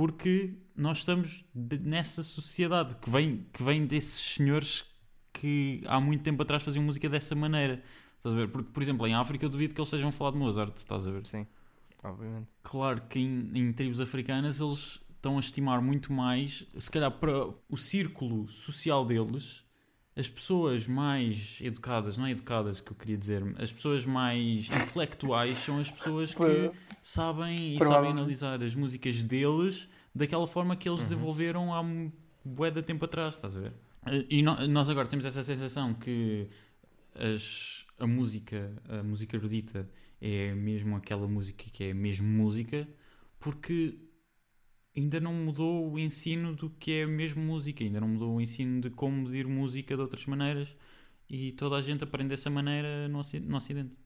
porque 0.00 0.54
nós 0.74 0.96
estamos 0.96 1.44
nessa 1.54 2.22
sociedade 2.22 2.96
que 3.02 3.10
vem, 3.10 3.44
que 3.52 3.62
vem 3.62 3.84
desses 3.84 4.18
senhores 4.18 4.86
que 5.30 5.82
há 5.86 6.00
muito 6.00 6.22
tempo 6.22 6.42
atrás 6.42 6.62
faziam 6.62 6.82
música 6.82 7.06
dessa 7.06 7.34
maneira. 7.34 7.82
Estás 8.16 8.32
a 8.32 8.36
ver? 8.38 8.48
Porque, 8.48 8.70
por 8.72 8.82
exemplo, 8.82 9.06
em 9.06 9.12
África 9.12 9.44
eu 9.44 9.50
duvido 9.50 9.74
que 9.74 9.78
eles 9.78 9.88
estejam 9.88 10.08
a 10.08 10.12
falar 10.12 10.30
de 10.30 10.38
Mozart, 10.38 10.74
estás 10.74 11.06
a 11.06 11.10
ver? 11.10 11.26
Sim, 11.26 11.46
obviamente. 12.02 12.48
Claro 12.62 13.02
que 13.10 13.18
em, 13.18 13.50
em 13.54 13.70
tribos 13.74 14.00
africanas 14.00 14.58
eles 14.58 15.02
estão 15.10 15.36
a 15.36 15.40
estimar 15.40 15.82
muito 15.82 16.14
mais, 16.14 16.66
se 16.78 16.90
calhar 16.90 17.10
para 17.10 17.48
o 17.68 17.76
círculo 17.76 18.48
social 18.48 19.04
deles, 19.04 19.66
as 20.16 20.28
pessoas 20.28 20.86
mais 20.86 21.58
educadas, 21.62 22.16
não 22.16 22.26
é 22.26 22.32
educadas 22.32 22.80
que 22.80 22.90
eu 22.92 22.96
queria 22.96 23.16
dizer, 23.16 23.42
as 23.58 23.72
pessoas 23.72 24.04
mais 24.04 24.68
intelectuais 24.68 25.56
são 25.58 25.78
as 25.78 25.90
pessoas 25.90 26.34
que 26.34 26.40
sabem 27.02 27.74
e 27.76 27.78
sabem 27.94 28.10
analisar 28.10 28.62
as 28.62 28.74
músicas 28.74 29.22
deles 29.22 29.88
daquela 30.14 30.46
forma 30.46 30.74
que 30.76 30.88
eles 30.88 31.00
desenvolveram 31.00 31.72
há 31.72 31.82
mu- 31.82 32.12
bué 32.44 32.70
de 32.70 32.82
tempo 32.82 33.04
atrás, 33.04 33.34
estás 33.34 33.56
a 33.56 33.60
ver? 33.60 33.72
E 34.28 34.42
no- 34.42 34.66
nós 34.68 34.88
agora 34.90 35.06
temos 35.06 35.24
essa 35.24 35.42
sensação 35.42 35.94
que 35.94 36.48
as- 37.14 37.86
a 37.98 38.06
música, 38.06 38.72
a 38.88 39.02
música 39.02 39.36
erudita 39.36 39.88
é 40.20 40.52
mesmo 40.54 40.96
aquela 40.96 41.26
música 41.28 41.64
que 41.72 41.84
é 41.84 41.94
mesmo 41.94 42.26
música, 42.26 42.88
porque 43.38 43.96
ainda 44.96 45.20
não 45.20 45.32
mudou 45.34 45.90
o 45.92 45.98
ensino 45.98 46.54
do 46.54 46.70
que 46.70 46.92
é 46.92 47.06
mesmo 47.06 47.42
música, 47.42 47.84
ainda 47.84 48.00
não 48.00 48.08
mudou 48.08 48.36
o 48.36 48.40
ensino 48.40 48.80
de 48.80 48.90
como 48.90 49.16
medir 49.22 49.46
música 49.46 49.94
de 49.96 50.02
outras 50.02 50.26
maneiras 50.26 50.74
e 51.28 51.52
toda 51.52 51.76
a 51.76 51.82
gente 51.82 52.04
aprende 52.04 52.30
dessa 52.30 52.50
maneira 52.50 53.08
no 53.08 53.18
Oci- 53.20 53.40
no 53.40 53.56
Ocidente. 53.56 53.96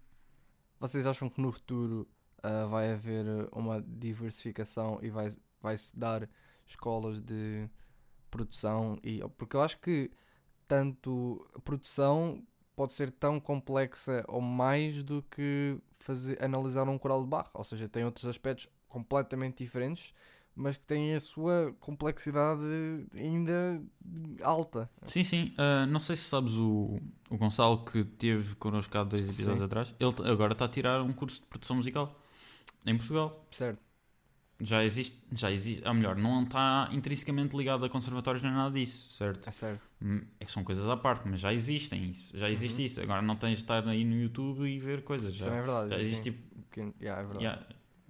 Vocês 0.79 1.07
acham 1.07 1.29
que 1.29 1.41
no 1.41 1.51
futuro 1.53 2.09
ah, 2.43 2.67
vai 2.67 2.93
haver 2.93 3.27
uma 3.53 3.81
diversificação 3.83 4.99
e 5.03 5.09
vai- 5.11 5.29
vai-se 5.61 5.99
dar 5.99 6.29
escolas 6.67 7.21
de 7.21 7.69
produção? 8.31 8.99
E, 9.03 9.21
porque 9.37 9.57
eu 9.57 9.63
acho 9.63 9.79
que 9.81 10.11
tanto 10.69 11.47
produção 11.65 12.43
pode 12.77 12.93
ser 12.93 13.11
tão 13.11 13.39
complexa 13.41 14.25
ou 14.29 14.41
mais 14.41 15.03
do 15.03 15.23
que 15.23 15.79
fazer, 16.01 16.43
analisar 16.43 16.89
um 16.89 16.99
coral 16.99 17.23
de 17.23 17.29
barra. 17.29 17.51
Ou 17.55 17.65
seja, 17.65 17.89
tem 17.89 18.05
outros 18.05 18.27
aspectos 18.27 18.69
completamente 18.89 19.59
diferentes, 19.65 20.13
mas 20.55 20.77
que 20.77 20.85
têm 20.87 21.15
a 21.15 21.21
sua 21.21 21.75
complexidade 21.81 22.63
ainda 23.15 23.83
alta. 24.43 24.89
Sim, 25.07 25.25
sim. 25.25 25.55
Ah, 25.59 25.87
não 25.87 26.01
sei 26.01 26.17
se 26.17 26.25
sabes 26.25 26.53
o, 26.55 26.99
o 27.31 27.37
Gonçalo 27.37 27.85
que 27.85 28.05
teve 28.05 28.55
connosco 28.57 28.97
há 28.97 29.05
dois 29.05 29.23
episódios 29.29 29.59
Sim. 29.61 29.65
atrás. 29.67 29.95
Ele 29.99 30.31
agora 30.31 30.53
está 30.53 30.65
a 30.65 30.69
tirar 30.69 31.03
um 31.03 31.13
curso 31.13 31.41
de 31.41 31.47
produção 31.47 31.77
musical 31.77 32.19
em 32.87 32.97
Portugal. 32.97 33.47
Certo. 33.51 33.83
Já 34.61 34.85
existe, 34.85 35.21
já 35.33 35.51
existe, 35.51 35.87
ou 35.87 35.93
melhor, 35.93 36.15
não 36.17 36.45
está 36.45 36.89
intrinsecamente 36.93 37.57
ligado 37.57 37.85
a 37.85 37.89
conservatórios 37.91 38.41
nem 38.43 38.53
nada 38.53 38.73
disso, 38.73 39.13
certo? 39.13 39.49
É 39.49 39.51
certo. 39.51 39.83
Hum, 40.01 40.21
É 40.39 40.45
que 40.45 40.53
são 40.53 40.63
coisas 40.63 40.89
à 40.89 40.97
parte, 40.97 41.27
mas 41.29 41.41
já 41.41 41.53
existem 41.53 42.11
isso. 42.11 42.37
Já 42.39 42.49
existe 42.49 42.79
Uhum. 42.79 42.87
isso. 42.87 43.01
Agora 43.01 43.21
não 43.21 43.35
tens 43.35 43.59
de 43.59 43.65
estar 43.65 43.87
aí 43.89 44.05
no 44.05 44.15
YouTube 44.15 44.65
e 44.65 44.79
ver 44.79 45.03
coisas. 45.03 45.35
Isso 45.35 45.41
Já, 45.41 45.47
também 45.47 45.59
é 45.59 45.63
verdade. 45.63 45.91
já 45.91 45.99
existe 46.01 46.23
tipo. 46.33 46.39
yeah, 47.03 47.21
é 47.21 47.25
verdade. 47.27 47.43
já, 47.45 47.67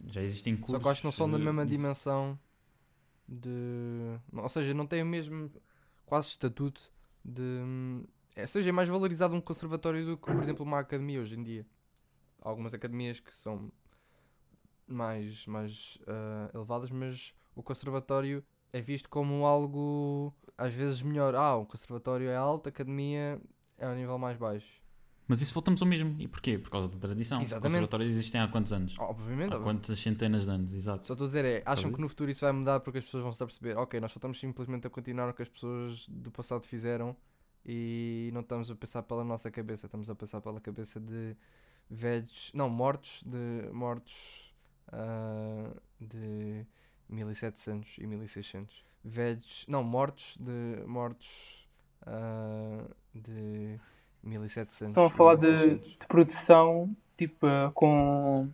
já 0.06 0.22
existem 0.22 0.56
cursos. 0.56 0.76
Só 0.76 0.78
que 0.82 0.88
acho 0.88 1.00
que 1.00 1.06
não 1.06 1.12
são 1.12 1.30
da 1.30 1.38
mesma 1.38 1.64
disso. 1.64 1.76
dimensão 1.76 2.38
de. 3.28 4.18
Ou 4.32 4.48
seja, 4.48 4.74
não 4.74 4.86
têm 4.86 5.02
o 5.02 5.06
mesmo 5.06 5.50
quase 6.06 6.28
estatuto 6.28 6.92
de. 7.24 7.60
É, 8.36 8.42
ou 8.42 8.48
seja, 8.48 8.68
é 8.68 8.72
mais 8.72 8.88
valorizado 8.88 9.34
um 9.34 9.40
conservatório 9.40 10.04
do 10.04 10.16
que, 10.16 10.26
por 10.32 10.42
exemplo, 10.42 10.64
uma 10.64 10.80
academia 10.80 11.20
hoje 11.20 11.38
em 11.38 11.42
dia. 11.42 11.66
Há 12.42 12.48
algumas 12.48 12.74
academias 12.74 13.20
que 13.20 13.32
são 13.32 13.70
mais, 14.86 15.46
mais 15.46 15.98
ah, 16.06 16.50
elevadas, 16.52 16.90
mas 16.90 17.34
o 17.54 17.62
conservatório 17.62 18.44
é 18.72 18.80
visto 18.80 19.08
como 19.08 19.46
algo 19.46 20.34
às 20.58 20.74
vezes 20.74 21.00
melhor. 21.02 21.34
Ah, 21.34 21.56
o 21.56 21.64
conservatório 21.64 22.28
é 22.28 22.36
alto, 22.36 22.66
a 22.66 22.70
academia 22.70 23.40
é 23.78 23.86
ao 23.86 23.94
nível 23.94 24.18
mais 24.18 24.36
baixo. 24.36 24.83
Mas 25.26 25.40
isso 25.40 25.54
voltamos 25.54 25.80
ao 25.80 25.88
mesmo. 25.88 26.14
E 26.18 26.28
porquê? 26.28 26.58
Por 26.58 26.70
causa 26.70 26.88
da 26.88 26.98
tradição. 26.98 27.40
Exatamente. 27.40 27.72
Conservatórios 27.72 28.12
existem 28.12 28.40
há 28.40 28.48
quantos 28.48 28.72
anos? 28.72 28.94
Obviamente, 28.98 29.54
Há 29.54 29.58
quantas 29.58 29.98
centenas 29.98 30.44
de 30.44 30.50
anos, 30.50 30.74
exato. 30.74 31.06
Só 31.06 31.14
estou 31.14 31.24
a 31.24 31.28
dizer 31.28 31.44
é, 31.44 31.62
acham 31.64 31.90
que 31.92 32.00
no 32.00 32.08
futuro 32.08 32.30
isso 32.30 32.42
vai 32.42 32.52
mudar 32.52 32.80
porque 32.80 32.98
as 32.98 33.04
pessoas 33.04 33.22
vão 33.22 33.32
se 33.32 33.42
aperceber, 33.42 33.78
ok, 33.78 33.98
nós 34.00 34.12
só 34.12 34.18
estamos 34.18 34.38
simplesmente 34.38 34.86
a 34.86 34.90
continuar 34.90 35.30
o 35.30 35.34
que 35.34 35.42
as 35.42 35.48
pessoas 35.48 36.06
do 36.08 36.30
passado 36.30 36.66
fizeram 36.66 37.16
e 37.64 38.30
não 38.34 38.42
estamos 38.42 38.70
a 38.70 38.74
pensar 38.74 39.02
pela 39.02 39.24
nossa 39.24 39.50
cabeça, 39.50 39.86
estamos 39.86 40.10
a 40.10 40.14
pensar 40.14 40.40
pela 40.42 40.60
cabeça 40.60 41.00
de 41.00 41.34
velhos, 41.88 42.50
não, 42.54 42.68
mortos, 42.68 43.22
de 43.24 43.72
mortos 43.72 44.52
ah, 44.92 45.70
de 45.98 46.66
1700 47.08 47.96
e 47.98 48.06
1600. 48.06 48.84
Velhos, 49.02 49.64
não, 49.68 49.82
mortos 49.82 50.36
de 50.38 50.84
mortos 50.86 51.66
ah, 52.06 52.84
de 53.14 53.80
1700. 54.24 54.88
Estão 54.90 55.04
a 55.06 55.10
falar 55.10 55.34
de, 55.36 55.46
1600. 55.48 55.98
de 55.98 56.06
produção, 56.06 56.96
tipo, 57.16 57.46
eh, 57.46 57.70
com 57.74 58.48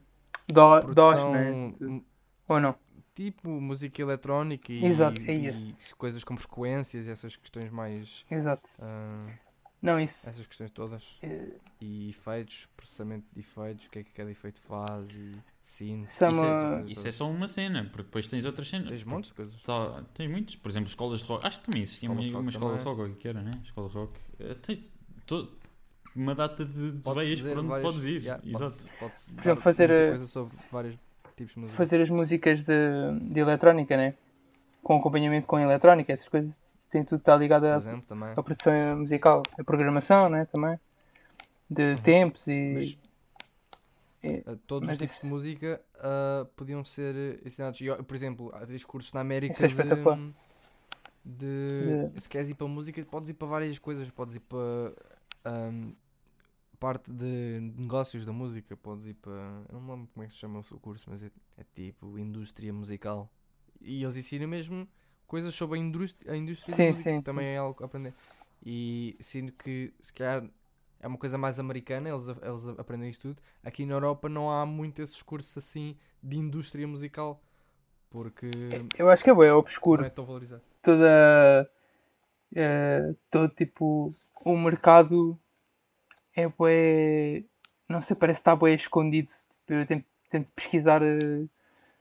dós, 0.48 0.84
Produção, 0.84 1.32
né? 1.32 2.02
Ou 2.48 2.60
não? 2.60 2.74
tipo 3.14 3.50
música 3.50 4.00
eletrónica 4.00 4.72
e, 4.72 4.84
Exato, 4.86 5.20
é 5.22 5.34
e 5.34 5.48
isso. 5.48 5.78
coisas 5.96 6.24
com 6.24 6.36
frequências 6.38 7.06
e 7.06 7.10
essas 7.10 7.36
questões 7.36 7.70
mais 7.70 8.24
Exato. 8.30 8.66
ah, 8.78 9.26
Não, 9.82 10.00
isso. 10.00 10.26
essas 10.26 10.46
questões 10.46 10.70
todas 10.70 11.18
eh, 11.22 11.52
e 11.82 12.08
efeitos, 12.10 12.66
processamento 12.76 13.26
de 13.34 13.40
efeitos, 13.40 13.86
o 13.86 13.90
que 13.90 13.98
é 13.98 14.04
que 14.04 14.12
cada 14.12 14.30
efeito 14.30 14.60
faz 14.62 15.06
e 15.10 15.32
sim, 15.60 16.04
Isso 16.04 16.24
é 16.24 16.30
Isso, 16.30 16.40
uma- 16.40 16.80
é, 16.80 16.84
isso 16.90 17.08
é 17.08 17.12
só 17.12 17.28
uma 17.30 17.46
cena, 17.46 17.84
porque 17.84 18.04
depois 18.04 18.26
tens 18.26 18.44
outras 18.46 18.68
cenas. 18.68 18.88
tens 18.88 19.04
montes 19.04 19.28
de 19.30 19.34
coisas. 19.36 19.62
Tá, 19.62 20.02
tens 20.14 20.30
muitos, 20.30 20.56
por 20.56 20.70
exemplo, 20.70 20.88
escolas 20.88 21.20
de 21.20 21.26
rock. 21.26 21.46
Acho 21.46 21.58
que 21.60 21.66
também 21.66 21.82
existia 21.82 22.10
uma, 22.10 22.22
escola 22.22 22.78
de 22.78 22.84
rock, 22.84 23.02
o 23.02 23.14
que 23.16 23.28
era, 23.28 23.42
né? 23.42 23.60
Escola 23.64 23.88
de 23.88 23.94
rock. 23.96 24.18
Eh, 24.38 24.54
Tem 24.54 24.88
to- 25.26 25.52
uma 26.16 26.34
data 26.34 26.64
de, 26.64 26.92
de 26.92 27.14
veias 27.14 27.38
dizer 27.38 27.50
por 27.50 27.58
onde 27.60 27.68
vários- 27.68 27.88
podes 27.88 28.04
ir. 28.04 28.22
yeah, 28.22 28.42
Exato. 28.46 28.74
exemplo, 28.74 29.44
dar 29.44 29.56
fazer, 29.56 29.90
eh, 29.90 30.08
coisa 30.10 30.26
sobre 30.26 30.56
vários 30.70 30.96
tipos 31.36 31.54
de 31.54 31.60
música. 31.60 31.76
fazer 31.76 32.00
as 32.02 32.10
músicas 32.10 32.62
de, 32.64 33.18
de 33.32 33.40
eletrónica, 33.40 33.96
né? 33.96 34.14
Com 34.82 34.96
acompanhamento 34.96 35.46
com 35.46 35.58
eletrónica, 35.58 36.12
essas 36.12 36.28
coisas. 36.28 36.52
Tem 36.90 37.04
tudo 37.04 37.18
está 37.20 37.36
ligado 37.36 37.64
à, 37.66 37.76
exemplo, 37.76 38.04
à 38.36 38.42
produção 38.42 38.98
musical. 38.98 39.42
A 39.58 39.62
programação, 39.62 40.28
né? 40.28 40.46
Também. 40.46 40.78
De 41.68 41.96
tempos 42.02 42.46
e. 42.48 42.98
Uhum. 44.24 44.42
Mas- 44.44 44.58
todos 44.66 44.88
os 44.90 44.98
tipos 44.98 45.14
isso- 45.16 45.22
de 45.26 45.28
música 45.32 45.80
uh, 45.96 46.44
podiam 46.56 46.84
ser 46.84 47.40
ensinados. 47.46 47.80
E, 47.80 47.88
ó, 47.88 47.96
por 48.02 48.14
exemplo, 48.16 48.50
há 48.54 48.66
três 48.66 48.84
cursos 48.84 49.12
na 49.12 49.20
América 49.20 49.52
Isso 49.54 49.64
é 49.64 49.68
de, 49.68 49.74
espetacular. 49.74 50.18
de- 51.24 52.08
De- 52.12 52.20
Se 52.20 52.28
queres 52.28 52.50
ir 52.50 52.54
para 52.54 52.66
música, 52.66 53.02
podes 53.04 53.28
ir 53.28 53.34
para 53.34 53.48
várias 53.48 53.78
coisas. 53.78 54.10
Podes 54.10 54.34
ir 54.36 54.40
para 54.40 54.58
um, 55.46 55.92
parte 56.80 57.12
de 57.12 57.60
negócios 57.76 58.26
da 58.26 58.32
música. 58.32 58.76
Podes 58.76 59.06
ir 59.06 59.14
para. 59.14 59.32
Eu 59.68 59.74
não 59.74 59.82
me 59.82 59.90
lembro 59.92 60.08
como 60.14 60.24
é 60.24 60.28
que 60.28 60.34
se 60.34 60.40
chama 60.40 60.60
o 60.60 60.64
seu 60.64 60.80
curso, 60.80 61.10
mas 61.10 61.22
é, 61.22 61.30
é 61.58 61.64
tipo 61.74 62.18
indústria 62.18 62.72
musical. 62.72 63.30
E 63.80 64.02
eles 64.02 64.16
ensinam 64.16 64.48
mesmo 64.48 64.88
coisas 65.26 65.54
sobre 65.54 65.78
a 65.78 65.82
indústria, 65.82 66.32
a 66.32 66.36
indústria 66.36 66.76
Sim, 66.76 66.82
da 66.86 66.92
música, 66.92 67.16
sim, 67.16 67.22
que 67.22 67.24
também 67.24 67.48
é 67.48 67.58
algo 67.58 67.82
a 67.82 67.86
aprender. 67.86 68.14
E 68.64 69.16
sinto 69.20 69.52
que 69.54 69.94
se 70.00 70.12
calhar 70.12 70.48
é 71.00 71.08
uma 71.08 71.18
coisa 71.18 71.38
mais 71.38 71.58
americana, 71.58 72.08
eles, 72.10 72.26
eles 72.28 72.68
aprendem 72.78 73.10
isto 73.10 73.28
tudo. 73.28 73.42
Aqui 73.64 73.86
na 73.86 73.94
Europa 73.94 74.28
não 74.28 74.50
há 74.50 74.66
muito 74.66 75.02
esses 75.02 75.22
cursos 75.22 75.56
assim 75.58 75.96
de 76.22 76.38
indústria 76.38 76.86
musical, 76.88 77.42
porque 78.10 78.86
Eu 78.98 79.08
acho 79.10 79.24
que 79.24 79.30
é 79.30 79.34
bem 79.34 79.50
não 79.50 79.58
obscuro. 79.58 80.04
é 80.04 80.10
tão 80.10 80.24
valorizado. 80.24 80.62
Toda. 80.82 81.70
eh, 82.54 83.14
todo 83.30 83.54
tipo. 83.54 84.14
O 84.44 84.56
mercado 84.56 85.38
é 86.40 86.48
bué. 86.48 87.44
Não 87.88 88.00
sei, 88.02 88.16
parece 88.16 88.38
que 88.38 88.42
está 88.42 88.54
bué 88.56 88.74
escondido. 88.74 89.30
Tipo, 89.50 89.72
eu 89.74 89.86
tento, 89.86 90.04
tento 90.30 90.52
pesquisar 90.52 91.02
eh, 91.02 91.46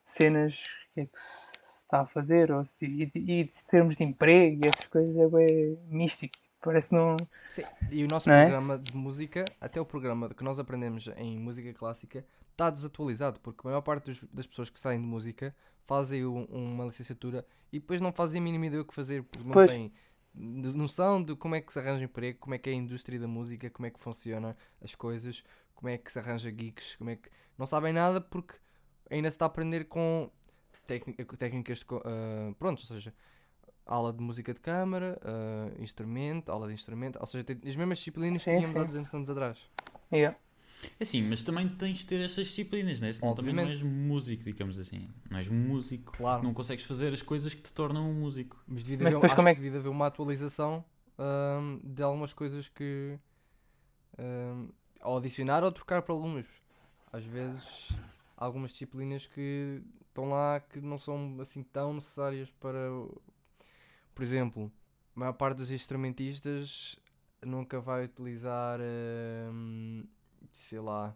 cenas, 0.06 0.54
o 0.56 0.94
que 0.94 1.02
é 1.02 1.06
que 1.06 1.20
se 1.20 1.82
está 1.84 2.02
a 2.02 2.06
fazer, 2.06 2.52
ou 2.52 2.66
se, 2.66 2.86
e, 2.86 3.12
e 3.16 3.44
de 3.46 3.66
termos 3.66 3.96
de 3.96 4.04
emprego 4.04 4.66
e 4.66 4.68
essas 4.68 4.86
coisas 4.88 5.16
é 5.18 5.28
bué 5.28 5.76
místico. 5.90 6.34
Tipo, 6.38 6.56
parece 6.62 6.90
que 6.90 6.96
não. 6.96 7.18
Sim, 7.48 7.64
e 7.92 8.04
o 8.04 8.08
nosso 8.08 8.30
Não 8.30 8.36
é? 8.36 8.44
programa 8.44 8.78
de 8.78 8.96
música, 8.96 9.46
até 9.60 9.82
o 9.82 9.86
programa 9.86 10.30
que 10.30 10.44
nós 10.44 10.60
aprendemos 10.60 11.08
em 11.18 11.38
música 11.40 11.74
clássica, 11.74 12.24
está 12.52 12.70
desatualizado, 12.70 13.40
porque 13.40 13.62
a 13.64 13.70
maior 13.70 13.82
parte 13.82 14.06
dos- 14.06 14.24
das 14.32 14.46
pessoas 14.46 14.70
que 14.70 14.78
saem 14.80 15.00
de 15.00 15.08
música 15.08 15.56
fazem 15.88 16.26
um- 16.26 16.46
uma 16.46 16.86
licenciatura 16.86 17.44
e 17.72 17.80
depois 17.80 18.00
não 18.02 18.12
fazem 18.12 18.40
a 18.40 18.44
mínima 18.44 18.68
ideia 18.68 18.82
o 18.82 18.86
que 18.86 18.94
fazer, 18.94 19.24
porque 19.24 19.48
não 19.48 19.54
Pois. 19.54 19.72
têm 19.72 19.86
n- 19.86 19.92
noção 20.34 21.22
de 21.22 21.36
como 21.36 21.56
é 21.56 21.62
que 21.62 21.72
se 21.74 21.80
arranja 21.80 22.06
emprego, 22.06 22.40
como 22.40 22.54
é 22.56 22.58
que 22.58 22.70
é 22.70 22.74
a 22.74 22.76
indústria 22.76 23.20
da 23.20 23.28
música, 23.28 23.70
como 23.70 23.86
é 23.86 23.90
que 23.90 24.00
funciona 24.00 24.56
as 24.82 24.96
coisas, 24.96 25.44
como 25.76 25.90
é 25.90 25.98
que 25.98 26.12
se 26.12 26.20
arranja 26.20 26.50
gigs, 26.50 26.96
como 26.98 27.10
é 27.10 27.16
que. 27.16 27.30
Não 27.58 27.66
sabem 27.66 27.92
nada 27.94 28.22
porque 28.22 28.56
ainda 29.10 29.30
se 29.30 29.36
está 29.36 29.46
a 29.46 29.48
aprender 29.48 29.86
com 29.86 30.30
técni- 30.88 31.14
técnicas 31.14 31.80
de. 31.80 31.86
ah, 32.06 32.54
pronto, 32.58 32.80
ou 32.80 32.86
seja, 32.86 33.14
aula 33.86 34.14
de 34.14 34.22
música 34.22 34.54
de 34.54 34.60
câmara, 34.60 35.20
ah, 35.24 35.72
instrumento, 35.82 36.52
aula 36.52 36.68
de 36.68 36.74
instrumento, 36.74 37.18
ou 37.20 37.28
seja, 37.28 37.44
tem 37.44 37.58
as 37.68 37.76
mesmas 37.76 37.98
disciplinas 37.98 38.46
que 38.46 38.52
Sim, 38.52 38.58
tínhamos 38.58 38.78
há 38.78 38.82
sim. 38.82 38.86
200 38.86 39.14
anos 39.14 39.30
atrás. 39.30 39.70
Yeah. 40.12 40.38
É 41.00 41.04
assim, 41.04 41.22
mas 41.22 41.42
também 41.42 41.68
tens 41.68 41.98
de 42.00 42.06
ter 42.06 42.22
essas 42.22 42.48
disciplinas, 42.48 43.02
né? 43.02 43.12
Senão 43.12 43.36
também 43.36 43.54
não 43.54 43.64
és 43.68 43.82
músico, 43.82 44.44
digamos 44.44 44.80
assim. 44.80 45.06
Não 45.30 45.38
és 45.38 45.48
músico. 45.50 46.14
Claro. 46.14 46.44
Não 46.44 46.54
consegues 46.54 46.86
fazer 46.86 47.14
as 47.14 47.22
coisas 47.22 47.54
que 47.54 47.62
te 47.62 47.74
tornam 47.74 48.10
um 48.10 48.14
músico. 48.14 48.62
Mas 48.68 48.84
devia 48.84 48.98
Mas 49.06 49.16
haver, 49.16 49.22
depois 49.22 49.36
como 49.36 49.50
é 49.50 49.56
que 49.56 49.62
devia 49.62 49.80
haver 49.80 49.90
uma 49.90 50.08
atualização 50.08 50.84
ahm, 51.18 51.80
de 51.84 52.02
algumas 52.02 52.34
coisas 52.34 52.70
que 52.70 53.20
ahm, 54.18 54.70
ou 55.04 55.18
adicionar 55.18 55.64
ou 55.64 55.72
trocar 55.72 56.02
para 56.02 56.14
alunos. 56.14 56.48
Às 57.12 57.26
vezes 57.26 57.90
há 58.38 58.46
algumas 58.46 58.72
disciplinas 58.72 59.28
que 59.28 59.82
estão 60.08 60.30
lá 60.30 60.60
que 60.60 60.80
não 60.80 60.98
são 60.98 61.38
assim 61.40 61.64
tão 61.64 61.94
necessárias 61.94 62.50
para 62.52 62.80
por 64.14 64.24
exemplo, 64.24 64.70
a 65.16 65.20
maior 65.20 65.34
parte 65.34 65.58
dos 65.58 65.72
instrumentistas 65.72 66.98
nunca 67.42 67.80
vai 67.80 68.04
utilizar 68.04 68.80
ahm, 68.82 70.04
sei 70.54 70.80
lá 70.80 71.16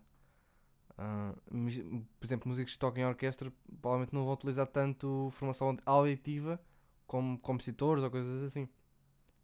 ah, 0.98 1.34
mus- 1.52 1.80
por 2.20 2.26
exemplo, 2.26 2.48
músicos 2.50 2.74
que 2.74 2.80
tocam 2.80 3.04
em 3.04 3.08
orquestra 3.08 3.52
provavelmente 3.82 4.14
não 4.14 4.24
vão 4.26 4.34
utilizar 4.34 4.68
tanto 4.68 5.30
formação 5.32 5.78
auditiva 5.86 6.60
como 7.08 7.38
compositores 7.40 8.04
ou 8.04 8.12
coisas 8.12 8.44
assim. 8.44 8.68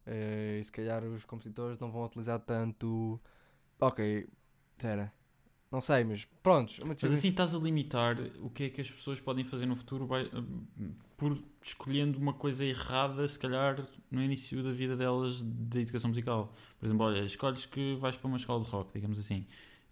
Eh, 0.06 0.60
e 0.60 0.64
se 0.64 0.72
calhar 0.72 1.04
os 1.04 1.26
compositores 1.26 1.78
não 1.80 1.92
vão 1.92 2.04
utilizar 2.06 2.40
tanto. 2.40 3.20
Ok, 3.80 4.28
espera. 4.78 5.14
Não 5.72 5.82
sei, 5.82 6.04
mas 6.04 6.26
prontos. 6.42 6.80
Mas 6.80 7.04
assim 7.04 7.30
estás 7.30 7.54
a 7.54 7.60
limitar 7.60 8.18
o 8.42 8.50
que 8.50 8.64
é 8.64 8.70
que 8.70 8.82
as 8.82 8.90
pessoas 8.92 9.20
podem 9.22 9.46
fazer 9.46 9.68
no 9.68 9.76
futuro 9.76 10.08
vai- 10.08 10.28
por 11.16 11.38
escolhendo 11.62 12.18
uma 12.18 12.34
coisa 12.34 12.66
errada, 12.66 13.28
se 13.28 13.38
calhar, 13.38 13.88
no 14.10 14.22
início 14.22 14.64
da 14.64 14.72
vida 14.72 14.98
delas 14.98 15.42
de 15.44 15.82
educação 15.82 16.10
musical. 16.10 16.52
Por 16.80 16.86
exemplo, 16.88 17.06
olha, 17.06 17.24
escolhes 17.24 17.66
que 17.68 17.96
vais 17.98 18.18
para 18.18 18.28
uma 18.28 18.38
escola 18.38 18.64
de 18.64 18.70
rock, 18.72 18.94
digamos 18.94 19.20
assim. 19.20 19.46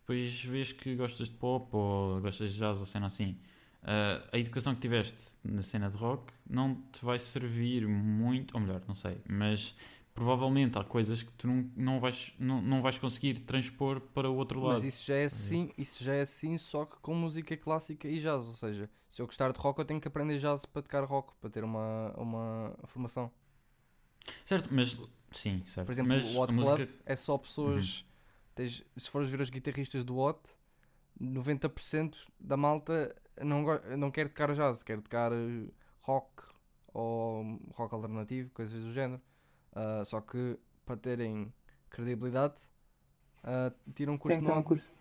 Depois 0.07 0.41
vês 0.41 0.71
que 0.71 0.95
gostas 0.95 1.27
de 1.27 1.35
pop 1.35 1.67
ou 1.75 2.21
gostas 2.21 2.53
de 2.53 2.59
jazz 2.59 2.79
ou 2.79 2.85
cena 2.85 3.07
assim. 3.07 3.37
Ah, 3.83 4.25
a 4.31 4.37
educação 4.37 4.73
que 4.73 4.79
tiveste 4.79 5.21
na 5.43 5.61
cena 5.61 5.89
de 5.89 5.97
rock 5.97 6.31
não 6.49 6.75
te 6.93 7.03
vai 7.03 7.19
servir 7.19 7.85
muito, 7.85 8.53
ou 8.53 8.61
melhor, 8.61 8.81
não 8.87 8.95
sei, 8.95 9.17
mas 9.27 9.75
provavelmente 10.13 10.79
há 10.79 10.83
coisas 10.85 11.23
que 11.23 11.31
tu 11.33 11.45
não, 11.45 11.69
não, 11.75 11.99
vais, 11.99 12.33
não, 12.39 12.61
não 12.61 12.81
vais 12.81 12.97
conseguir 12.97 13.39
transpor 13.39 13.99
para 13.99 14.29
o 14.29 14.37
outro 14.37 14.61
lado. 14.61 14.81
Mas 14.81 14.95
isso 14.95 15.05
já 15.05 15.15
é 15.15 15.25
assim, 15.25 15.71
isso 15.77 16.01
já 16.01 16.15
é 16.15 16.21
assim 16.21 16.57
só 16.57 16.85
que 16.85 16.95
com 17.01 17.13
música 17.13 17.57
clássica 17.57 18.07
e 18.07 18.21
jazz, 18.21 18.47
ou 18.47 18.53
seja, 18.53 18.89
se 19.09 19.21
eu 19.21 19.25
gostar 19.25 19.51
de 19.51 19.59
rock 19.59 19.77
eu 19.77 19.85
tenho 19.85 19.99
que 19.99 20.07
aprender 20.07 20.39
jazz 20.39 20.65
para 20.65 20.81
tocar 20.81 21.03
rock, 21.03 21.33
para 21.41 21.49
ter 21.49 21.65
uma, 21.65 22.13
uma 22.15 22.73
formação. 22.85 23.29
Certo, 24.45 24.73
mas 24.73 24.97
sim, 25.33 25.63
certo. 25.67 25.85
Por 25.85 25.91
exemplo, 25.91 26.13
mas 26.13 26.33
o 26.33 26.39
Hot 26.39 26.49
a 26.49 26.55
música... 26.55 26.75
Club 26.77 26.89
é 27.05 27.15
só 27.17 27.37
pessoas. 27.37 28.05
Tens- 28.57 28.83
se 28.97 29.09
fores 29.09 29.29
ver 29.29 29.39
os 29.41 29.49
guitarristas 29.49 30.03
do 30.03 30.17
Hot, 30.17 30.39
90% 31.19 32.17
da 32.39 32.57
malta 32.57 33.15
não, 33.41 33.63
não 33.97 34.11
quer 34.11 34.27
tocar 34.27 34.53
jazz, 34.53 34.83
quer 34.83 35.01
tocar 35.01 35.31
eh, 35.31 35.69
rock 36.01 36.43
ou 36.93 37.43
rock 37.73 37.93
alternativo, 37.93 38.49
coisas 38.51 38.81
do 38.83 38.91
género. 38.91 39.21
Ah, 39.73 40.03
só 40.05 40.19
que 40.21 40.57
para 40.85 40.97
terem 40.97 41.53
credibilidade, 41.89 42.55
ah, 43.43 43.71
tiram 43.95 44.13
um 44.13 44.17
curso 44.17 44.37
Tem 44.37 44.43
de 44.43 44.45
que 44.45 44.51
ter 44.51 44.51
um 44.51 44.55
note. 44.55 44.67
curso. 44.67 44.97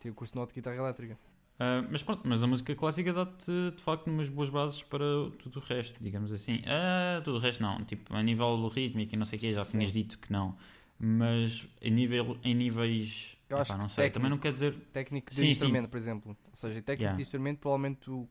Tiram 0.00 0.12
um 0.12 0.14
curso 0.14 0.32
de 0.34 0.38
note 0.38 0.48
de 0.50 0.54
guitarra 0.56 0.76
elétrica. 0.76 1.18
Ah, 1.58 1.86
mas 1.90 2.02
pronto, 2.02 2.22
mas 2.26 2.42
a 2.42 2.46
música 2.46 2.74
clássica 2.74 3.12
dá-te 3.12 3.70
de 3.76 3.82
facto 3.82 4.08
umas 4.08 4.28
boas 4.28 4.50
bases 4.50 4.82
para 4.82 5.04
tudo 5.38 5.60
o 5.60 5.62
resto, 5.62 6.02
digamos 6.02 6.32
assim. 6.32 6.60
Ah, 6.66 7.20
tudo 7.24 7.36
o 7.36 7.40
resto 7.40 7.62
não, 7.62 7.84
tipo 7.84 8.14
a 8.14 8.22
nível 8.22 8.66
rítmico 8.68 9.14
e 9.14 9.16
não 9.16 9.24
sei 9.24 9.38
o 9.38 9.40
que, 9.40 9.54
já 9.54 9.64
tinhas 9.64 9.92
dito 9.92 10.18
que 10.18 10.32
não. 10.32 10.56
Mas 10.98 11.66
em, 11.82 11.90
nível, 11.90 12.38
em 12.44 12.54
níveis. 12.54 13.36
Eu 13.48 13.58
acho 13.58 13.72
epá, 13.72 13.78
não 13.78 13.88
que 13.88 13.92
sei, 13.94 14.04
técnico- 14.04 14.14
também 14.18 14.30
não 14.30 14.38
quer 14.38 14.52
dizer. 14.52 14.74
Técnico 14.92 15.30
de 15.30 15.36
Sim, 15.36 15.42
sim. 15.44 15.50
instrumento, 15.50 15.88
por 15.88 15.96
exemplo. 15.98 16.36
Ou 16.50 16.56
seja, 16.56 16.74
técnico 16.82 17.02
Yeah. 17.02 17.16
de 17.16 17.22
instrumento, 17.22 17.58
provavelmente 17.58 18.10
o, 18.10 18.28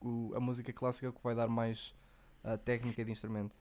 o- 0.00 0.32
a 0.34 0.40
música 0.40 0.72
clássica 0.72 1.06
é 1.06 1.10
o 1.10 1.12
que 1.12 1.22
vai 1.22 1.34
dar 1.34 1.48
mais 1.48 1.94
a 2.42 2.56
técnica 2.58 3.04
de 3.04 3.10
instrumento. 3.10 3.56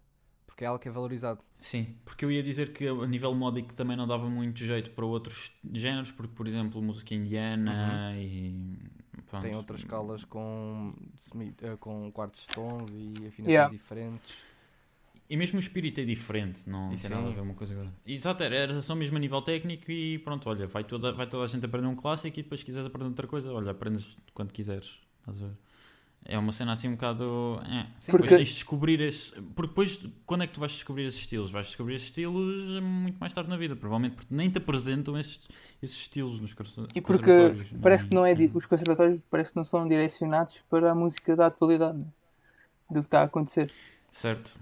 Porque 0.45 0.63
é 0.63 0.67
algo 0.67 0.77
que 0.79 0.87
é 0.87 0.91
valorizado. 0.91 1.39
Sim, 1.61 1.95
porque 2.05 2.23
eu 2.23 2.29
ia 2.31 2.43
dizer 2.43 2.73
que 2.73 2.87
a 2.87 3.07
nível 3.07 3.33
módico 3.33 3.73
também 3.73 3.97
não 3.97 4.05
dava 4.05 4.29
muito 4.29 4.59
jeito 4.63 4.91
para 4.91 5.03
outros 5.03 5.51
géneros, 5.73 6.11
porque 6.11 6.35
por 6.35 6.47
exemplo 6.47 6.79
música 6.79 7.15
indiana 7.15 8.13
e. 8.17 8.77
pronto. 9.25 9.41
Tem 9.41 9.55
outras 9.55 9.79
escalas 9.79 10.23
com, 10.25 10.93
eh, 11.59 11.75
com 11.79 12.11
quartos 12.11 12.41
de 12.41 12.47
tons 12.53 12.91
e 12.91 13.13
afinações 13.25 13.47
Yeah. 13.47 13.71
diferentes. 13.71 14.35
E 15.33 15.37
mesmo 15.37 15.57
o 15.57 15.59
espírito 15.59 15.99
é 15.99 16.05
diferente, 16.05 16.59
não 16.67 16.93
E 16.93 16.95
tem 16.95 17.09
nada 17.09 17.27
a 17.27 17.31
ver 17.31 17.41
uma 17.41 17.55
coisa 17.55 17.73
com 17.73 17.79
a 17.79 17.83
outra. 17.85 17.97
Exato, 18.05 18.43
era, 18.43 18.55
era 18.55 18.81
só 18.83 18.93
mesmo 18.93 19.17
a 19.17 19.19
nível 19.19 19.41
técnico 19.41 19.91
e 19.91 20.19
pronto, 20.19 20.47
olha, 20.47 20.67
vai 20.67 20.83
toda, 20.83 21.11
vai 21.11 21.25
toda 21.25 21.43
a 21.43 21.47
gente 21.47 21.65
aprender 21.65 21.87
um 21.87 21.95
clássico 21.95 22.39
e 22.39 22.43
depois 22.43 22.59
se 22.59 22.65
quiseres 22.65 22.85
aprender 22.85 23.07
outra 23.09 23.25
coisa, 23.25 23.51
olha, 23.51 23.71
aprendes 23.71 24.15
quando 24.31 24.51
quiseres. 24.51 24.99
Estás 25.21 25.41
a 25.41 25.47
ver? 25.47 25.53
É 26.25 26.37
uma 26.37 26.51
cena 26.51 26.73
assim 26.73 26.87
um 26.87 26.91
bocado. 26.91 27.59
É. 27.65 27.81
Sim, 27.99 28.11
Depois 28.11 28.21
Porque- 28.21 28.35
tens 28.37 28.47
de 28.49 28.53
descobrir 28.53 29.01
esse. 29.01 29.31
Porque 29.55 29.69
depois, 29.69 29.99
quando 30.23 30.43
é 30.43 30.47
que 30.47 30.53
tu 30.53 30.59
vais 30.59 30.71
descobrir 30.71 31.05
esses 31.05 31.19
estilos? 31.21 31.49
Vais 31.51 31.65
descobrir 31.65 31.95
esses 31.95 32.09
estilos 32.09 32.79
muito 32.83 33.17
mais 33.19 33.33
tarde 33.33 33.49
na 33.49 33.57
vida, 33.57 33.75
provavelmente 33.75 34.15
porque 34.17 34.33
nem 34.35 34.51
te 34.51 34.59
apresentam 34.59 35.17
esses, 35.17 35.39
esses 35.81 35.97
estilos 35.97 36.39
nos 36.39 36.53
conser- 36.53 36.85
E 36.93 37.01
porque 37.01 37.23
conservatórios. 37.23 37.69
parece 37.81 38.07
que 38.07 38.13
não 38.13 38.23
é. 38.23 38.33
Uhum. 38.33 38.51
Os 38.53 38.65
conservatórios 38.67 39.19
parece 39.31 39.49
que 39.49 39.55
não 39.57 39.65
são 39.65 39.87
direcionados 39.87 40.59
para 40.69 40.91
a 40.91 40.95
música 40.95 41.35
da 41.35 41.47
atualidade 41.47 41.97
né? 41.97 42.05
do 42.91 42.99
que 43.01 43.07
está 43.07 43.21
a 43.21 43.23
acontecer. 43.23 43.71
Certo. 44.11 44.59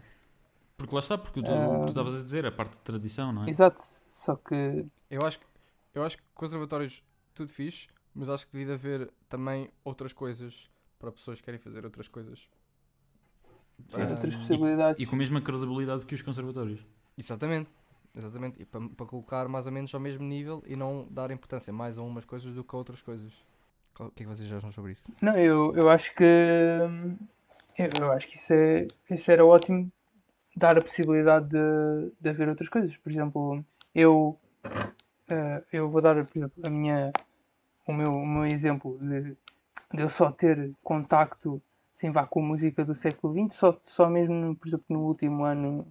Porque 0.82 0.96
lá 0.96 1.00
está, 1.00 1.18
porque 1.18 1.42
tu 1.42 1.46
tu 1.84 1.90
estavas 1.90 2.20
a 2.20 2.24
dizer, 2.24 2.46
a 2.46 2.52
parte 2.52 2.74
de 2.74 2.80
tradição, 2.80 3.32
não 3.32 3.46
é? 3.46 3.50
Exato. 3.50 3.84
Só 4.08 4.36
que 4.36 4.86
Eu 5.10 5.26
acho, 5.26 5.40
que- 5.40 5.46
eu 5.94 6.04
acho 6.04 6.18
que 6.18 6.24
conservatórios, 6.34 7.04
tudo 7.34 7.52
fixe, 7.52 7.88
mas 8.16 8.30
acho 8.30 8.46
que 8.48 8.58
devia 8.58 8.74
haver 8.74 9.12
também 9.30 9.70
outras 9.84 10.14
coisas 10.14 10.70
para 11.00 11.12
pessoas 11.12 11.40
que 11.40 11.46
querem 11.46 11.60
fazer 11.60 11.84
outras 11.86 12.08
coisas. 12.08 12.48
sim, 13.90 14.02
Ah, 14.02 14.10
outras 14.10 14.34
e- 14.34 14.38
possibilidades. 14.38 15.02
E 15.02 15.06
com 15.06 15.16
a 15.16 15.18
mesma 15.20 15.42
credibilidade 15.42 16.06
que 16.06 16.16
os 16.16 16.22
conservatórios. 16.22 16.80
Exatamente. 17.18 17.70
Exatamente. 18.16 18.62
E 18.62 18.66
para, 18.66 18.82
para 18.90 19.06
colocar 19.06 19.48
mais 19.48 19.66
ou 19.66 19.72
menos 19.72 19.94
ao 19.94 20.00
mesmo 20.02 20.24
nível 20.26 20.64
e 20.66 20.76
não 20.76 21.08
dar 21.10 21.32
importância 21.32 21.72
mais 21.72 21.98
a 21.98 22.02
umas 22.02 22.26
coisas 22.26 22.54
do 22.54 22.64
que 22.64 22.76
a 22.76 22.78
outras 22.78 23.02
coisas. 23.02 23.34
O 24.00 24.10
que 24.12 24.24
é 24.24 24.26
que 24.26 24.30
vocês 24.36 24.52
acham 24.52 24.72
sobre 24.72 24.94
isso? 24.94 25.08
Não, 25.22 25.38
eu, 25.38 25.76
eu 25.76 25.90
acho 25.90 26.14
que 26.16 26.24
hum, 26.24 27.18
eu, 27.78 27.90
eu 28.00 28.12
acho 28.12 28.28
que 28.28 28.38
isso, 28.38 28.54
é, 28.54 28.88
isso 29.10 29.32
era 29.32 29.46
ótimo 29.46 29.92
dar 30.56 30.78
a 30.78 30.82
possibilidade 30.82 31.50
de, 31.50 32.12
de 32.20 32.30
haver 32.30 32.50
outras 32.50 32.70
coisas. 32.70 32.96
Por 32.98 33.12
exemplo, 33.12 33.64
eu 33.96 34.40
eh, 35.30 35.64
eu 35.74 35.90
vou 35.90 36.02
dar 36.02 36.16
por 36.26 36.38
exemplo, 36.38 36.66
a 36.66 36.70
minha, 36.70 37.12
o, 37.88 37.94
meu, 37.94 38.14
o 38.14 38.26
meu 38.28 38.46
exemplo 38.46 38.98
de, 39.00 39.22
de 39.94 40.02
eu 40.04 40.10
só 40.10 40.32
ter 40.32 40.74
contacto 40.84 41.62
assim, 41.96 42.12
vá, 42.12 42.26
com 42.28 42.42
música 42.42 42.86
do 42.86 42.96
século 42.96 43.34
XX, 43.34 43.52
só, 43.52 43.78
só 43.84 44.10
mesmo 44.10 44.36
no- 44.36 44.56
por 44.56 44.68
exemplo, 44.68 44.86
no 44.90 45.02
último 45.02 45.44
ano, 45.46 45.88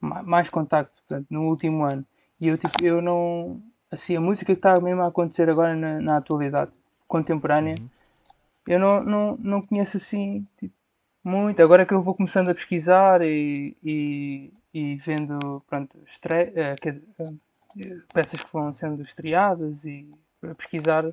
ma- 0.00 0.22
mais 0.22 0.50
contacto, 0.50 0.94
portanto, 1.08 1.26
no 1.30 1.44
último 1.48 1.84
ano. 1.84 2.04
E 2.40 2.48
eu, 2.48 2.58
tipo, 2.58 2.84
eu 2.84 3.02
não. 3.02 3.62
Assim, 3.90 4.16
a 4.16 4.20
música 4.20 4.46
que 4.46 4.52
está 4.60 4.80
mesmo 4.80 5.02
a 5.02 5.08
acontecer 5.08 5.48
agora 5.50 5.74
na, 5.76 6.00
na 6.00 6.16
atualidade 6.18 6.72
contemporânea, 7.08 7.76
Uhum. 7.76 7.88
eu 8.66 8.78
não, 8.78 9.02
não, 9.04 9.36
não 9.38 9.62
conheço 9.62 9.96
assim 9.98 10.46
tipo, 10.58 10.74
muito. 11.22 11.60
Agora 11.62 11.86
que 11.86 11.94
eu 11.94 12.02
vou 12.02 12.14
começando 12.14 12.50
a 12.50 12.54
pesquisar 12.54 13.20
e, 13.22 13.76
e, 13.82 14.52
e 14.72 14.96
vendo 14.96 15.62
pronto, 15.68 15.98
estre... 16.06 16.52
eh, 16.54 16.76
eh, 17.18 17.98
peças 18.12 18.40
que 18.42 18.52
vão 18.52 18.72
sendo 18.72 19.02
estreadas 19.02 19.84
e 19.84 20.08
pesquisar, 20.56 21.04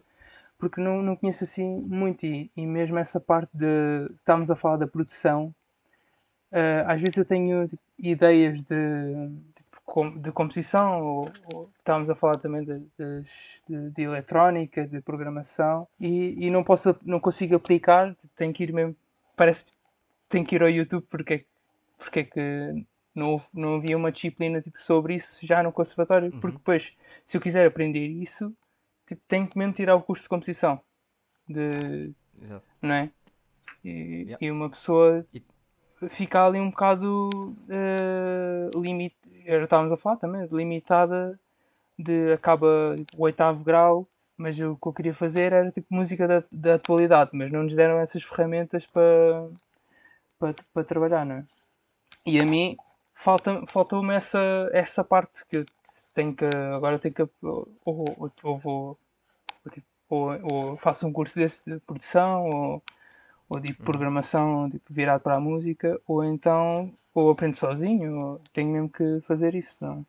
porque 0.60 0.82
não, 0.82 1.02
não 1.02 1.16
conheço 1.16 1.44
assim 1.46 1.66
muito. 1.82 2.26
E, 2.26 2.52
e 2.58 2.66
mesmo 2.66 2.98
essa 3.00 3.20
parte 3.20 3.52
de. 3.56 4.08
Estávamos 4.16 4.52
a 4.52 4.56
falar 4.56 4.78
da 4.78 4.88
produção, 4.88 5.54
eh, 6.52 6.84
às 6.88 7.02
vezes 7.02 7.18
eu 7.18 7.26
tenho 7.26 7.68
tipo, 7.68 7.82
ideias 7.98 8.64
de, 8.64 8.76
tipo, 9.56 10.20
de 10.20 10.32
composição, 10.32 11.02
ou, 11.04 11.32
ou 11.54 11.70
estávamos 11.78 12.10
a 12.10 12.16
falar 12.16 12.38
também 12.40 12.64
de, 12.64 12.80
das- 12.98 13.28
de, 13.68 13.90
de 13.92 14.02
eletrónica, 14.04 14.88
de 14.88 15.02
programação, 15.02 15.88
e, 16.00 16.46
e 16.46 16.50
não, 16.52 16.64
posso, 16.64 16.96
não 17.04 17.20
consigo 17.20 17.56
aplicar, 17.56 18.16
tipo, 18.16 18.34
tenho 18.36 18.54
que 18.54 18.64
ir 18.64 18.74
mesmo, 18.74 18.96
parece 19.36 19.66
tenho 20.36 20.46
que 20.46 20.56
ir 20.56 20.62
ao 20.62 20.70
YouTube 20.70 21.06
porque, 21.10 21.34
é 21.34 21.38
que- 21.40 21.48
porque 21.98 22.20
é 22.20 22.24
que 22.26 22.86
não, 23.16 23.42
não 23.54 23.76
havia 23.78 23.96
uma 23.96 24.12
disciplina 24.12 24.62
tipo, 24.62 24.78
sobre 24.80 25.16
isso 25.16 25.40
já 25.46 25.64
no 25.64 25.72
conservatório, 25.72 26.32
Uhum. 26.34 26.40
porque 26.42 26.58
depois, 26.58 26.94
se 27.26 27.38
eu 27.38 27.42
quiser 27.42 27.66
aprender 27.66 28.06
isso, 28.06 28.54
tipo, 29.08 29.22
tenho 29.28 29.48
que 29.48 29.58
mesmo 29.58 29.74
tirar 29.74 29.96
o 29.96 30.02
curso 30.02 30.24
de 30.24 30.30
composição. 30.30 30.82
De, 31.48 32.12
Exato. 32.42 32.66
não 32.82 32.96
é? 32.96 33.10
E, 33.84 34.24
Yeah. 34.24 34.38
e 34.42 34.52
uma 34.52 34.70
pessoa 34.70 35.26
E- 35.34 35.42
fica 36.10 36.46
ali 36.46 36.60
um 36.60 36.70
bocado 36.72 37.56
eh, 37.70 38.70
limit... 38.76 39.16
era, 39.46 39.64
estávamos 39.64 39.94
a 39.94 39.98
falar 39.98 40.18
também, 40.18 40.46
limitada 40.52 41.40
de 41.98 42.34
acaba 42.34 42.96
o 43.16 43.24
oitavo 43.24 43.64
grau, 43.64 44.08
mas 44.36 44.60
o 44.60 44.76
que 44.76 44.88
eu 44.88 44.94
queria 44.94 45.14
fazer 45.14 45.54
era 45.54 45.72
tipo 45.72 45.88
música 45.92 46.28
da, 46.28 46.44
da 46.52 46.76
atualidade, 46.76 47.32
mas 47.34 47.50
não 47.52 47.64
nos 47.64 47.76
deram 47.76 48.00
essas 48.00 48.24
ferramentas 48.24 48.86
para 48.88 49.48
para, 50.40 50.56
para 50.74 50.84
trabalhar, 50.84 51.26
não 51.26 51.36
é? 51.36 51.46
E 52.26 52.40
a 52.40 52.46
mim 52.46 52.78
falta, 53.16 53.66
faltou-me 53.68 54.14
essa, 54.14 54.70
essa 54.74 55.04
parte 55.04 55.46
que 55.48 55.58
eu 55.58 55.66
tenho 56.14 56.36
que 56.36 56.46
agora 56.46 57.00
tenho 57.00 57.14
que 57.14 57.22
ou, 57.42 57.68
ou, 57.84 58.32
ou 58.44 58.58
vou 58.58 59.00
ou, 59.66 59.72
tipo, 59.72 59.88
ou, 60.10 60.40
ou 60.44 60.78
faço 60.78 61.06
um 61.06 61.14
curso 61.14 61.36
desse 61.36 61.62
de 61.66 61.80
produção 61.80 62.46
ou, 62.46 62.84
ou 63.50 63.60
de 63.60 63.74
programação 63.74 64.70
tipo, 64.70 64.94
virado 64.94 65.22
para 65.22 65.36
a 65.36 65.40
música 65.40 66.00
ou 66.08 66.24
então 66.24 66.94
ou 67.14 67.30
aprendo 67.30 67.58
sozinho 67.58 68.20
ou 68.20 68.42
tenho 68.54 68.72
mesmo 68.72 68.90
que 68.90 69.22
fazer 69.28 69.56
isso 69.56 69.78
não, 69.82 70.06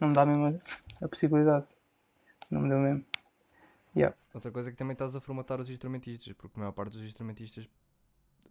não 0.00 0.08
me 0.08 0.14
dá 0.14 0.26
mesmo 0.26 0.60
a, 1.00 1.04
a 1.04 1.08
possibilidade. 1.08 1.66
Não 2.50 2.60
me 2.60 2.68
deu 2.68 2.78
mesmo. 2.78 3.04
Outra 4.32 4.50
coisa 4.50 4.68
é 4.68 4.72
que 4.72 4.76
também 4.76 4.92
estás 4.92 5.16
a 5.16 5.20
formatar 5.20 5.60
os 5.60 5.70
instrumentistas, 5.70 6.32
porque 6.34 6.58
a 6.58 6.60
maior 6.60 6.72
parte 6.72 6.92
dos 6.92 7.04
instrumentistas, 7.04 7.68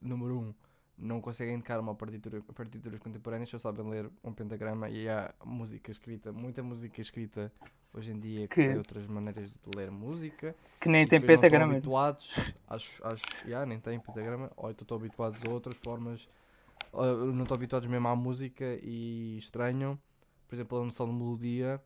número 0.02 0.40
um, 0.40 0.54
não 0.98 1.20
conseguem 1.22 1.58
tocar 1.60 1.80
uma 1.80 1.96
partitura, 1.96 2.42
partituras 2.54 3.00
contemporâneas, 3.00 3.50
só 3.50 3.60
sabem 3.60 3.88
ler 3.90 4.10
um 4.24 4.34
pentagrama 4.34 4.90
e 4.90 5.08
há 5.10 5.34
música 5.44 5.92
escrita, 5.92 6.32
muita 6.32 6.64
música 6.64 7.02
escrita 7.02 7.52
hoje 7.94 8.12
em 8.12 8.20
dia 8.20 8.48
que, 8.48 8.56
Que- 8.56 8.68
tem 8.68 8.78
outras 8.78 9.06
maneiras 9.08 9.52
de 9.52 9.76
ler 9.78 9.92
música. 9.92 10.56
que 10.80 10.90
nem 10.90 11.06
tem 11.08 11.20
depois 11.20 11.36
não 11.38 11.44
estão 11.44 11.60
pentagrama 11.60 11.74
habituados, 11.74 12.34
acho, 12.68 13.06
acho, 13.08 13.26
yeah, 13.46 13.66
nem 13.66 13.80
tem 13.80 14.00
pentagrama, 14.00 14.52
ou 14.56 14.70
estão 14.72 14.98
habituados 14.98 15.44
a 15.44 15.50
outras 15.50 15.78
formas, 15.78 16.30
uh, 16.94 17.32
não 17.34 17.44
estão 17.44 17.56
habituados 17.56 17.88
mesmo 17.88 18.08
à 18.08 18.16
música 18.16 18.80
e 18.82 19.38
estranham, 19.38 20.00
por 20.48 20.56
exemplo, 20.56 20.78
a 20.82 20.86
noção 20.86 21.08
de 21.08 21.14
melodia. 21.14 21.82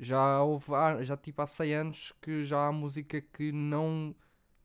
Já 0.00 0.42
houve, 0.42 0.72
há- 0.74 1.02
já 1.02 1.16
tipo 1.16 1.42
há 1.42 1.46
100 1.46 1.74
anos 1.74 2.12
que 2.22 2.44
já 2.44 2.66
há 2.66 2.72
música 2.72 3.20
que 3.20 3.50
não 3.50 4.14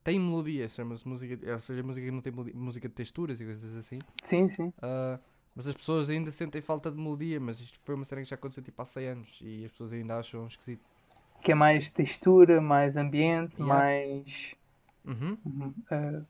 tem 0.04 0.20
melodia, 0.20 0.68
chama-se 0.68 1.08
música, 1.08 1.54
ou 1.54 1.60
seja, 1.60 1.84
música 1.84 2.06
que 2.06 2.12
não 2.12 2.22
tem 2.22 2.32
melodia, 2.32 2.54
música 2.56 2.88
de 2.88 2.94
texturas 2.94 3.40
e 3.40 3.46
coisas 3.46 3.76
assim. 3.78 4.00
Sim, 4.24 4.50
sim. 4.50 4.68
Uh, 4.68 5.20
mas 5.56 5.68
as 5.68 5.76
pessoas 5.76 6.10
ainda 6.10 6.32
sentem 6.32 6.62
falta 6.62 6.92
de 6.92 6.98
melodia, 6.98 7.40
mas 7.40 7.60
isto 7.60 7.80
foi 7.84 7.96
uma 7.96 8.06
cena 8.06 8.22
que 8.22 8.30
já 8.30 8.36
aconteceu 8.36 8.64
tipo 8.64 8.82
há 8.82 8.86
100 8.86 9.08
anos 9.08 9.40
e 9.42 9.66
as 9.66 9.72
pessoas 9.72 9.94
ainda 9.94 10.18
acham 10.18 10.48
esquisito. 10.48 10.84
Que 11.42 11.52
é 11.52 11.56
mais 11.56 11.90
textura, 11.92 12.60
mais 12.60 12.98
ambiente, 12.98 13.62
Yeah. 13.62 13.76
mais. 13.76 14.56
Uhum. 15.06 15.38
Uhum. 15.46 15.74
Eh, 15.92 16.22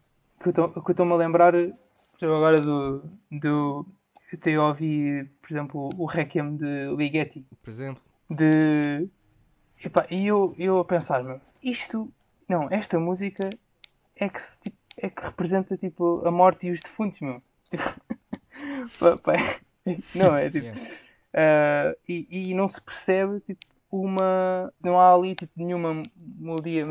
que 0.41 0.49
eu 0.49 0.83
estou-me 0.89 1.13
a 1.13 1.15
lembrar 1.15 1.53
por 1.53 2.17
exemplo, 2.17 2.35
agora 2.35 2.61
do. 2.61 3.03
do 3.31 3.85
eu 4.31 4.39
até 4.39 4.59
ouvi, 4.59 5.25
por 5.41 5.51
exemplo, 5.51 5.89
o 5.95 6.05
Requiem 6.05 6.55
de 6.55 6.95
Ligeti. 6.95 7.45
Por 7.61 7.69
exemplo, 7.69 8.03
De. 8.29 9.07
E 10.09 10.27
eu, 10.27 10.55
eu 10.57 10.79
a 10.79 10.85
pensar, 10.85 11.23
meu, 11.23 11.39
isto. 11.61 12.11
Não, 12.47 12.67
esta 12.69 12.99
música 12.99 13.49
é 14.25 14.29
que, 14.29 14.39
tipo, 14.61 14.77
é 14.97 15.09
que 15.09 15.21
representa 15.23 15.77
tipo, 15.77 16.21
a 16.25 16.31
morte 16.31 16.67
e 16.67 16.71
os 16.71 16.81
defuntos, 16.81 17.19
meu. 17.19 17.41
Tipo, 18.93 19.19
não, 20.15 20.35
é 20.35 20.49
tipo. 20.49 20.67
Uh, 20.67 21.97
e, 22.07 22.27
e 22.51 22.53
não 22.53 22.69
se 22.69 22.79
percebe 22.81 23.39
tipo, 23.41 23.65
uma. 23.91 24.71
Não 24.81 24.99
há 24.99 25.13
ali 25.13 25.35
tipo, 25.35 25.51
nenhuma 25.55 26.03
melodia 26.15 26.85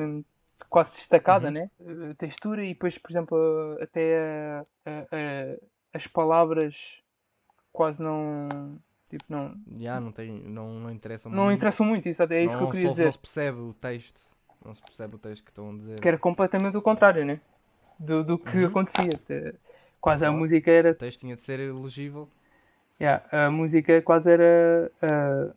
quase 0.68 0.92
destacada, 0.92 1.46
Uhum. 1.46 1.52
né? 1.52 1.70
Uh, 1.80 2.14
textura 2.16 2.64
e 2.64 2.68
depois, 2.74 2.98
por 2.98 3.10
exemplo, 3.10 3.78
até 3.80 4.60
uh, 4.60 4.66
uh, 4.90 5.02
uh, 5.04 5.68
as 5.94 6.06
palavras 6.06 6.74
quase 7.72 8.02
não. 8.02 8.76
Tipo, 9.08 9.24
não, 9.28 9.54
Yeah, 9.78 10.00
não, 10.00 10.10
tem, 10.10 10.32
não, 10.32 10.72
não 10.80 10.90
interessa 10.90 11.28
não 11.28 11.44
muito. 11.44 11.56
interessam 11.56 11.84
muito, 11.86 12.08
isso, 12.08 12.22
é 12.22 12.44
isso 12.44 12.52
não, 12.54 12.58
que 12.58 12.64
eu 12.64 12.70
queria 12.70 12.86
só- 12.86 12.90
dizer. 12.92 13.04
não 13.04 13.12
se 13.12 13.18
percebe 13.18 13.60
o 13.60 13.74
texto. 13.74 14.31
Não 14.64 14.74
se 14.74 14.82
percebe 14.82 15.16
o 15.16 15.18
texto 15.18 15.44
que 15.44 15.50
estão 15.50 15.70
a 15.70 15.76
dizer. 15.76 16.00
Que 16.00 16.08
era 16.08 16.18
completamente 16.18 16.76
o 16.76 16.82
contrário, 16.82 17.24
né? 17.24 17.40
Do, 17.98 18.24
do 18.24 18.38
que 18.38 18.58
Uhum. 18.58 18.66
acontecia. 18.66 19.20
Quase 20.00 20.24
a 20.24 20.28
Claro. 20.28 20.36
música 20.40 20.70
era 20.70 20.90
O 20.90 20.94
texto 20.94 21.20
tinha 21.20 21.36
de 21.36 21.42
ser 21.42 21.72
legível. 21.72 22.28
Yeah, 23.00 23.24
a 23.46 23.50
música 23.50 24.00
quase 24.02 24.30
era 24.30 24.90
ah, 25.02 25.52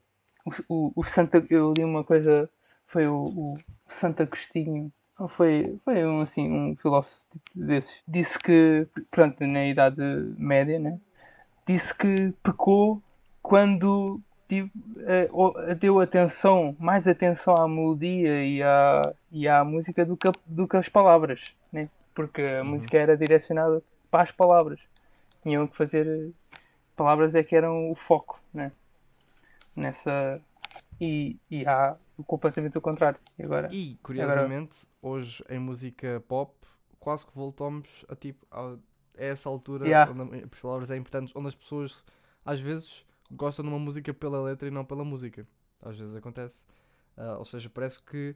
o, 0.45 0.51
o, 0.88 0.93
o 0.95 1.03
Santa. 1.03 1.45
Eu 1.49 1.74
li 1.74 1.84
uma 1.84 2.03
coisa, 2.03 2.49
foi 2.88 3.08
o, 3.08 3.16
o 3.16 3.58
Santo 3.99 4.24
Agostinho, 4.24 4.91
foi, 5.30 5.80
foi 5.86 6.06
um, 6.06 6.22
assim, 6.22 6.49
um 6.51 6.76
filósofo 6.76 7.24
tipo 7.32 7.49
desses. 7.56 7.95
Disse 8.08 8.38
que, 8.39 8.88
pronto, 9.12 9.45
na 9.45 9.66
Idade 9.68 10.01
Média, 10.38 10.80
né? 10.80 10.99
Disse 11.68 11.93
que 11.93 12.34
pecou 12.43 13.01
quando 13.41 14.20
tive, 14.48 14.72
o- 15.32 15.54
deu 15.76 16.00
atenção, 16.00 16.76
mais 16.80 17.08
atenção 17.08 17.56
à 17.56 17.68
melodia 17.68 18.46
e 18.46 18.62
à, 18.64 19.14
e 19.32 19.48
à 19.48 19.64
música 19.64 20.06
do 20.06 20.16
que, 20.18 20.30
do 20.46 20.68
que 20.68 20.78
as 20.78 20.89
palavras, 20.89 21.41
né? 21.72 21.89
Porque 22.14 22.41
a 22.41 22.64
Uhum. 22.64 22.72
música 22.72 22.98
era 22.98 23.18
direcionada 23.18 23.82
para 24.10 24.24
as 24.24 24.32
palavras. 24.32 24.80
Tinham 25.43 25.68
que 25.68 25.78
fazer 25.78 26.32
palavras 26.96 27.36
é 27.36 27.43
que 27.43 27.56
eram 27.56 27.91
o 27.91 27.96
foco, 27.96 28.39
né? 28.54 28.72
Nessa. 29.76 30.41
E, 31.00 31.38
e 31.52 31.66
há 31.68 31.96
completamente 32.26 32.78
o 32.78 32.82
contrário. 32.82 33.20
E 33.38 33.43
agora. 33.43 33.68
E, 33.70 33.98
curiosamente, 34.02 34.88
hoje 35.02 35.43
em 35.50 35.60
música 35.60 36.24
pop, 36.28 36.54
quase 37.00 37.26
que 37.26 37.34
voltamos 37.36 38.06
a 38.08 38.16
tipo 38.16 38.46
a, 38.50 38.74
a 38.74 38.78
essa 39.18 39.50
altura 39.50 39.86
Yeah. 39.86 40.12
onde 40.12 40.43
as 40.46 40.60
palavras 40.62 40.89
é 40.91 40.96
importante, 40.96 41.34
onde 41.36 41.48
as 41.50 41.56
pessoas 41.56 42.04
às 42.46 42.60
vezes 42.60 43.06
gostam 43.36 43.63
de 43.63 43.69
uma 43.69 43.79
música 43.79 44.13
pela 44.13 44.41
letra 44.41 44.67
e 44.67 44.71
não 44.71 44.86
pela 44.86 45.03
música. 45.03 45.45
Às 45.81 45.99
vezes 45.99 46.15
acontece. 46.15 46.65
Ah, 47.17 47.36
ou 47.38 47.45
seja, 47.45 47.69
parece 47.69 48.01
que 48.01 48.36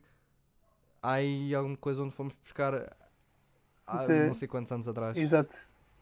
há 1.01 1.13
aí 1.13 1.53
alguma 1.55 1.77
coisa 1.77 2.01
onde 2.03 2.13
fomos 2.15 2.33
buscar 2.43 2.95
há 3.87 4.05
Sim. 4.05 4.25
não 4.27 4.33
sei 4.33 4.47
quantos 4.47 4.71
anos 4.71 4.87
atrás. 4.87 5.17
Exato. 5.17 5.55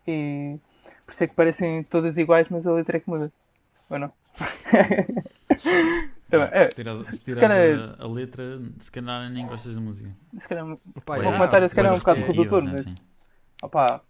E 0.07 0.57
por 1.05 1.11
isso 1.13 1.23
é 1.23 1.27
que 1.27 1.35
parecem 1.35 1.83
todas 1.83 2.17
iguais, 2.17 2.47
mas 2.49 2.65
a 2.67 2.71
letra 2.73 2.97
é 2.97 2.99
que 2.99 3.09
muda. 3.09 3.31
Ou 3.89 3.99
não? 3.99 4.11
É, 6.51 6.65
se 6.65 6.73
tiras, 6.73 6.99
se 7.07 7.11
se 7.13 7.21
tiras 7.23 7.39
calhar- 7.49 7.95
a, 7.97 8.03
a 8.03 8.07
letra, 8.07 8.61
se 8.79 8.91
calhar 8.91 9.29
nem 9.31 9.47
gostas 9.47 9.75
da 9.75 9.79
música. 9.81 10.13
se 10.37 10.45
calhar, 10.45 10.65
Pá, 11.05 11.19
O 11.19 11.23
comentário 11.23 11.69
se 11.69 11.73
calhar 11.75 11.93
é 11.93 11.95
um 11.95 11.99
pois 12.01 12.03
bocado 12.03 12.19
é. 12.19 12.23
redutor, 12.23 12.59
repetitivas, 12.59 12.63
mas- 12.65 12.85
né, 12.85 12.91
assim. 12.91 13.01
opá, 13.63 14.01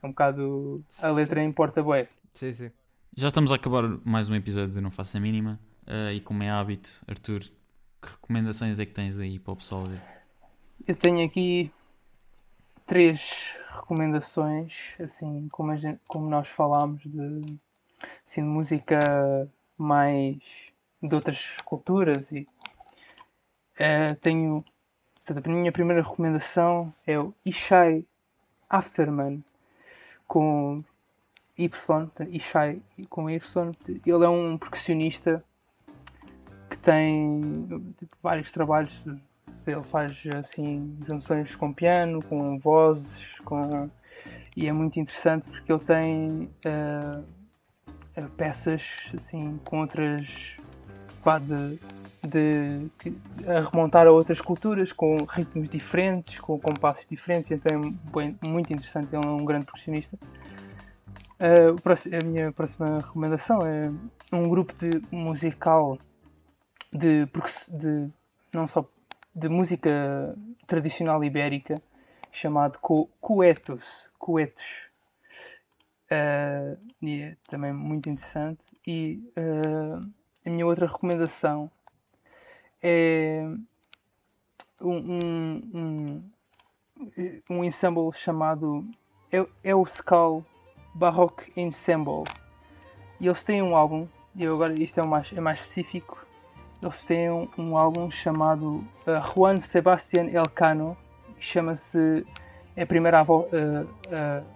é 0.00 0.06
um 0.06 0.10
bocado. 0.10 0.84
A 1.02 1.08
letra 1.10 1.42
importa 1.42 1.82
bué. 1.82 2.08
Sim, 2.34 2.52
sim. 2.52 2.70
Já 3.14 3.28
estamos 3.28 3.50
a 3.52 3.54
acabar 3.56 3.82
mais 4.04 4.28
um 4.28 4.34
episódio 4.34 4.74
de 4.74 4.80
Não 4.80 4.90
Faço 4.90 5.16
a 5.16 5.20
Mínima. 5.20 5.58
eh, 5.86 6.14
e 6.14 6.20
como 6.20 6.42
é 6.42 6.50
hábito, 6.50 7.02
Arthur, 7.06 7.40
que 7.40 8.08
recomendações 8.10 8.78
é 8.78 8.84
que 8.86 8.92
tens 8.92 9.18
aí 9.18 9.38
para 9.38 9.52
o 9.52 9.56
pessoal 9.56 9.84
ver? 9.84 10.00
Eu 10.86 10.94
tenho 10.96 11.24
aqui 11.24 11.70
três 12.86 13.20
recomendações, 13.72 14.72
assim 14.98 15.48
como, 15.50 15.76
gente- 15.76 16.00
como 16.08 16.28
nós 16.28 16.48
falámos 16.48 17.02
de, 17.04 17.58
assim, 18.24 18.42
de 18.42 18.48
música 18.48 19.48
mais 19.78 20.36
de 21.02 21.14
outras 21.14 21.38
culturas 21.64 22.30
e 22.32 22.46
eh, 23.78 24.14
tenho 24.16 24.64
portanto, 25.24 25.46
a 25.46 25.50
minha 25.52 25.72
primeira 25.72 26.02
recomendação 26.02 26.92
é 27.06 27.18
o 27.18 27.32
Ishai 27.44 28.04
Afterman 28.68 29.42
com 30.26 30.82
Y, 31.58 31.70
Ishai 32.30 32.80
com 33.08 33.30
Y. 33.30 33.72
Ele 33.88 34.24
é 34.24 34.28
um 34.28 34.58
percussionista 34.58 35.42
que 36.68 36.78
tem 36.78 37.66
tipo, 37.96 38.16
vários 38.22 38.50
trabalhos 38.52 38.92
ele 39.66 39.82
faz 39.84 40.16
assim 40.38 40.96
junções 41.06 41.54
com 41.56 41.72
piano, 41.72 42.22
com 42.22 42.58
vozes, 42.58 43.20
com 43.44 43.90
e 44.56 44.66
é 44.66 44.72
muito 44.72 44.98
interessante 44.98 45.44
porque 45.50 45.72
ele 45.72 45.84
tem 45.84 46.50
eh, 46.64 47.20
peças 48.36 48.82
assim 49.14 49.58
com 49.64 49.80
outras 49.80 50.56
pá, 51.22 51.38
de, 51.38 51.78
de, 52.22 52.90
a 53.46 53.68
remontar 53.68 54.06
a 54.06 54.12
outras 54.12 54.40
culturas 54.40 54.92
com 54.92 55.24
ritmos 55.24 55.68
diferentes, 55.68 56.38
com 56.40 56.58
compassos 56.58 57.04
diferentes, 57.10 57.50
então 57.50 57.72
é 57.72 57.90
bem- 58.14 58.38
muito 58.42 58.72
interessante, 58.72 59.08
ele 59.14 59.24
é 59.24 59.28
um 59.28 59.44
grande 59.44 59.66
percussionista. 59.66 60.16
Próximo- 61.82 62.16
a 62.16 62.24
minha 62.24 62.52
próxima 62.52 63.00
recomendação 63.00 63.58
é 63.66 63.90
um 64.32 64.48
grupo 64.48 64.72
de 64.74 65.02
musical 65.10 65.98
de, 66.92 67.26
de 67.26 68.10
não 68.52 68.66
só 68.66 68.86
de 69.34 69.48
música 69.48 70.34
tradicional 70.66 71.22
ibérica 71.22 71.80
chamado 72.32 72.78
Co- 72.78 73.08
Coetos. 73.20 73.84
Coetos. 74.18 74.64
Eh, 76.10 76.76
e 77.02 77.20
é 77.22 77.36
também 77.48 77.72
muito 77.72 78.08
interessante. 78.08 78.62
E 78.86 79.22
eh, 79.36 80.00
a 80.46 80.50
minha 80.50 80.64
outra 80.66 80.86
recomendação 80.86 81.70
é 82.82 83.42
um, 84.80 84.96
um, 84.96 85.70
um, 85.74 86.30
um 87.50 87.64
ensemble 87.64 88.10
chamado 88.14 88.88
é 89.62 89.74
o 89.74 89.82
Skull 89.82 90.44
Baroque 90.96 91.52
Ensemble. 91.56 92.24
E 93.20 93.26
eles 93.26 93.42
têm 93.42 93.62
um 93.62 93.76
álbum, 93.76 94.06
e 94.34 94.46
agora 94.46 94.72
isto 94.74 95.00
é, 95.00 95.02
mais, 95.02 95.30
é 95.32 95.40
mais 95.40 95.60
específico, 95.60 96.26
eles 96.82 97.04
têm 97.04 97.30
um, 97.30 97.48
um 97.56 97.76
álbum 97.76 98.10
chamado 98.10 98.84
uh, 99.06 99.34
Juan 99.34 99.60
Sebastián 99.60 100.28
Elcano, 100.30 100.96
que 101.38 101.44
chama-se 101.44 102.24
é 102.76 102.82
a 102.82 102.86
primeira, 102.86 103.22
uh, 103.22 103.40
uh, 103.40 103.86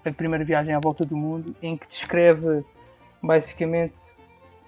a 0.05 0.13
primeira 0.13 0.45
viagem 0.45 0.75
à 0.75 0.79
volta 0.79 1.05
do 1.05 1.17
mundo, 1.17 1.55
em 1.63 1.77
que 1.77 1.87
descreve 1.89 2.65
basicamente 3.23 3.95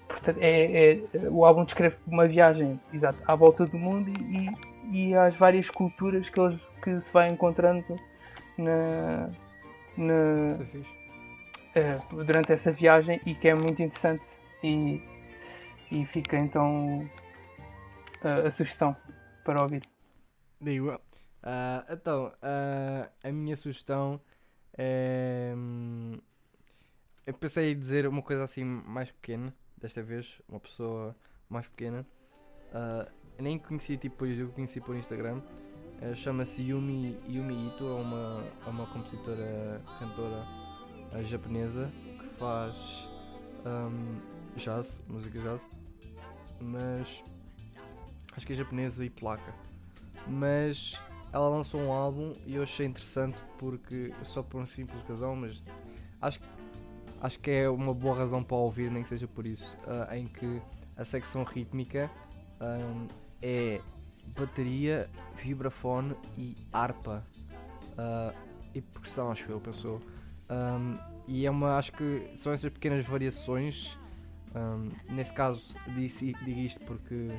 portanto, 0.07 0.37
é, 0.41 0.93
é- 0.93 1.03
o 1.29 1.45
álbum 1.45 1.65
descreve 1.65 1.97
uma 2.07 2.27
viagem 2.27 2.79
exato, 2.93 3.19
à 3.27 3.35
volta 3.35 3.65
do 3.65 3.77
mundo 3.77 4.09
e, 4.09 4.49
e 4.91 5.15
às 5.15 5.35
várias 5.35 5.69
culturas 5.69 6.29
que, 6.29 6.39
eles, 6.39 6.59
que 6.83 6.99
se 6.99 7.11
vai 7.11 7.29
encontrando 7.29 7.99
na, 8.57 9.27
na, 9.97 10.57
Eh, 11.75 11.99
durante 12.11 12.51
essa 12.51 12.71
viagem 12.71 13.19
e 13.25 13.33
que 13.33 13.47
é 13.47 13.55
muito 13.55 13.81
interessante 13.81 14.27
e, 14.63 15.01
e 15.91 16.05
fica 16.05 16.37
então 16.37 17.09
a, 18.23 18.47
a 18.47 18.51
sugestão 18.51 18.95
para 19.43 19.63
ouvir. 19.63 19.81
Digo. 20.61 20.99
Ah, 21.41 21.83
então, 21.89 22.31
ah, 22.43 23.09
a 23.23 23.31
minha 23.31 23.55
sugestão 23.55 24.21
é. 24.77 25.51
hum, 25.57 26.19
Eu 27.25 27.33
pensei 27.33 27.71
em 27.71 27.79
dizer 27.79 28.07
uma 28.07 28.21
coisa 28.21 28.43
assim 28.43 28.63
mais 28.63 29.11
pequena, 29.11 29.51
desta 29.75 30.03
vez, 30.03 30.41
uma 30.47 30.59
pessoa 30.59 31.15
mais 31.49 31.67
pequena. 31.67 32.05
Ah, 32.71 33.09
nem 33.39 33.57
conheci 33.57 33.97
tipo 33.97 34.17
por 34.17 34.27
YouTube, 34.27 34.53
conheci 34.53 34.79
por 34.79 34.95
Instagram. 34.95 35.41
Chama-se 36.15 36.61
Yumi, 36.61 37.17
Yumi 37.29 37.67
Ito, 37.67 37.87
é 37.87 37.93
uma, 37.93 38.43
é 38.65 38.69
uma 38.69 38.85
compositora, 38.87 39.81
cantora 39.99 40.62
ah, 41.13 41.21
japonesa 41.21 41.91
que 42.19 42.27
faz 42.37 43.09
um, 43.65 44.19
jazz, 44.57 45.03
música 45.07 45.39
jazz, 45.39 45.67
mas 46.59 47.23
acho 48.35 48.47
que 48.47 48.53
é 48.53 48.55
japonesa 48.55 49.05
e 49.05 49.09
placa. 49.09 49.53
Mas 50.27 50.99
ela 51.31 51.49
lançou 51.49 51.81
um 51.81 51.91
álbum 51.91 52.33
e 52.45 52.55
eu 52.55 52.63
achei 52.63 52.85
interessante 52.85 53.41
porque 53.57 54.13
só 54.23 54.41
por 54.41 54.57
uma 54.57 54.67
simples 54.67 55.01
razão, 55.07 55.35
mas 55.35 55.63
acho, 56.21 56.39
acho 57.21 57.39
que 57.39 57.51
é 57.51 57.69
uma 57.69 57.93
boa 57.93 58.15
razão 58.15 58.43
para 58.43 58.57
ouvir, 58.57 58.89
nem 58.89 59.03
que 59.03 59.09
seja 59.09 59.27
por 59.27 59.45
isso, 59.45 59.77
uh, 59.79 60.13
em 60.13 60.27
que 60.27 60.61
a 60.95 61.03
secção 61.03 61.43
rítmica 61.43 62.09
um, 62.61 63.07
é 63.41 63.81
bateria, 64.37 65.09
vibrafone 65.35 66.15
e 66.37 66.55
harpa. 66.71 67.25
Uh, 67.93 68.53
e 68.73 68.81
percussão, 68.81 69.31
acho 69.31 69.51
eu, 69.51 69.59
pensou. 69.59 69.99
Um, 70.53 70.97
e 71.27 71.45
é 71.45 71.51
uma, 71.51 71.77
acho 71.77 71.91
que 71.93 72.29
são 72.35 72.51
essas 72.51 72.71
pequenas 72.71 73.05
variações. 73.05 73.97
Um, 74.55 74.91
nesse 75.13 75.33
caso, 75.33 75.75
disse, 75.95 76.33
digo 76.43 76.59
isto 76.59 76.79
porque 76.81 77.31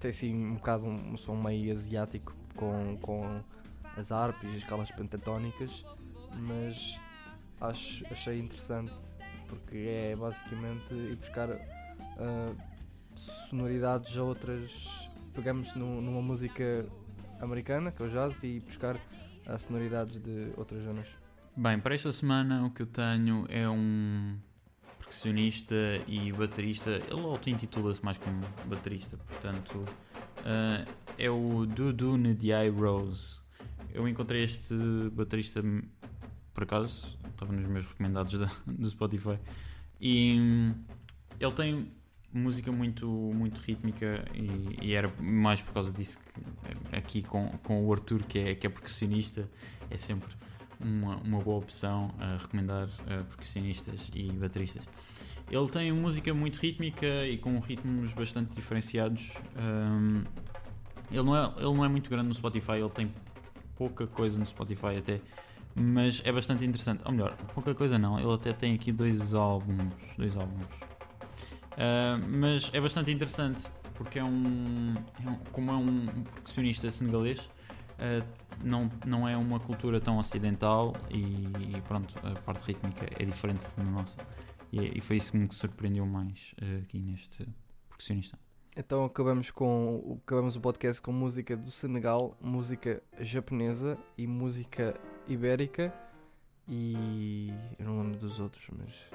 tem 0.00 0.08
assim 0.08 0.34
um 0.34 0.54
bocado 0.54 0.86
um, 0.86 1.12
um 1.12 1.16
som 1.16 1.34
meio 1.34 1.70
asiático 1.72 2.34
com, 2.56 2.96
com 3.02 3.42
as 3.96 4.10
harpas 4.10 4.44
e 4.44 4.48
as 4.48 4.54
escalas 4.56 4.90
pentatónicas, 4.90 5.84
mas 6.48 6.98
acho, 7.60 8.04
achei 8.10 8.38
interessante 8.38 8.92
porque 9.46 9.76
é 9.76 10.16
basicamente 10.16 10.94
ir 10.94 11.16
buscar 11.16 11.50
uh, 11.50 12.56
sonoridades 13.14 14.16
a 14.16 14.22
outras. 14.22 15.10
Pegamos 15.34 15.74
no, 15.74 16.00
numa 16.00 16.22
música 16.22 16.86
americana, 17.40 17.92
que 17.92 18.02
é 18.02 18.06
o 18.06 18.08
jazz, 18.08 18.42
e 18.42 18.60
buscar 18.60 18.96
uh, 18.96 19.58
sonoridades 19.58 20.18
de 20.18 20.52
outras 20.56 20.82
zonas. 20.82 21.23
Bem, 21.56 21.78
para 21.78 21.94
esta 21.94 22.10
semana 22.10 22.66
o 22.66 22.70
que 22.70 22.82
eu 22.82 22.86
tenho 22.86 23.46
é 23.48 23.68
um 23.68 24.36
percussionista 24.98 25.74
e 26.08 26.32
baterista. 26.32 26.90
Ele 26.90 27.20
auto-intitula-se 27.20 28.04
mais 28.04 28.18
como 28.18 28.40
baterista, 28.64 29.16
portanto, 29.16 29.78
uh, 29.78 30.92
é 31.16 31.30
o 31.30 31.64
Dudu 31.64 32.16
Ndiaye 32.16 32.70
Rose. 32.70 33.40
Eu 33.92 34.08
encontrei 34.08 34.42
este 34.42 34.74
baterista 35.12 35.62
por 36.52 36.64
acaso, 36.64 37.16
estava 37.30 37.52
nos 37.52 37.68
meus 37.68 37.86
recomendados 37.86 38.36
da, 38.36 38.50
do 38.66 38.90
Spotify, 38.90 39.38
e 40.00 40.36
hum, 40.36 40.74
ele 41.38 41.52
tem 41.52 41.92
música 42.32 42.72
muito, 42.72 43.06
muito 43.06 43.60
rítmica 43.60 44.24
e, 44.34 44.88
e, 44.88 44.92
era 44.92 45.08
mais 45.20 45.62
por 45.62 45.72
causa 45.72 45.92
disso 45.92 46.18
que 46.18 46.96
aqui 46.96 47.22
com, 47.22 47.48
com 47.62 47.86
o 47.86 47.92
Arthur, 47.92 48.24
que 48.24 48.40
é, 48.40 48.54
que 48.56 48.66
é 48.66 48.70
percussionista, 48.70 49.48
é 49.88 49.96
sempre 49.96 50.34
uma, 50.80 51.16
uma 51.16 51.40
boa 51.40 51.58
opção 51.58 52.10
a 52.18 52.36
recomendar 52.36 52.88
a 53.02 53.24
percussionistas 53.24 54.10
e 54.14 54.30
bateristas. 54.32 54.84
Ele 55.50 55.68
tem 55.68 55.92
música 55.92 56.32
muito 56.32 56.58
rítmica 56.58 57.26
e 57.26 57.36
com 57.36 57.58
ritmos 57.58 58.12
bastante 58.12 58.54
diferenciados. 58.54 59.34
Um, 59.56 60.24
ele, 61.10 61.22
não 61.22 61.36
é, 61.36 61.52
ele 61.56 61.74
não 61.74 61.84
é 61.84 61.88
muito 61.88 62.08
grande 62.08 62.28
no 62.28 62.34
Spotify, 62.34 62.72
ele 62.72 62.88
tem 62.90 63.12
pouca 63.76 64.06
coisa 64.06 64.38
no 64.38 64.46
Spotify 64.46 64.96
até, 64.98 65.20
mas 65.74 66.22
é 66.24 66.32
bastante 66.32 66.64
interessante. 66.64 67.02
Ou 67.04 67.12
melhor, 67.12 67.36
pouca 67.54 67.74
coisa 67.74 67.98
não, 67.98 68.18
ele 68.18 68.32
até 68.32 68.52
tem 68.52 68.74
aqui 68.74 68.90
dois 68.90 69.34
álbuns. 69.34 69.92
Dois 70.16 70.36
álbuns. 70.36 70.74
Uh, 71.74 72.24
mas 72.28 72.70
é 72.72 72.80
bastante 72.80 73.10
interessante 73.10 73.64
porque 73.94 74.18
é 74.18 74.24
um, 74.24 74.94
é 75.24 75.28
um 75.28 75.34
como 75.52 75.70
é 75.70 75.74
um, 75.74 76.02
um 76.02 76.22
percussionista 76.22 76.90
senegalês, 76.90 77.48
uh, 77.98 78.26
não, 78.62 78.90
não 79.06 79.28
é 79.28 79.36
uma 79.36 79.60
cultura 79.60 80.00
tão 80.00 80.18
ocidental 80.18 80.94
e, 81.10 81.76
e, 81.76 81.80
pronto, 81.82 82.14
a 82.26 82.34
parte 82.40 82.64
rítmica 82.64 83.06
é 83.18 83.24
diferente 83.24 83.64
da 83.76 83.84
nossa. 83.84 84.18
E, 84.72 84.98
e 84.98 85.00
foi 85.00 85.16
isso 85.16 85.32
que 85.32 85.38
me 85.38 85.52
surpreendeu 85.52 86.06
mais 86.06 86.54
uh, 86.60 86.82
aqui 86.82 86.98
neste 86.98 87.46
percussionista. 87.88 88.38
Então 88.76 89.04
acabamos 89.04 89.52
com 89.52 90.18
acabamos 90.24 90.56
o 90.56 90.60
podcast 90.60 91.00
com 91.00 91.12
música 91.12 91.56
do 91.56 91.70
Senegal, 91.70 92.36
música 92.40 93.00
japonesa 93.20 93.96
e 94.18 94.26
música 94.26 94.98
ibérica 95.28 95.94
e 96.68 97.52
eu 97.78 97.86
não 97.86 98.00
lembro 98.00 98.18
dos 98.18 98.40
outros, 98.40 98.66
mas 98.76 99.06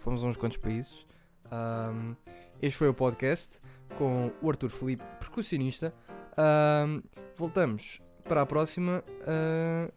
fomos 0.00 0.22
a 0.22 0.26
uns 0.26 0.36
quantos 0.36 0.58
países. 0.58 1.06
Um, 1.50 2.14
este 2.60 2.76
foi 2.76 2.88
o 2.88 2.94
podcast 2.94 3.58
com 3.96 4.30
o 4.42 4.50
Arthur 4.50 4.68
Felipe, 4.68 5.04
percussionista. 5.18 5.94
Um, 6.36 7.02
voltamos 7.36 8.02
para 8.26 8.42
a 8.42 8.46
próxima 8.46 9.02
uh, 9.22 9.92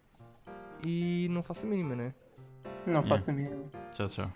e 0.83 1.27
não 1.29 1.43
faço 1.43 1.65
a 1.65 1.69
mínima, 1.69 1.95
né? 1.95 2.13
Não 2.85 3.03
faço 3.03 3.29
a 3.29 3.33
mínima. 3.33 3.63
Tchau, 3.91 4.07
tchau. 4.07 4.31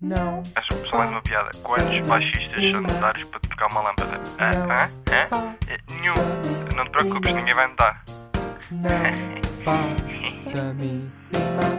Não. 0.00 0.42
Só 0.90 0.96
mais 0.96 1.10
uma 1.10 1.22
piada. 1.22 1.50
Quantos 1.62 2.00
baixistas 2.00 2.70
são 2.70 2.80
necessários 2.80 3.24
para 3.28 3.40
trocar 3.40 3.70
uma 3.70 3.80
lâmpada? 3.82 4.16
Hã? 4.40 4.50
Hã? 4.66 4.90
Hã? 5.32 5.56
Nenhum. 5.90 6.14
Não 6.76 6.84
te 6.84 6.90
preocupes, 6.90 7.34
ninguém 7.34 7.54
vai 7.54 7.68
me 7.68 7.76
dar. 7.76 8.04
Não 8.70 8.90
mínima. 10.74 11.12